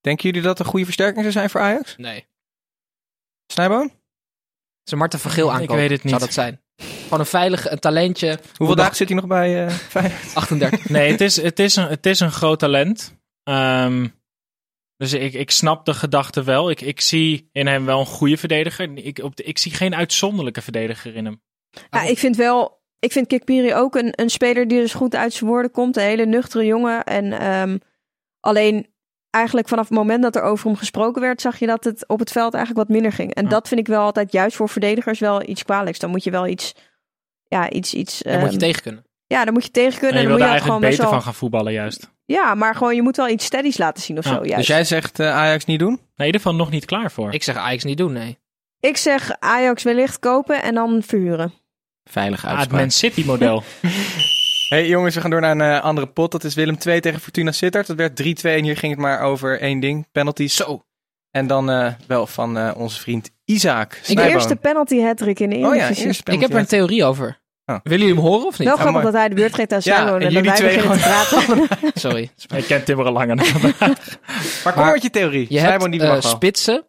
Denken 0.04 0.30
jullie 0.30 0.42
dat 0.42 0.60
een 0.60 0.66
goede 0.66 0.86
versterking 0.86 1.22
zou 1.22 1.32
zijn 1.32 1.50
voor 1.50 1.62
Ajax? 1.62 1.96
Nee. 1.98 2.28
Snijboon? 3.48 3.92
Ze 4.84 4.96
Marten 4.96 5.20
van 5.20 5.32
Geel 5.32 5.62
Ik 5.62 5.70
weet 5.70 5.90
het 5.90 6.04
niet. 6.04 6.10
zou 6.10 6.20
dat 6.26 6.34
zijn. 6.34 6.62
Gewoon 7.04 7.20
een 7.20 7.26
veilig 7.26 7.70
een 7.70 7.80
talentje. 7.80 8.28
Hoeveel 8.28 8.66
Hoe 8.66 8.76
dagen 8.76 8.96
zit 8.96 9.08
hij 9.08 9.18
nog 9.18 9.28
bij 9.28 9.66
eh 9.66 9.74
Feyenoord? 9.96 10.36
38. 10.36 10.90
Nee, 10.90 11.12
het 11.12 11.22
is, 11.22 11.36
het 11.36 11.60
is, 11.60 11.76
een, 11.76 11.88
het 11.88 12.06
is 12.06 12.20
een 12.20 12.32
groot 12.32 12.60
talent. 12.60 13.18
Ehm, 13.44 14.08
dus 14.98 15.14
ik, 15.14 15.34
ik 15.34 15.52
snap 15.52 15.86
de 15.86 15.94
gedachte 15.94 16.44
wel. 16.44 16.70
Ik, 16.70 16.82
ik 16.82 17.02
zie 17.02 17.50
in 17.52 17.68
hem 17.68 17.86
wel 17.86 18.00
een 18.00 18.06
goede 18.06 18.38
verdediger. 18.38 18.98
Ik, 18.98 19.20
op 19.20 19.36
de, 19.36 19.44
ik 19.44 19.58
zie 19.58 19.72
geen 19.72 19.96
uitzonderlijke 19.96 20.62
verdediger 20.62 21.16
in 21.16 21.26
hem. 21.26 21.42
Ja, 21.90 22.02
ik 22.02 22.18
vind 22.18 22.36
wel. 22.36 22.82
Ik 23.00 23.12
vind 23.12 23.28
Kikpiri 23.28 23.74
ook 23.74 23.96
een, 23.96 24.14
een 24.16 24.30
speler 24.30 24.68
die 24.68 24.80
dus 24.80 24.94
goed 24.94 25.16
uit 25.16 25.34
zijn 25.34 25.50
woorden 25.50 25.72
komt. 25.72 25.98
Een 25.98 26.04
hele 26.04 26.26
nuchtere 26.26 26.66
jongen. 26.66 27.04
En 27.04 27.34
ehm, 27.34 27.78
alleen 28.40 28.93
eigenlijk 29.34 29.68
vanaf 29.68 29.88
het 29.88 29.98
moment 29.98 30.22
dat 30.24 30.36
er 30.36 30.42
over 30.42 30.66
hem 30.68 30.76
gesproken 30.76 31.22
werd, 31.22 31.42
zag 31.42 31.60
je 31.60 31.66
dat 31.66 31.84
het 31.84 32.08
op 32.08 32.20
het 32.20 32.32
veld 32.32 32.54
eigenlijk 32.54 32.88
wat 32.88 32.96
minder 32.96 33.12
ging. 33.14 33.34
En 33.34 33.44
Ja. 33.44 33.50
dat 33.50 33.68
vind 33.68 33.80
ik 33.80 33.88
wel 33.88 34.02
altijd 34.02 34.32
juist 34.32 34.56
voor 34.56 34.70
verdedigers 34.70 35.20
wel 35.20 35.48
iets 35.50 35.64
kwalijks. 35.64 36.00
Dan 36.00 36.10
moet 36.10 36.24
je 36.24 36.32
wel 36.32 36.48
iets. 36.48 36.76
Ja, 37.48 37.70
iets. 37.70 37.94
iets 37.94 38.24
moet 38.24 38.34
je 38.34 38.40
ehm, 38.40 38.58
tegen 38.58 38.82
kunnen. 38.82 39.06
Ja, 39.28 39.44
daar 39.44 39.54
moet 39.54 39.66
je 39.66 39.72
tegen 39.72 40.00
kunnen. 40.00 40.16
En 40.18 40.22
je 40.22 40.28
dan 40.28 40.38
wil 40.38 40.46
moet 40.48 40.48
daar 40.48 40.50
eigenlijk 40.50 40.82
gewoon 40.82 40.98
beter 40.98 41.14
van 41.14 41.22
gaan 41.22 41.34
voetballen 41.40 41.74
juist. 41.74 42.12
Ja, 42.26 42.56
maar 42.56 42.76
gewoon 42.76 42.96
je 42.96 43.02
moet 43.02 43.16
wel 43.18 43.28
iets 43.30 43.46
steadies 43.46 43.78
laten 43.78 44.04
zien 44.04 44.18
of 44.18 44.24
Ja, 44.26 44.30
zo. 44.30 44.38
Juist. 44.38 44.56
Dus 44.56 44.68
jij 44.68 44.84
zegt 44.84 45.20
eh, 45.20 45.36
Ajax 45.36 45.66
niet 45.66 45.80
doen? 45.80 45.90
Nee, 45.94 46.00
in 46.18 46.26
ieder 46.26 46.42
geval 46.42 46.56
nog 46.56 46.70
niet 46.70 46.86
klaar 46.86 47.12
voor. 47.12 47.34
Ik 47.34 47.44
zeg 47.44 47.56
Ajax 47.56 47.84
niet 47.84 47.98
doen, 47.98 48.14
nee. 48.14 48.38
Ik 48.80 48.98
zeg 48.98 49.32
Ajax 49.40 49.84
wellicht 49.84 50.20
kopen 50.20 50.62
en 50.64 50.74
dan 50.76 51.04
verhuren. 51.06 51.54
Veilige 52.04 52.42
Ah, 52.46 52.50
het 52.50 52.58
uitspraak. 52.60 52.82
Man 52.82 52.92
City 52.92 53.24
model. 53.26 53.64
Hey 54.74 54.88
jongens, 54.88 55.16
we 55.16 55.22
gaan 55.22 55.30
door 55.30 55.42
naar 55.42 55.52
een 55.52 55.62
eh, 55.62 55.84
andere 55.84 56.08
pot. 56.08 56.32
Dat 56.32 56.44
is 56.44 56.56
Willem 56.56 56.78
2 56.78 57.00
tegen 57.00 57.20
Fortuna 57.20 57.52
Sittard. 57.52 57.88
Dat 57.88 57.96
werd 57.96 58.24
3-2 58.24 58.26
en 58.42 58.64
hier 58.64 58.78
ging 58.78 58.92
het 58.92 59.02
maar 59.02 59.22
over 59.22 59.60
één 59.60 59.80
ding. 59.80 60.08
Penalties. 60.12 60.56
Zo. 60.56 60.86
En 61.32 61.48
dan 61.48 61.70
eh, 61.70 61.94
wel 62.08 62.28
van 62.28 62.58
eh, 62.58 62.72
onze 62.78 63.00
vriend 63.00 63.30
Isaac. 63.46 64.02
De 64.08 64.28
eerste 64.28 64.56
penalty 64.56 65.02
hat-trick 65.02 65.40
in 65.40 65.50
de 65.50 65.56
Oh 65.56 65.76
ja, 65.76 65.86
Eredivisie. 65.86 66.34
Ik 66.34 66.40
heb 66.40 66.54
er 66.54 66.60
een 66.60 66.66
theorie 66.66 67.04
over. 67.04 67.42
Oh. 67.66 67.78
Willen 67.84 68.00
jullie 68.00 68.22
hem 68.22 68.32
horen 68.32 68.46
of 68.46 68.60
niet? 68.60 68.68
Wel 68.68 68.78
Ja, 68.78 68.82
grappig 68.82 69.04
dat 69.04 69.14
hij 69.14 69.30
de 69.30 69.36
beurt 69.36 69.56
geeft 69.56 69.74
aan 69.74 69.80
Ja, 69.84 69.98
Simon 69.98 70.22
en 70.22 70.36
en, 70.36 70.44
dat 70.44 70.60
wij 70.60 70.76
beginnen 70.76 70.98
te 70.98 71.04
praten. 71.04 71.92
Sorry. 71.94 72.32
Ik 72.56 72.66
ken 72.66 72.84
Timmer 72.84 73.06
al 73.06 73.12
langer. 73.12 73.36
Maar 74.64 74.74
kom 74.74 74.84
Maar 74.84 74.94
met 74.94 75.02
je 75.02 75.10
theorie. 75.10 75.46
Je 75.50 75.60
hebt 75.60 75.96
wel. 75.96 76.22
spitsen 76.22 76.86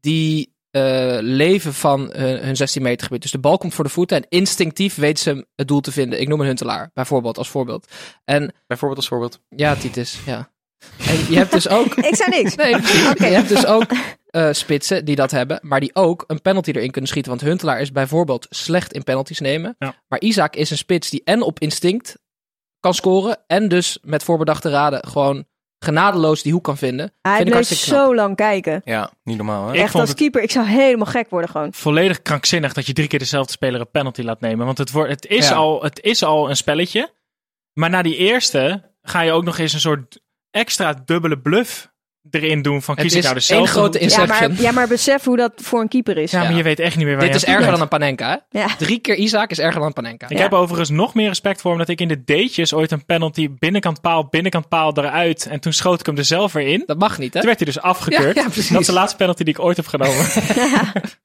die 0.00 0.56
eh, 0.78 1.22
leven 1.22 1.74
van 1.74 2.10
hun, 2.12 2.44
hun 2.44 2.56
16 2.56 2.82
meter 2.82 3.06
gebied. 3.06 3.22
Dus 3.22 3.30
de 3.30 3.38
bal 3.38 3.58
komt 3.58 3.74
voor 3.74 3.84
de 3.84 3.90
voeten 3.90 4.16
en 4.16 4.26
instinctief 4.28 4.94
weten 4.94 5.22
ze 5.22 5.46
het 5.54 5.68
doel 5.68 5.80
te 5.80 5.92
vinden. 5.92 6.20
Ik 6.20 6.28
noem 6.28 6.40
een 6.40 6.46
Huntelaar, 6.46 6.90
bijvoorbeeld, 6.94 7.38
als 7.38 7.48
voorbeeld. 7.48 7.86
En 8.24 8.54
Bijvoorbeeld 8.66 9.00
als 9.00 9.08
voorbeeld. 9.08 9.40
ja, 9.48 9.74
Titus, 9.74 10.18
ja. 10.26 10.50
En 10.98 11.16
je 11.30 11.36
hebt 11.36 11.52
dus 11.52 11.68
ook... 11.68 11.94
Ik 12.10 12.14
zei 12.14 12.30
niks. 12.30 12.54
Nee. 12.54 12.70
Je 13.30 13.34
hebt 13.34 13.48
dus 13.48 13.66
ook 13.66 13.86
eh, 14.26 14.52
spitsen 14.52 15.04
die 15.04 15.16
dat 15.16 15.30
hebben, 15.30 15.58
maar 15.62 15.80
die 15.80 15.94
ook 15.94 16.24
een 16.26 16.42
penalty 16.42 16.70
erin 16.70 16.90
kunnen 16.90 17.10
schieten. 17.10 17.30
Want 17.30 17.44
Huntelaar 17.44 17.80
is 17.80 17.92
bijvoorbeeld 17.92 18.46
slecht 18.50 18.92
in 18.92 19.04
penalties 19.04 19.40
nemen. 19.40 19.76
Ja. 19.78 19.94
Maar 20.08 20.20
Isaac 20.20 20.56
is 20.56 20.70
een 20.70 20.76
spits 20.76 21.10
die 21.10 21.22
en 21.24 21.42
op 21.42 21.58
instinct 21.58 22.18
kan 22.80 22.94
scoren 22.94 23.38
en 23.46 23.68
dus 23.68 23.98
met 24.02 24.22
voorbedachte 24.22 24.70
raden 24.70 25.06
gewoon 25.08 25.46
genadeloos 25.78 26.42
die 26.42 26.52
hoek 26.52 26.64
kan 26.64 26.76
vinden. 26.78 27.12
Hij 27.22 27.36
Vind 27.36 27.48
ik 27.48 27.54
bleef 27.54 27.66
zo 27.66 28.14
lang 28.14 28.36
kijken. 28.36 28.80
Ja, 28.84 29.10
niet 29.24 29.36
normaal 29.36 29.68
hè? 29.68 29.74
Echt 29.78 29.94
als 29.94 30.08
het- 30.08 30.18
keeper. 30.18 30.42
Ik 30.42 30.50
zou 30.50 30.66
helemaal 30.66 31.06
gek 31.06 31.30
worden 31.30 31.50
gewoon. 31.50 31.72
Volledig 31.72 32.22
krankzinnig 32.22 32.72
dat 32.72 32.86
je 32.86 32.92
drie 32.92 33.08
keer 33.08 33.18
dezelfde 33.18 33.52
speler 33.52 33.80
een 33.80 33.90
penalty 33.90 34.22
laat 34.22 34.40
nemen. 34.40 34.66
Want 34.66 34.78
het, 34.78 34.90
wordt, 34.90 35.10
het, 35.10 35.26
is 35.26 35.48
Ja. 35.48 35.54
al, 35.54 35.82
het 35.82 36.00
is 36.02 36.22
al 36.22 36.50
een 36.50 36.56
spelletje. 36.56 37.12
Maar 37.72 37.90
na 37.90 38.02
die 38.02 38.16
eerste 38.16 38.90
ga 39.02 39.20
je 39.20 39.32
ook 39.32 39.44
nog 39.44 39.58
eens 39.58 39.72
een 39.72 39.80
soort 39.80 40.20
extra 40.50 41.02
dubbele 41.04 41.38
bluff 41.38 41.90
erin 42.30 42.62
doen. 42.62 42.82
Van 42.82 42.94
kies 42.94 43.04
ik 43.12 43.18
is 43.18 43.24
nou 43.24 43.26
één 43.26 43.34
dezelfde 43.34 43.70
grote 43.70 43.98
hoek? 43.98 44.08
Ja 44.10 44.20
Inception. 44.20 44.52
maar, 44.52 44.60
ja, 44.62 44.70
maar 44.72 44.88
besef 44.88 45.24
hoe 45.24 45.36
dat 45.36 45.52
voor 45.56 45.80
een 45.80 45.88
keeper 45.88 46.16
is. 46.16 46.30
Ja, 46.30 46.38
maar 46.40 46.50
Ja. 46.50 46.56
je 46.56 46.62
weet 46.62 46.80
echt 46.80 46.96
niet 46.96 47.04
meer 47.04 47.14
waar 47.16 47.24
Dit 47.24 47.32
je 47.32 47.36
is 47.40 47.44
erger 47.44 47.60
bent. 47.60 47.72
dan 47.72 47.80
een 47.82 47.88
Panenka, 47.88 48.44
hè? 48.50 48.58
Ja. 48.60 48.76
Drie 48.76 48.98
keer 48.98 49.14
Isaac 49.14 49.50
is 49.50 49.58
erger 49.58 49.78
dan 49.78 49.86
een 49.86 49.92
Panenka. 49.92 50.28
Ik 50.28 50.36
Ja. 50.36 50.42
heb 50.42 50.52
overigens 50.52 50.90
nog 50.90 51.14
meer 51.14 51.28
respect 51.28 51.60
voor 51.60 51.70
hem 51.70 51.78
dat 51.80 51.88
ik 51.88 52.00
in 52.00 52.08
de 52.08 52.24
datejes 52.24 52.72
ooit 52.74 52.90
een 52.90 53.04
penalty 53.04 53.50
binnenkant 53.58 54.00
paal, 54.00 54.26
binnenkant 54.28 54.68
paal 54.68 54.96
eruit. 54.98 55.46
En 55.46 55.60
toen 55.60 55.72
schoot 55.72 56.00
ik 56.00 56.06
hem 56.06 56.16
er 56.16 56.24
zelf 56.24 56.52
weer 56.52 56.66
in. 56.66 56.82
Dat 56.86 56.98
mag 56.98 57.18
niet, 57.18 57.32
hè? 57.34 57.38
Toen 57.40 57.48
werd 57.48 57.58
hij 57.62 57.72
dus 57.72 57.80
afgekeurd. 57.82 58.34
Ja, 58.34 58.42
ja, 58.42 58.48
precies. 58.48 58.68
dat 58.70 58.80
is 58.80 58.86
de 58.86 58.92
laatste 58.92 59.16
penalty 59.16 59.44
die 59.44 59.54
ik 59.54 59.60
ooit 59.60 59.76
heb 59.76 59.86
genomen. 59.86 60.26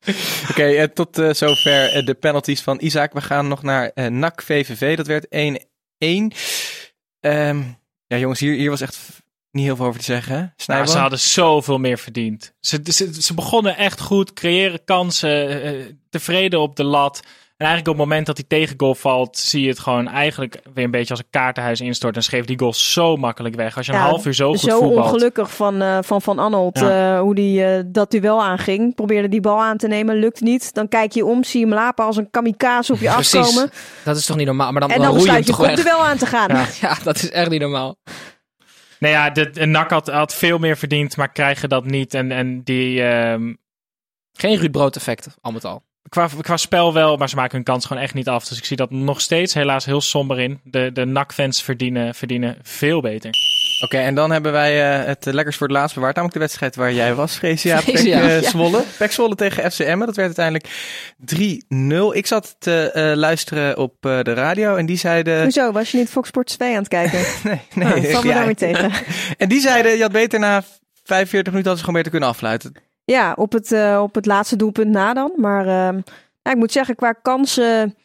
Oké, 0.51 0.64
eh, 0.64 0.84
tot 0.84 1.18
eh, 1.18 1.30
zover 1.34 1.89
eh, 1.93 2.06
de 2.06 2.14
penalties 2.14 2.62
van 2.62 2.78
Isaac. 2.82 3.14
We 3.14 3.22
gaan 3.22 3.47
nog 3.47 3.64
naar 3.64 3.91
NAC 4.12 4.41
VVV. 4.41 4.97
Dat 4.97 5.08
werd 5.08 5.26
1-1. 5.30 6.32
Ehm, 7.20 7.62
ja 8.08 8.18
jongens, 8.18 8.39
hier, 8.39 8.54
hier 8.56 8.70
was 8.70 8.82
echt 8.82 8.99
niet 9.54 9.66
heel 9.66 9.76
veel 9.76 9.86
over 9.86 9.99
te 9.99 10.06
zeggen. 10.06 10.54
Nou, 10.66 10.86
ze 10.86 10.97
hadden 10.97 11.20
zoveel 11.20 11.78
meer 11.78 11.97
verdiend. 11.97 12.54
Ze, 12.60 12.80
ze, 12.84 13.22
ze 13.22 13.34
begonnen 13.34 13.78
echt 13.78 14.01
goed, 14.01 14.34
creëren 14.34 14.84
kansen, 14.86 15.62
eh, 15.64 15.72
tevreden 16.10 16.60
op 16.60 16.76
de 16.76 16.84
lat. 16.84 17.20
En 17.58 17.70
eigenlijk 17.70 17.88
op 17.97 17.99
het 18.04 18.10
moment 18.10 18.26
dat 18.28 18.36
die 18.36 18.47
tegengoal 18.47 18.95
valt, 18.95 19.38
zie 19.38 19.62
je 19.62 19.68
het 19.70 19.80
gewoon 19.80 20.08
eigenlijk 20.08 20.62
weer 20.74 20.84
een 20.86 20.91
beetje 20.91 21.10
als 21.10 21.20
een 21.20 21.30
kaartenhuis 21.30 21.82
instort. 21.82 22.16
En 22.16 22.24
schreef 22.24 22.45
die 22.45 22.60
goal 22.60 22.74
zo 22.74 23.16
makkelijk 23.16 23.56
weg. 23.56 23.78
Als 23.78 23.86
je 23.86 23.91
een 23.91 23.97
Ja, 23.97 24.04
half 24.06 24.26
uur 24.26 24.34
zo 24.34 24.49
goed 24.49 24.60
Zo 24.60 24.80
voetbalt. 24.80 25.06
ongelukkig 25.06 25.56
van 25.56 25.80
Van, 25.80 26.04
van, 26.04 26.22
van 26.22 26.39
Anholt 26.39 26.80
Ja. 26.80 27.14
eh, 27.16 27.20
hoe 27.22 27.36
die 27.36 27.64
eh, 27.66 27.84
dat 27.86 28.12
duel 28.12 28.43
aanging. 28.43 28.95
Probeerde 28.95 29.30
die 29.30 29.41
bal 29.41 29.62
aan 29.62 29.78
te 29.78 29.88
nemen, 29.88 30.16
lukt 30.20 30.41
niet. 30.41 30.74
Dan 30.74 30.88
kijk 30.88 31.12
je 31.12 31.26
om, 31.26 31.43
zie 31.43 31.60
je 31.60 31.66
hem 31.66 31.76
lapen 31.76 32.06
als 32.06 32.18
een 32.18 32.30
kamikaze 32.32 32.93
op 32.93 32.99
je 32.99 33.10
Precies. 33.10 33.34
afkomen. 33.39 33.72
Dat 34.04 34.18
is 34.18 34.26
toch 34.26 34.38
niet 34.38 34.45
normaal? 34.45 34.72
Maar 34.72 34.82
dan, 34.82 34.89
En 34.89 35.01
dan, 35.01 35.14
dan 35.14 35.24
je 35.24 35.70
je 35.70 35.76
duel 35.84 36.06
aan 36.06 36.18
te 36.18 36.26
gaan. 36.26 36.47
Ja. 36.56 36.66
Ja, 36.82 36.97
dat 37.04 37.16
is 37.16 37.30
echt 37.30 37.49
niet 37.49 37.62
normaal. 37.62 37.95
Nou 39.04 39.16
ja, 39.16 39.30
de, 39.30 39.49
de 39.49 39.66
NAC 39.66 39.89
had, 39.89 40.08
had 40.08 40.34
veel 40.34 40.58
meer 40.58 40.78
verdiend, 40.78 41.18
maar 41.18 41.32
krijgen 41.32 41.70
dat 41.70 41.86
niet. 41.86 42.14
En, 42.14 42.32
en 42.32 42.64
die, 42.64 43.04
ehm, 43.04 43.54
Geen 44.34 44.58
Ruud 44.58 44.72
Brood 44.72 44.95
effect, 44.95 45.28
al 45.41 45.51
met 45.51 45.66
al. 45.66 45.84
qua, 46.10 46.30
qua 46.41 46.58
spel 46.58 46.93
wel, 46.93 47.18
maar 47.18 47.30
ze 47.30 47.36
maken 47.36 47.56
hun 47.56 47.64
kans 47.64 47.86
gewoon 47.86 48.04
echt 48.04 48.14
niet 48.14 48.28
af. 48.28 48.45
Dus 48.45 48.58
ik 48.58 48.66
zie 48.66 48.78
dat 48.78 48.91
nog 48.91 49.22
steeds 49.22 49.54
helaas 49.54 49.86
heel 49.86 50.01
somber 50.01 50.39
in. 50.39 50.60
De, 50.64 50.91
de 50.93 51.06
NAC-fans 51.06 51.64
verdienen, 51.64 52.16
verdienen 52.16 52.58
veel 52.62 53.01
beter. 53.01 53.32
Oké, 53.84 53.98
en 53.98 54.16
dan 54.16 54.32
hebben 54.32 54.52
wij 54.52 55.00
eh, 55.00 55.06
het 55.06 55.26
lekkers 55.26 55.58
voor 55.58 55.68
het 55.68 55.76
laatst 55.76 55.96
bewaard. 55.96 56.16
Namelijk 56.16 56.40
de 56.40 56.46
wedstrijd 56.46 56.76
waar 56.76 56.94
jij 56.94 57.14
was, 57.14 57.36
Freesia. 57.36 57.82
Pek 57.86 57.96
eh, 57.96 58.04
ja. 58.04 58.42
Zwolle. 58.42 58.84
Pek 58.98 59.12
Zwolle 59.12 59.36
tegen 59.36 59.72
FCM. 59.72 60.00
Dat 60.00 60.16
werd 60.16 60.38
uiteindelijk 60.38 60.68
3-0. 62.14 62.18
Ik 62.18 62.28
zat 62.28 62.56
te 62.60 62.92
eh, 62.92 63.16
luisteren 63.16 63.78
op 63.78 63.96
de 64.00 64.34
radio 64.34 64.76
en 64.76 64.86
die 64.86 64.98
zeiden... 64.98 65.42
Hoezo, 65.42 65.72
was 65.72 65.92
je 65.92 65.98
niet 65.98 66.10
Fox 66.10 66.28
Sports 66.28 66.56
2 66.56 66.70
aan 66.70 66.78
het 66.78 66.88
kijken? 66.88 67.20
Nee, 67.44 67.62
Nee, 67.74 67.94
nee. 67.94 68.06
oh, 68.06 68.12
val 68.12 68.22
me 68.22 68.28
ja. 68.28 68.34
daar 68.34 68.46
weer 68.46 68.56
tegen. 68.56 68.92
En 69.38 69.50
die 69.50 69.60
zeiden, 69.60 69.96
je 69.96 70.02
had 70.02 70.12
beter 70.12 70.40
na 70.40 70.64
45 71.04 71.52
minuten 71.52 71.72
had 71.72 71.80
ze 71.80 71.86
gewoon 71.86 72.02
beter 72.02 72.12
kunnen 72.12 72.30
afluiten. 72.30 72.74
Ja, 73.06 73.34
op 73.36 73.52
het, 73.52 73.76
op 74.00 74.16
het 74.16 74.26
laatste 74.26 74.56
doelpunt 74.56 74.90
na 74.90 75.14
dan. 75.14 75.34
Maar 75.38 75.68
ehm, 75.68 76.00
ja, 76.42 76.52
ik 76.52 76.58
moet 76.58 76.72
zeggen, 76.72 76.96
qua 76.96 77.12
kansen... 77.12 77.96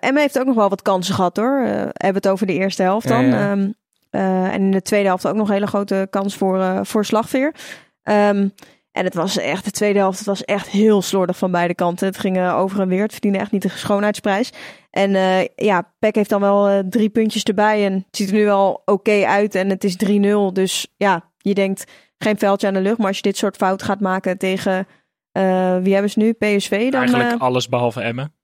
Emma 0.00 0.20
heeft 0.20 0.38
ook 0.38 0.46
nog 0.46 0.54
wel 0.54 0.68
wat 0.68 0.82
kansen 0.82 1.14
gehad 1.14 1.36
hoor. 1.36 1.60
Eh, 1.64 1.70
hebben 1.92 2.22
het 2.22 2.28
over 2.28 2.46
de 2.46 2.52
eerste 2.52 2.82
helft 2.82 3.08
dan. 3.08 3.26
Ja, 3.26 3.38
ja. 3.38 3.50
Ehm, 3.50 3.60
eh, 3.60 3.68
en 4.10 4.60
in 4.60 4.70
de 4.70 4.82
tweede 4.82 5.06
helft 5.06 5.26
ook 5.26 5.34
nog 5.34 5.48
een 5.48 5.54
hele 5.54 5.66
grote 5.66 6.06
kans 6.10 6.36
voor, 6.36 6.60
eh, 6.60 6.80
voor 6.82 7.04
Slagveer. 7.04 7.54
Ehm, 8.02 8.48
En 8.96 9.04
het 9.04 9.14
was 9.14 9.38
echt, 9.38 9.64
de 9.64 9.70
tweede 9.70 9.98
helft, 9.98 10.18
het 10.18 10.26
was 10.26 10.44
echt 10.44 10.68
heel 10.68 11.02
slordig 11.02 11.38
van 11.38 11.50
beide 11.50 11.74
kanten. 11.74 12.06
Het 12.06 12.18
ging 12.18 12.36
eh, 12.36 12.58
over 12.58 12.80
en 12.80 12.88
weer. 12.88 13.02
Het 13.02 13.12
verdiende 13.12 13.38
echt 13.38 13.50
niet 13.50 13.62
de 13.62 13.68
schoonheidsprijs. 13.68 14.52
En 14.90 15.14
eh, 15.14 15.44
ja, 15.54 15.94
Peck 15.98 16.14
heeft 16.14 16.30
dan 16.30 16.40
wel 16.40 16.68
eh, 16.68 16.78
drie 16.78 17.08
puntjes 17.08 17.42
erbij. 17.42 17.84
En 17.84 17.92
het 17.92 18.16
ziet 18.16 18.28
er 18.28 18.34
nu 18.34 18.44
wel 18.44 18.82
oké 18.84 19.24
uit. 19.26 19.54
En 19.54 19.70
het 19.70 19.84
is 19.84 19.96
3-0. 19.96 20.52
Dus 20.52 20.94
ja, 20.96 21.30
je 21.38 21.54
denkt 21.54 21.84
geen 22.18 22.38
veldje 22.38 22.66
aan 22.66 22.74
de 22.74 22.80
lucht. 22.80 22.98
Maar 22.98 23.06
als 23.06 23.16
je 23.16 23.22
dit 23.22 23.36
soort 23.36 23.56
fout 23.56 23.82
gaat 23.82 24.00
maken 24.00 24.38
tegen, 24.38 24.86
eh, 25.32 25.76
wie 25.78 25.92
hebben 25.92 26.10
ze 26.10 26.18
nu? 26.18 26.32
PSV 26.32 26.90
dan? 26.90 27.00
Eigenlijk 27.00 27.32
eh, 27.32 27.40
alles 27.40 27.68
behalve 27.68 28.00
Emmen. 28.00 28.34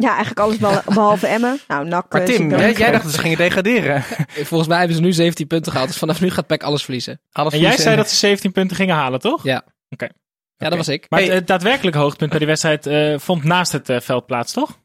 Ja, 0.00 0.08
eigenlijk 0.08 0.40
alles 0.40 0.56
beh- 0.56 0.86
behalve 0.94 1.26
Emmen. 1.26 1.60
Nou, 1.68 1.84
NAC. 1.88 2.12
Maar 2.12 2.20
eh, 2.20 2.26
Tim, 2.26 2.50
jij, 2.50 2.90
dacht 2.90 3.02
dat 3.04 3.12
ze 3.12 3.18
gingen 3.18 3.36
degraderen. 3.38 4.02
Volgens 4.50 4.68
mij 4.68 4.78
hebben 4.78 4.96
ze 4.96 5.02
nu 5.02 5.12
17 5.12 5.46
punten 5.46 5.70
gehaald. 5.72 5.90
Dus 5.90 5.98
vanaf 5.98 6.20
nu 6.20 6.30
gaat 6.30 6.46
PEC 6.46 6.62
alles 6.62 6.82
verliezen. 6.82 7.20
Alles 7.32 7.52
En 7.52 7.58
jij 7.58 7.76
zei 7.76 7.96
dat 7.96 8.10
ze 8.10 8.16
17 8.16 8.52
punten 8.52 8.76
gingen 8.76 8.94
halen, 8.94 9.20
toch? 9.20 9.42
Ja. 9.44 9.62
Oké. 9.88 10.08
Ja, 10.56 10.68
dat 10.68 10.78
was 10.78 10.88
ik. 10.88 11.06
Maar 11.08 11.20
Hey. 11.20 11.28
het, 11.28 11.46
daadwerkelijke 11.46 11.98
hoogtepunt 11.98 12.30
bij 12.30 12.38
die 12.38 12.48
wedstrijd 12.48 12.86
eh, 12.86 13.14
vond 13.18 13.44
naast 13.44 13.72
het 13.72 13.88
eh, 13.88 14.00
veld 14.00 14.26
plaats, 14.26 14.52
toch? 14.52 14.78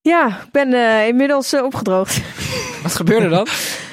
Ja, 0.00 0.26
ik 0.28 0.50
ben 0.52 0.72
eh, 0.72 1.06
inmiddels 1.06 1.52
eh, 1.52 1.64
opgedroogd. 1.64 2.20
Wat 2.82 2.94
gebeurde 2.94 3.28
dan? 3.28 3.46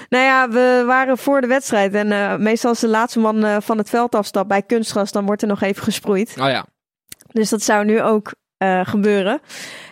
Nou 0.10 0.24
ja, 0.24 0.50
we 0.50 0.84
waren 0.86 1.18
voor 1.18 1.42
de 1.42 1.48
wedstrijd. 1.48 1.94
En 1.94 2.12
eh, 2.12 2.36
meestal 2.36 2.70
als 2.70 2.80
de 2.80 2.88
laatste 2.88 3.20
man 3.20 3.44
eh, 3.46 3.58
van 3.60 3.78
het 3.78 3.90
veld 3.90 4.16
afstapt 4.16 4.48
bij 4.48 4.62
kunstgras, 4.62 5.12
dan 5.12 5.26
wordt 5.26 5.42
er 5.42 5.48
nog 5.48 5.62
even 5.62 5.84
gesproeid. 5.84 6.30
Oh 6.40 6.50
ja. 6.50 6.66
Dus 7.32 7.50
dat 7.50 7.62
zou 7.62 7.86
nu 7.86 8.02
ook 8.02 8.34
eh, 8.58 8.82
gebeuren. 8.84 9.40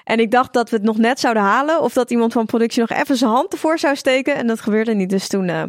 En 0.03 0.19
ik 0.19 0.31
dacht 0.31 0.53
dat 0.53 0.69
we 0.69 0.75
het 0.75 0.85
nog 0.85 0.97
net 0.97 1.19
zouden 1.19 1.43
halen. 1.43 1.81
Of 1.81 1.93
dat 1.93 2.11
iemand 2.11 2.33
van 2.33 2.45
productie 2.45 2.79
nog 2.79 2.89
even 2.89 3.17
zijn 3.17 3.31
hand 3.31 3.53
ervoor 3.53 3.79
zou 3.79 3.95
steken. 3.95 4.35
En 4.35 4.47
dat 4.47 4.61
gebeurde 4.61 4.93
niet. 4.93 5.09
Dus 5.09 5.27
toen 5.27 5.49
eh, 5.49 5.63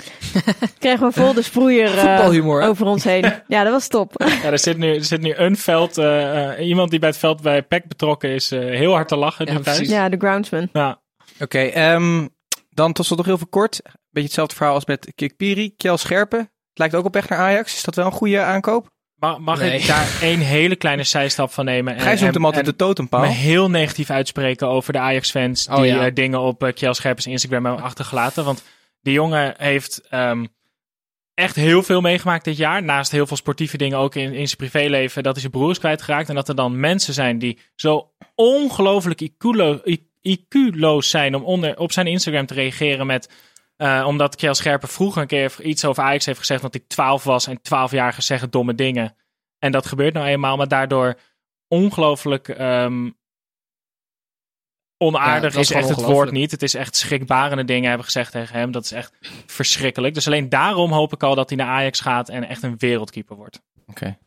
kregen 0.78 1.06
we 1.06 1.12
vol 1.12 1.34
de 1.34 1.42
sproeier 1.42 1.98
eh, 1.98 2.04
hè? 2.04 2.68
over 2.68 2.86
ons 2.86 3.04
heen. 3.04 3.24
Ja, 3.46 3.62
dat 3.62 3.72
was 3.72 3.88
top. 3.88 4.12
Ja, 4.42 4.50
er 4.50 4.58
zit 4.58 4.78
nu, 4.78 4.94
er 4.94 5.04
zit 5.04 5.20
nu 5.20 5.34
een 5.34 5.56
veld, 5.56 5.98
eh, 5.98 6.68
iemand 6.68 6.90
die 6.90 6.98
bij 6.98 7.08
het 7.08 7.18
veld 7.18 7.42
bij 7.42 7.62
PEC 7.62 7.88
betrokken 7.88 8.30
is, 8.30 8.50
eh, 8.50 8.60
heel 8.60 8.92
hard 8.92 9.08
te 9.08 9.16
lachen. 9.16 9.46
Ja, 9.52 9.58
precies. 9.58 9.88
ja, 9.88 10.08
de 10.08 10.16
groundsman. 10.16 10.68
Ja. 10.72 11.00
Oké, 11.40 11.58
ehm, 11.58 12.28
dan 12.70 12.92
tot 12.92 13.06
slot 13.06 13.18
nog 13.18 13.26
heel 13.26 13.38
veel 13.38 13.46
kort. 13.46 13.80
Beetje 13.82 14.28
hetzelfde 14.28 14.56
verhaal 14.56 14.74
als 14.74 14.86
met 14.86 15.12
Kikpiri. 15.14 15.74
Kjell 15.76 15.96
Scherpen. 15.96 16.38
Het 16.38 16.78
lijkt 16.78 16.94
ook 16.94 17.04
op 17.04 17.14
weg 17.14 17.28
naar 17.28 17.38
Ajax. 17.38 17.74
Is 17.74 17.82
dat 17.82 17.94
wel 17.94 18.06
een 18.06 18.12
goede 18.12 18.40
aankoop? 18.40 18.90
Mag, 19.22 19.38
mag 19.38 19.58
Nee. 19.58 19.78
ik 19.78 19.86
daar 19.86 20.18
één 20.22 20.40
hele 20.40 20.76
kleine 20.76 21.04
zijstap 21.04 21.52
van 21.52 21.64
nemen? 21.64 21.94
En, 21.94 22.00
Gijs 22.00 22.20
noemt 22.20 22.28
en- 22.28 22.34
hem 22.36 22.44
altijd 22.44 22.64
de 22.66 22.76
totempaal. 22.76 23.20
me 23.20 23.26
heel 23.28 23.70
negatief 23.70 24.10
uitspreken 24.10 24.68
over 24.68 24.92
de 24.92 24.98
Ajax-fans 24.98 25.68
Oh, 25.68 25.76
die 25.76 25.86
ja. 25.86 26.06
eh, 26.06 26.14
dingen 26.14 26.40
op 26.40 26.62
uh, 26.64 26.72
Kjell 26.72 26.92
Scherpens 26.94 27.26
Instagram 27.26 27.64
hebben 27.64 27.84
achtergelaten. 27.84 28.44
Want 28.44 28.62
die 29.02 29.12
jongen 29.12 29.54
heeft 29.56 30.00
ehm, 30.08 30.44
echt 31.34 31.56
heel 31.56 31.82
veel 31.82 32.00
meegemaakt 32.00 32.44
dit 32.44 32.56
jaar. 32.56 32.82
Naast 32.82 33.10
heel 33.10 33.26
veel 33.26 33.36
sportieve 33.36 33.76
dingen 33.76 33.98
ook 33.98 34.14
in, 34.14 34.32
in 34.32 34.46
zijn 34.46 34.56
privéleven. 34.56 35.22
Dat 35.22 35.32
hij 35.32 35.40
zijn 35.40 35.52
broer 35.52 35.70
is 35.70 35.78
kwijtgeraakt. 35.78 36.28
En 36.28 36.34
dat 36.34 36.48
er 36.48 36.54
dan 36.54 36.80
mensen 36.80 37.14
zijn 37.14 37.38
die 37.38 37.58
zo 37.74 38.10
ongelooflijk 38.34 39.28
IQ-loos 40.22 41.10
zijn 41.10 41.34
om 41.34 41.42
onder, 41.42 41.78
op 41.78 41.92
zijn 41.92 42.06
Instagram 42.06 42.46
te 42.46 42.54
reageren 42.54 43.06
met... 43.06 43.28
eh, 43.82 44.04
omdat 44.06 44.36
Kjell 44.36 44.54
Scherpen 44.54 44.88
vroeger 44.88 45.22
een 45.22 45.28
keer 45.28 45.54
iets 45.62 45.84
over 45.84 46.02
Ajax 46.02 46.26
heeft 46.26 46.38
gezegd 46.38 46.62
dat 46.62 46.74
ik 46.74 46.88
12 46.88 47.24
was 47.24 47.46
en 47.46 47.58
12-jarigen 47.58 48.22
zeggen 48.22 48.50
domme 48.50 48.74
dingen. 48.74 49.16
En 49.58 49.72
dat 49.72 49.86
gebeurt 49.86 50.14
nou 50.14 50.26
eenmaal, 50.26 50.56
maar 50.56 50.68
daardoor 50.68 51.18
ongelooflijk 51.68 52.48
ehm, 52.48 53.10
onaardig 54.98 55.54
is 55.54 55.70
is 55.70 55.76
echt 55.76 55.88
het 55.88 56.02
woord 56.02 56.30
niet. 56.30 56.50
Het 56.50 56.62
is 56.62 56.74
echt 56.74 56.96
schrikbarende 56.96 57.64
dingen 57.64 57.88
hebben 57.88 58.04
gezegd 58.06 58.32
tegen 58.32 58.58
hem. 58.58 58.70
Dat 58.72 58.84
is 58.84 58.92
echt 58.92 59.12
verschrikkelijk. 59.46 60.14
Dus 60.14 60.26
alleen 60.26 60.48
daarom 60.48 60.92
hoop 60.92 61.12
ik 61.12 61.22
al 61.22 61.34
dat 61.34 61.48
hij 61.48 61.58
naar 61.58 61.68
Ajax 61.68 62.00
gaat 62.00 62.28
en 62.28 62.48
echt 62.48 62.62
een 62.62 62.78
wereldkeeper 62.78 63.36
wordt. 63.36 63.60
Oké. 63.86 64.18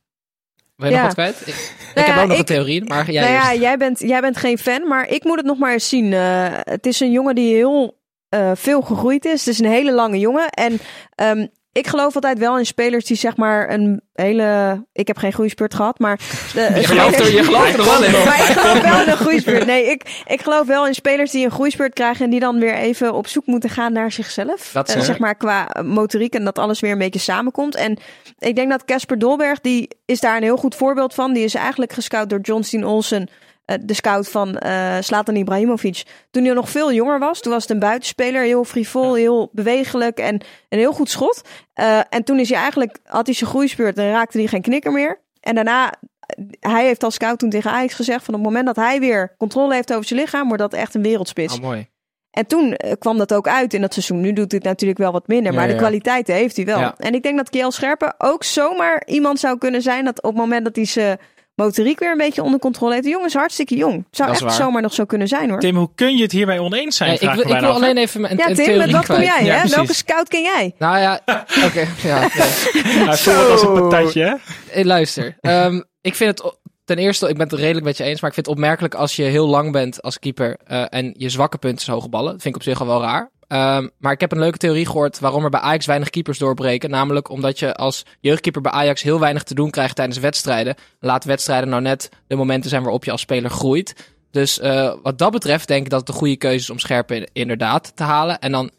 Wil 0.76 0.89
je 0.89 0.95
Ja. 0.95 1.03
nog 1.06 1.16
wat 1.16 1.26
kwijt? 1.34 1.47
Ik, 1.47 1.56
ik 1.89 1.95
Nou 1.95 2.08
heb 2.08 2.18
ook 2.18 2.24
nog 2.24 2.32
ik- 2.32 2.39
een 2.39 2.45
theorie, 2.56 2.84
maar 2.84 3.12
jij 3.12 3.22
nou 3.24 3.34
ja, 3.34 3.62
jij 3.62 3.78
bent, 3.78 3.99
jij 3.99 4.22
bent 4.22 4.38
geen 4.38 4.58
fan, 4.58 4.88
maar 4.88 5.08
ik 5.08 5.24
moet 5.24 5.38
het 5.38 5.45
nog 5.45 5.58
maar 5.58 5.74
eens 5.74 5.89
zien. 5.89 6.14
Eh, 6.14 6.47
het 6.51 6.86
is 6.86 6.99
een 6.99 7.12
jongen 7.12 7.36
die 7.36 7.53
heel 7.56 8.03
eh, 8.36 8.51
veel 8.55 8.81
gegroeid 8.81 9.25
is. 9.25 9.45
Het 9.45 9.53
is 9.53 9.59
een 9.59 9.65
hele 9.71 9.91
lange 9.91 10.19
jongen. 10.19 10.49
En 10.49 10.79
ehm, 11.15 11.45
ik 11.71 11.88
geloof 11.88 12.15
altijd 12.15 12.39
wel 12.39 12.57
in 12.57 12.65
spelers 12.65 13.05
die 13.05 13.17
zeg 13.17 13.36
maar 13.36 13.69
een 13.71 14.01
hele... 14.13 14.83
Ik 14.93 15.07
heb 15.07 15.17
geen 15.17 15.33
groeispurt 15.33 15.73
gehad, 15.73 15.99
maar... 15.99 16.19
De, 16.53 16.71
Je 16.75 16.83
gelooft 16.83 17.19
er, 17.19 17.33
je 17.36 17.43
gelooft 17.43 17.73
er 17.77 17.86
wel 17.86 18.03
in. 18.03 18.11
Maar 18.11 18.39
ik 18.39 18.57
geloof 18.57 18.81
wel 18.81 19.01
in 19.01 19.09
een 19.09 19.17
groeispurt. 19.17 19.65
Nee, 19.75 19.86
ik, 19.89 20.23
ik 20.25 20.41
geloof 20.41 20.67
wel 20.67 20.88
in 20.88 20.93
spelers 20.93 21.31
die 21.31 21.45
een 21.45 21.51
groeispurt 21.51 21.93
krijgen 21.93 22.25
en 22.25 22.31
die 22.31 22.39
dan 22.39 22.59
weer 22.59 22.73
even 22.75 23.13
op 23.13 23.27
zoek 23.27 23.45
moeten 23.45 23.69
gaan 23.69 23.93
naar 23.93 24.11
zichzelf. 24.11 24.69
Dat 24.73 24.89
Eh, 24.89 25.01
zeg 25.01 25.19
maar 25.19 25.36
qua 25.36 25.69
motoriek 25.83 26.33
en 26.33 26.43
dat 26.43 26.59
alles 26.59 26.79
weer 26.79 26.91
een 26.91 26.97
beetje 26.97 27.19
samenkomt. 27.19 27.75
En 27.75 27.97
ik 28.39 28.55
denk 28.55 28.69
dat 28.69 28.86
Casper 28.86 29.19
Dolberg, 29.19 29.61
die 29.61 29.88
is 30.05 30.19
daar 30.19 30.38
een 30.38 30.43
heel 30.43 30.57
goed 30.57 30.75
voorbeeld 30.75 31.13
van. 31.13 31.33
Die 31.33 31.43
is 31.43 31.55
eigenlijk 31.55 31.93
gescout 31.93 32.29
door 32.29 32.39
John 32.39 32.61
Steen 32.61 32.86
Olsen, 32.86 33.29
de 33.66 33.93
scout 33.93 34.30
van 34.30 34.57
eh 34.57 34.97
Zlatan 35.01 35.36
Ibrahimovic. 35.36 36.03
Toen 36.32 36.43
hij 36.43 36.53
nog 36.53 36.70
veel 36.70 36.93
jonger 36.93 37.20
was, 37.20 37.41
toen 37.41 37.51
was 37.51 37.61
het 37.61 37.72
een 37.72 37.80
buitenspeler, 37.80 38.43
heel 38.43 38.63
frivol, 38.63 39.13
heel 39.13 39.49
bewegelijk 39.51 40.20
en 40.20 40.41
een 40.70 40.80
heel 40.80 40.93
goed 40.93 41.09
schot. 41.09 41.41
Eh, 41.74 41.99
en 42.09 42.24
toen 42.24 42.39
is 42.39 42.49
hij 42.49 42.59
eigenlijk, 42.59 42.97
had 43.03 43.26
hij 43.26 43.36
zijn 43.36 43.49
groeispurt 43.49 43.97
en 43.97 44.11
raakte 44.11 44.38
hij 44.38 44.47
geen 44.47 44.61
knikker 44.61 44.91
meer. 44.91 45.20
En 45.39 45.55
daarna, 45.55 45.91
eh, 45.91 46.45
hij 46.59 46.86
heeft 46.86 47.03
als 47.03 47.13
scout 47.13 47.39
toen 47.39 47.49
tegen 47.49 47.72
Ajax 47.72 47.93
gezegd 47.93 48.26
van 48.26 48.34
op 48.34 48.39
het 48.39 48.49
moment 48.49 48.66
dat 48.66 48.86
hij 48.86 48.99
weer 48.99 49.36
controle 49.38 49.74
heeft 49.74 49.93
over 49.93 50.05
zijn 50.05 50.20
lichaam, 50.20 50.47
wordt 50.47 50.61
dat 50.61 50.74
echt 50.74 50.95
een 50.95 51.01
wereldspits. 51.01 51.55
Oh, 51.55 51.61
mooi. 51.61 51.88
En 52.32 52.47
toen 52.47 52.76
eh, 52.76 52.91
kwam 52.99 53.18
dat 53.18 53.34
ook 53.34 53.47
uit 53.47 53.74
in 53.74 53.82
dat 53.82 53.93
seizoen. 53.93 54.22
Nu 54.22 54.34
doet 54.34 54.51
hij 54.51 54.59
het 54.59 54.68
natuurlijk 54.70 54.99
wel 54.99 55.11
wat 55.11 55.28
minder, 55.28 55.51
Ja, 55.51 55.57
maar 55.57 55.68
de 55.68 55.76
kwaliteiten 55.76 56.36
heeft 56.36 56.55
hij 56.55 56.66
wel. 56.66 56.93
En 56.97 57.13
ik 57.13 57.24
denk 57.24 57.38
dat 57.38 57.49
Kiel 57.49 57.72
Scherpen 57.72 58.16
ook 58.18 58.43
zomaar 58.43 59.03
iemand 59.05 59.39
zou 59.39 59.57
kunnen 59.57 59.82
zijn 59.82 60.05
dat 60.05 60.18
op 60.22 60.30
het 60.30 60.39
moment 60.39 60.66
dat 60.66 60.76
hij 60.76 60.86
zijn 60.86 61.18
motoriek 61.56 61.99
weer 61.99 62.12
een 62.12 62.18
beetje 62.18 62.43
onder 62.43 62.60
controle 62.60 62.91
heeft. 62.91 63.03
De 63.03 63.10
jongen 63.10 63.28
is 63.28 63.34
hartstikke 63.34 63.76
jong. 63.76 63.95
Het 63.95 64.16
zou 64.16 64.30
echt 64.30 64.39
waar. 64.39 64.51
zomaar 64.51 64.82
nog 64.82 64.93
zo 64.93 65.06
kunnen 65.06 65.28
zijn 65.28 65.49
hoor. 65.49 65.60
Tim, 65.60 65.76
hoe 65.76 65.89
kun 65.95 66.16
je 66.16 66.24
het 66.24 66.32
hierbij 66.32 66.60
oneens 66.60 66.97
zijn? 66.97 67.10
Nee, 67.10 67.20
ik 67.20 67.43
wil, 67.43 67.56
ik 67.56 67.60
wil 67.60 67.72
alleen 67.72 67.97
even 67.97 68.32
een, 68.32 68.38
ja, 68.38 68.53
Tim, 68.53 68.78
met 68.78 68.91
wat 68.91 69.06
kom 69.06 69.22
jij? 69.22 69.43
Ja, 69.43 69.56
hè? 69.56 69.68
Welke 69.70 69.93
scout 69.93 70.28
ken 70.28 70.41
jij? 70.41 70.74
Nou 70.78 70.97
ja, 70.97 71.22
oké. 71.68 71.88
ja. 72.03 72.28
Hij 72.30 73.18
voelt 73.18 73.38
het 73.38 73.49
als 73.49 73.62
een 73.62 73.74
patatje, 73.74 74.24
hè? 74.24 74.36
Hey, 74.70 74.86
luister, 74.86 75.38
ehm, 75.41 75.82
ik 76.01 76.16
vind 76.16 76.38
het 76.38 76.53
ten 76.86 76.97
eerste, 76.97 77.30
ik 77.30 77.38
ben 77.38 77.47
het 77.47 77.60
redelijk 77.60 77.86
met 77.86 77.97
je 77.97 78.03
eens, 78.03 78.22
maar 78.22 78.30
ik 78.30 78.36
vind 78.36 78.47
het 78.47 78.56
opmerkelijk 78.56 78.93
als 78.93 79.16
je 79.16 79.24
heel 79.24 79.47
lang 79.47 79.72
bent 79.72 80.01
als 80.01 80.20
keeper 80.20 80.58
eh, 80.66 80.86
en 80.89 81.14
je 81.18 81.30
zwakke 81.30 81.58
punt 81.58 81.80
is 81.80 81.88
hoge 81.88 82.10
ballen. 82.10 82.32
Dat 82.32 82.41
vind 82.41 82.56
ik 82.56 82.62
op 82.62 82.68
zich 82.68 82.80
al 82.80 82.88
wel 82.88 83.01
raar. 83.01 83.32
Ehm, 83.47 83.87
maar 83.97 84.11
ik 84.11 84.19
heb 84.19 84.31
een 84.31 84.39
leuke 84.39 84.57
theorie 84.57 84.85
gehoord 84.85 85.19
waarom 85.19 85.43
er 85.43 85.49
bij 85.49 85.59
Ajax 85.59 85.85
weinig 85.85 86.09
keepers 86.09 86.37
doorbreken. 86.37 86.89
Namelijk 86.89 87.29
omdat 87.29 87.59
je 87.59 87.73
als 87.73 88.05
jeugdkeeper 88.19 88.61
bij 88.61 88.71
Ajax 88.71 89.01
heel 89.01 89.19
weinig 89.19 89.43
te 89.43 89.55
doen 89.55 89.69
krijgt 89.69 89.95
tijdens 89.95 90.17
wedstrijden. 90.17 90.75
Laat 90.99 91.23
wedstrijden 91.23 91.69
nou 91.69 91.81
net 91.81 92.09
de 92.27 92.35
momenten 92.35 92.69
zijn 92.69 92.81
waarop 92.81 93.03
je 93.03 93.11
als 93.11 93.21
speler 93.21 93.49
groeit. 93.49 94.13
Dus 94.31 94.59
eh, 94.59 94.93
wat 95.03 95.17
dat 95.17 95.31
betreft 95.31 95.67
denk 95.67 95.83
ik 95.83 95.89
dat 95.89 95.99
het 95.99 96.09
een 96.09 96.15
goede 96.15 96.37
keuze 96.37 96.57
is 96.57 96.69
om 96.69 96.79
Scherpen 96.79 97.29
inderdaad 97.33 97.91
te 97.95 98.03
halen. 98.03 98.39
En 98.39 98.51
dan 98.51 98.71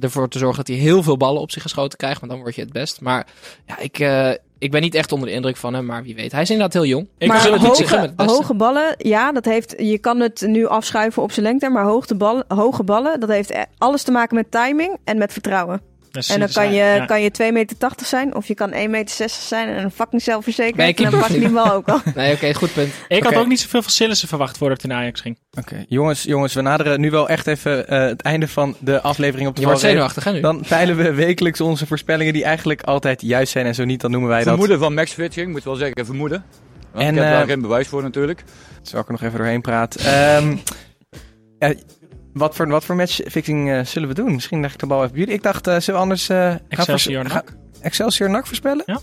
ervoor 0.00 0.28
te 0.28 0.38
zorgen 0.38 0.56
dat 0.56 0.66
hij 0.66 0.76
heel 0.76 1.02
veel 1.02 1.16
ballen 1.16 1.40
op 1.40 1.50
zich 1.50 1.62
geschoten 1.62 1.98
krijgt. 1.98 2.20
Want 2.20 2.32
dan 2.32 2.40
word 2.40 2.54
je 2.54 2.60
het 2.60 2.72
best. 2.72 3.00
Maar 3.00 3.26
ja, 3.66 3.78
ik, 3.78 3.98
eh, 3.98 4.30
ik 4.58 4.70
ben 4.70 4.80
niet 4.80 4.94
echt 4.94 5.12
onder 5.12 5.28
de 5.28 5.34
indruk 5.34 5.56
van 5.56 5.74
hem. 5.74 5.84
Maar 5.86 6.02
wie 6.02 6.14
weet. 6.14 6.32
Hij 6.32 6.42
is 6.42 6.50
inderdaad 6.50 6.72
heel 6.74 6.84
jong. 6.84 7.08
Ik 7.18 7.28
maar 7.28 7.36
het- 7.36 7.60
hoge, 7.60 7.96
het 8.16 8.30
hoge 8.30 8.54
ballen, 8.54 8.94
ja, 8.98 9.32
dat 9.32 9.44
heeft, 9.44 9.74
je 9.78 9.98
kan 9.98 10.20
het 10.20 10.40
nu 10.46 10.66
afschuiven 10.66 11.22
op 11.22 11.32
zijn 11.32 11.46
lengte, 11.46 11.68
maar 11.68 11.84
hoogte 11.84 12.14
ballen, 12.14 12.44
hoge 12.48 12.82
ballen, 12.82 13.20
dat 13.20 13.28
heeft 13.28 13.50
e- 13.50 13.64
alles 13.78 14.02
te 14.02 14.10
maken 14.10 14.36
met 14.36 14.50
timing 14.50 14.96
en 15.04 15.18
met 15.18 15.32
vertrouwen. 15.32 15.80
En 16.12 16.40
dan 16.40 16.48
kan 16.52 16.72
je, 16.72 16.74
ja. 16.74 17.04
kan 17.04 17.22
je 17.22 17.30
2,80 17.42 17.52
meter 17.52 17.76
zijn 18.04 18.34
of 18.34 18.46
je 18.46 18.54
kan 18.54 18.72
1,60 18.72 18.76
meter 18.88 19.28
zijn 19.28 19.68
en 19.68 19.84
een 19.84 19.90
fucking 19.90 20.22
zelfverzekerd. 20.22 20.76
Je 20.76 20.82
en 20.82 20.94
dan 20.94 20.94
keeper? 20.94 21.18
pak 21.18 21.28
je 21.28 21.38
die 21.38 21.48
bal 21.48 21.72
ook 21.72 21.88
al. 21.88 22.00
Nee, 22.14 22.34
oké, 22.34 22.54
goed 22.54 22.72
punt. 22.72 22.92
Ik 23.08 23.22
had 23.22 23.34
ook 23.34 23.46
niet 23.46 23.60
zoveel 23.60 23.82
van 23.82 23.90
Sillissen 23.90 24.28
verwacht 24.28 24.58
voordat 24.58 24.82
ik 24.82 24.90
naar 24.90 24.98
Ajax 24.98 25.20
ging. 25.20 25.38
Oké, 25.58 25.84
jongens, 25.88 26.22
jongens, 26.22 26.54
we 26.54 26.60
naderen 26.60 27.00
nu 27.00 27.10
wel 27.10 27.28
echt 27.28 27.46
even 27.46 27.88
eh, 27.88 28.00
het 28.00 28.22
einde 28.22 28.48
van 28.48 28.76
de 28.80 29.00
aflevering 29.00 29.48
op 29.48 29.54
de 29.54 29.60
Je 29.60 29.66
wordt 29.66 29.80
valreep. 29.80 29.98
zenuwachtig, 29.98 30.24
hè 30.24 30.32
nu? 30.32 30.40
Dan 30.40 30.64
peilen 30.68 30.96
we 30.96 31.12
wekelijks 31.12 31.60
onze 31.60 31.86
voorspellingen 31.86 32.32
die 32.32 32.44
eigenlijk 32.44 32.82
altijd 32.82 33.22
juist 33.22 33.52
zijn 33.52 33.66
en 33.66 33.74
zo 33.74 33.84
niet, 33.84 34.00
dan 34.00 34.10
noemen 34.10 34.28
wij 34.28 34.38
dat. 34.38 34.48
Vermoeden 34.48 34.78
van 34.78 34.94
matchfitching, 34.94 35.52
moet 35.52 35.64
wel 35.64 35.74
zeggen, 35.74 36.06
vermoeden. 36.06 36.44
Want 36.92 37.04
En, 37.04 37.14
ik 37.14 37.20
heb 37.20 37.30
daar 37.30 37.42
eh, 37.42 37.48
geen 37.48 37.60
bewijs 37.60 37.88
voor 37.88 38.02
natuurlijk. 38.02 38.44
Zal 38.82 39.00
ik 39.00 39.06
er 39.06 39.12
nog 39.12 39.22
even 39.22 39.38
doorheen 39.38 39.60
praten. 39.60 40.00
Ehm, 40.00 40.56
ja, 41.58 41.74
wat, 42.32 42.54
voor, 42.54 42.68
wat 42.68 42.84
voor 42.84 42.96
matchfixing 42.96 43.70
eh, 43.70 43.84
zullen 43.84 44.08
we 44.08 44.14
doen? 44.14 44.32
Misschien 44.34 44.60
leg 44.60 44.72
ik 44.72 44.78
de 44.78 44.86
bal 44.86 44.98
even 44.98 45.10
bij 45.10 45.20
jullie. 45.20 45.34
Ik 45.34 45.42
dacht, 45.42 45.66
eh, 45.66 45.72
zullen 45.78 45.94
we 46.00 46.06
anders... 46.06 46.28
eh, 46.28 46.36
gaan 46.38 46.60
Excelsior 46.68 47.24
NAC. 47.24 47.54
Excelsior 47.80 48.30
NAC 48.30 48.46
voorspellen? 48.46 48.82
Ja. 48.86 49.00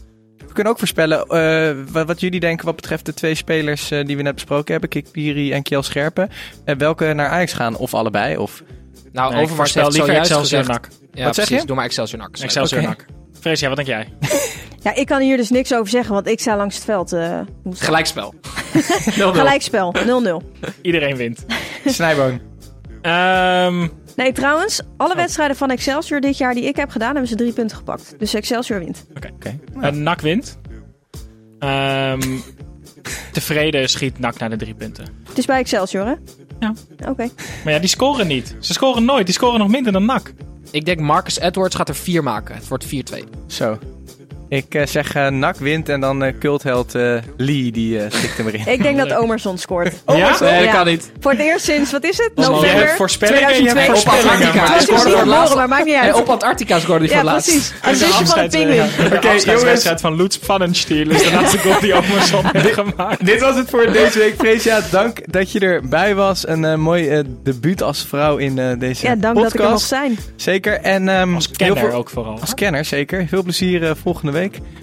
We 0.47 0.53
kunnen 0.53 0.73
ook 0.73 0.79
voorspellen 0.79 1.25
eh, 1.27 1.75
wat, 1.91 2.07
wat 2.07 2.19
jullie 2.19 2.39
denken 2.39 2.65
wat 2.65 2.75
betreft 2.75 3.05
de 3.05 3.13
twee 3.13 3.35
spelers 3.35 3.91
eh, 3.91 4.05
die 4.05 4.17
we 4.17 4.21
net 4.23 4.33
besproken 4.33 4.71
hebben. 4.71 4.89
Kikpiri 4.89 5.51
en 5.51 5.63
Kiel 5.63 5.83
Scherpen. 5.83 6.29
Welke 6.77 7.13
naar 7.13 7.29
Ajax 7.29 7.53
gaan? 7.53 7.77
Of 7.77 7.93
allebei? 7.93 8.37
Of... 8.37 8.63
Nou, 9.11 9.29
Nee, 9.29 9.37
ik 9.39 9.43
Overmars 9.45 9.73
heeft 9.73 9.91
liever 9.93 10.15
Excelsior. 10.15 10.65
NAC. 10.67 10.87
Ja, 11.13 11.23
Wat 11.25 11.35
zeg 11.35 11.45
precies. 11.45 11.61
je? 11.61 11.67
Doe 11.67 11.75
maar 11.75 11.85
Excelsior 11.85 12.19
NAC. 12.21 12.37
Excelsior 12.37 12.79
Oké. 12.81 12.89
NAC. 12.89 13.05
Freesia, 13.39 13.67
wat 13.67 13.75
denk 13.77 13.87
jij? 13.87 14.07
Ja, 14.83 14.95
ik 14.95 15.05
kan 15.05 15.21
hier 15.21 15.37
dus 15.37 15.49
niks 15.49 15.73
over 15.73 15.89
zeggen, 15.89 16.13
want 16.13 16.27
ik 16.27 16.39
sta 16.39 16.57
langs 16.57 16.75
het 16.75 16.83
veld. 16.83 17.13
eh 17.13 17.39
Gelijkspel. 17.71 18.33
het? 18.73 19.13
Gelijkspel, 19.13 19.95
0-0. 19.95 20.61
Iedereen 20.81 21.15
wint. 21.15 21.45
Snijboon. 21.85 22.41
Ehm, 23.05 23.87
Nee, 24.15 24.31
trouwens, 24.31 24.81
alle 24.97 25.15
wedstrijden 25.15 25.55
van 25.55 25.69
Excelsior 25.71 26.19
dit 26.21 26.37
jaar 26.37 26.53
die 26.53 26.63
ik 26.63 26.75
heb 26.75 26.89
gedaan, 26.89 27.11
hebben 27.11 27.27
ze 27.27 27.35
drie 27.35 27.53
punten 27.53 27.77
gepakt. 27.77 28.15
Dus 28.19 28.33
Excelsior 28.33 28.79
wint. 28.79 29.05
Oké. 29.15 29.59
Eh, 29.81 29.91
NAC 29.91 30.21
wint. 30.21 30.57
Ehm, 31.59 32.21
tevreden 33.31 33.89
schiet 33.89 34.19
NAC 34.19 34.39
naar 34.39 34.49
de 34.49 34.55
drie 34.55 34.73
punten. 34.73 35.05
Het 35.27 35.37
is 35.37 35.45
bij 35.45 35.59
Excelsior, 35.59 36.05
hè? 36.05 36.13
Ja. 36.59 36.73
Oké. 37.09 37.29
Maar 37.63 37.73
ja, 37.73 37.79
die 37.79 37.89
scoren 37.89 38.27
niet. 38.27 38.55
Ze 38.59 38.73
scoren 38.73 39.05
nooit. 39.05 39.25
Die 39.25 39.35
scoren 39.35 39.59
nog 39.59 39.69
minder 39.69 39.91
dan 39.91 40.05
NAC. 40.05 40.33
Ik 40.71 40.85
denk 40.85 40.99
Marcus 40.99 41.39
Edwards 41.39 41.75
gaat 41.75 41.89
er 41.89 41.95
vier 41.95 42.23
maken. 42.23 42.55
Het 42.55 42.67
wordt 42.67 42.85
4-2. 42.85 43.23
Zo. 43.47 43.77
Ik 44.49 44.75
eh, 44.75 44.85
zeg 44.85 45.15
eh 45.15 45.27
NAC 45.27 45.55
wint 45.57 45.89
en 45.89 45.99
dan 45.99 46.23
eh, 46.23 46.33
cultheld 46.39 46.95
eh, 46.95 47.15
Lee, 47.37 47.71
die 47.71 47.99
eh 47.99 48.05
stikt 48.11 48.37
hem 48.37 48.47
erin. 48.47 48.67
Ik 48.67 48.81
denk 48.83 48.97
dat 48.97 49.13
Omerson 49.17 49.57
scoort. 49.57 49.93
Ja? 50.07 50.13
Nee, 50.39 50.53
dat 50.55 50.63
Ja. 50.63 50.71
kan 50.71 50.85
niet. 50.85 51.11
Voor 51.19 51.31
het 51.31 51.39
eerst 51.39 51.65
sinds, 51.65 51.91
wat 51.91 52.03
is 52.03 52.17
het? 52.17 52.31
November 52.35 52.69
hebt 52.69 52.95
2002. 52.97 53.85
voorspellingen. 53.85 54.31
Antarctica. 54.31 54.65
Hij 54.71 54.79
scoorde 54.81 55.09
is 55.09 55.15
voor 55.17 55.25
laatst. 55.25 55.55
maar 55.55 55.67
maakt 55.67 55.85
niet 55.85 55.95
uit. 55.95 56.13
op 56.13 56.29
Antarctica 56.29 56.79
scoorde 56.79 57.05
hij 57.05 57.15
Ja, 57.15 57.21
voor 57.21 57.29
het 57.31 57.47
laatst. 57.47 57.49
precies. 57.51 57.73
Een 57.81 57.95
zusje 57.95 58.25
van 58.25 58.47
pinguïn. 58.49 59.09
De 59.09 59.15
Oké, 59.15 59.27
afscheidswedstrijd 59.29 60.01
van 60.01 60.15
Lutz 60.15 60.37
Pannenstiel 60.37 61.09
is 61.09 61.23
de 61.23 61.31
laatste 61.41 61.57
goal 61.57 61.79
die 61.79 61.93
Omerson 61.93 62.43
heeft 62.51 62.73
gemaakt. 62.73 63.25
Dit 63.25 63.41
was 63.41 63.55
het 63.55 63.69
voor 63.69 63.91
deze 63.91 64.19
week. 64.19 64.33
Freesia, 64.37 64.81
dank 64.91 65.17
dat 65.31 65.51
je 65.51 65.59
erbij 65.59 66.15
was. 66.15 66.47
Een 66.47 66.65
eh, 66.65 66.75
mooi 66.75 67.23
debuut 67.43 67.81
als 67.83 68.05
vrouw 68.09 68.37
in 68.37 68.59
eh, 68.59 68.79
deze 68.79 69.05
Ja, 69.05 69.15
dank 69.15 69.33
podcast. 69.33 69.43
dat 69.43 69.53
ik 69.53 69.65
er 69.65 69.71
mocht 69.71 69.87
zijn. 69.87 70.17
Zeker. 70.35 70.73
En, 70.81 71.09
ehm, 71.09 71.35
Als 71.35 71.45
heel 71.45 71.55
kenner 71.57 71.89
veel- 71.89 71.97
ook 71.99 72.09
vooral. 72.09 72.37
Als 72.41 72.53
kenner, 72.53 72.85
zeker. 72.85 73.25
Veel 73.27 73.43
plezier 73.43 73.83
eh, 73.83 73.91
volgende 74.03 74.31
week. 74.31 74.33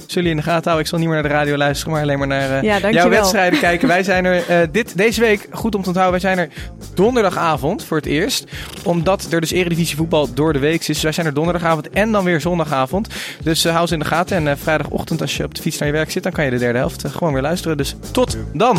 Zullen 0.07 0.29
je 0.29 0.35
in 0.35 0.37
de 0.37 0.43
gaten 0.43 0.63
houden. 0.65 0.81
Ik 0.83 0.87
zal 0.87 0.99
niet 0.99 1.09
meer 1.09 1.17
naar 1.17 1.29
de 1.29 1.35
radio 1.35 1.57
luisteren, 1.57 1.93
maar 1.93 2.03
alleen 2.03 2.19
maar 2.19 2.27
naar 2.27 2.59
eh, 2.59 2.63
Ja, 2.63 2.91
jouw 2.91 3.09
wedstrijden 3.09 3.59
kijken. 3.69 3.89
Wij 3.89 4.03
zijn 4.03 4.25
er 4.25 4.49
eh, 4.49 4.69
dit, 4.73 4.97
deze 4.97 5.21
week, 5.21 5.49
goed 5.51 5.75
om 5.75 5.83
te 5.83 5.89
onthouden, 5.89 6.21
wij 6.23 6.35
zijn 6.35 6.49
er 6.49 6.55
donderdagavond 6.95 7.85
voor 7.85 7.97
het 7.97 8.07
eerst. 8.07 8.45
Omdat 8.85 9.27
er 9.31 9.41
dus 9.41 9.51
eredivisie 9.51 9.97
voetbal 9.97 10.35
door 10.35 10.53
de 10.53 10.59
week 10.59 10.81
is. 10.81 10.87
Dus 10.87 11.03
wij 11.03 11.13
zijn 11.13 11.27
er 11.27 11.35
donderdagavond 11.35 11.91
en 11.91 12.13
dan 12.13 12.25
weer 12.25 12.41
zondagavond. 12.41 13.09
Dus 13.43 13.65
eh, 13.65 13.75
hou 13.75 13.87
ze 13.87 13.93
in 13.93 13.99
de 14.01 14.07
gaten. 14.07 14.49
En 14.49 14.59
vrijdagochtend 14.59 15.21
als 15.21 15.37
je 15.37 15.45
op 15.45 15.55
de 15.55 15.63
fiets 15.63 15.79
naar 15.79 15.89
je 15.89 15.95
werk 15.95 16.11
zit, 16.11 16.23
dan 16.23 16.33
kan 16.33 16.45
je 16.45 16.51
de 16.51 16.59
derde 16.59 16.79
helft 16.79 17.05
gewoon 17.09 17.33
weer 17.33 17.43
luisteren. 17.43 17.77
Dus 17.77 17.97
tot 18.13 18.37
dan! 18.53 18.79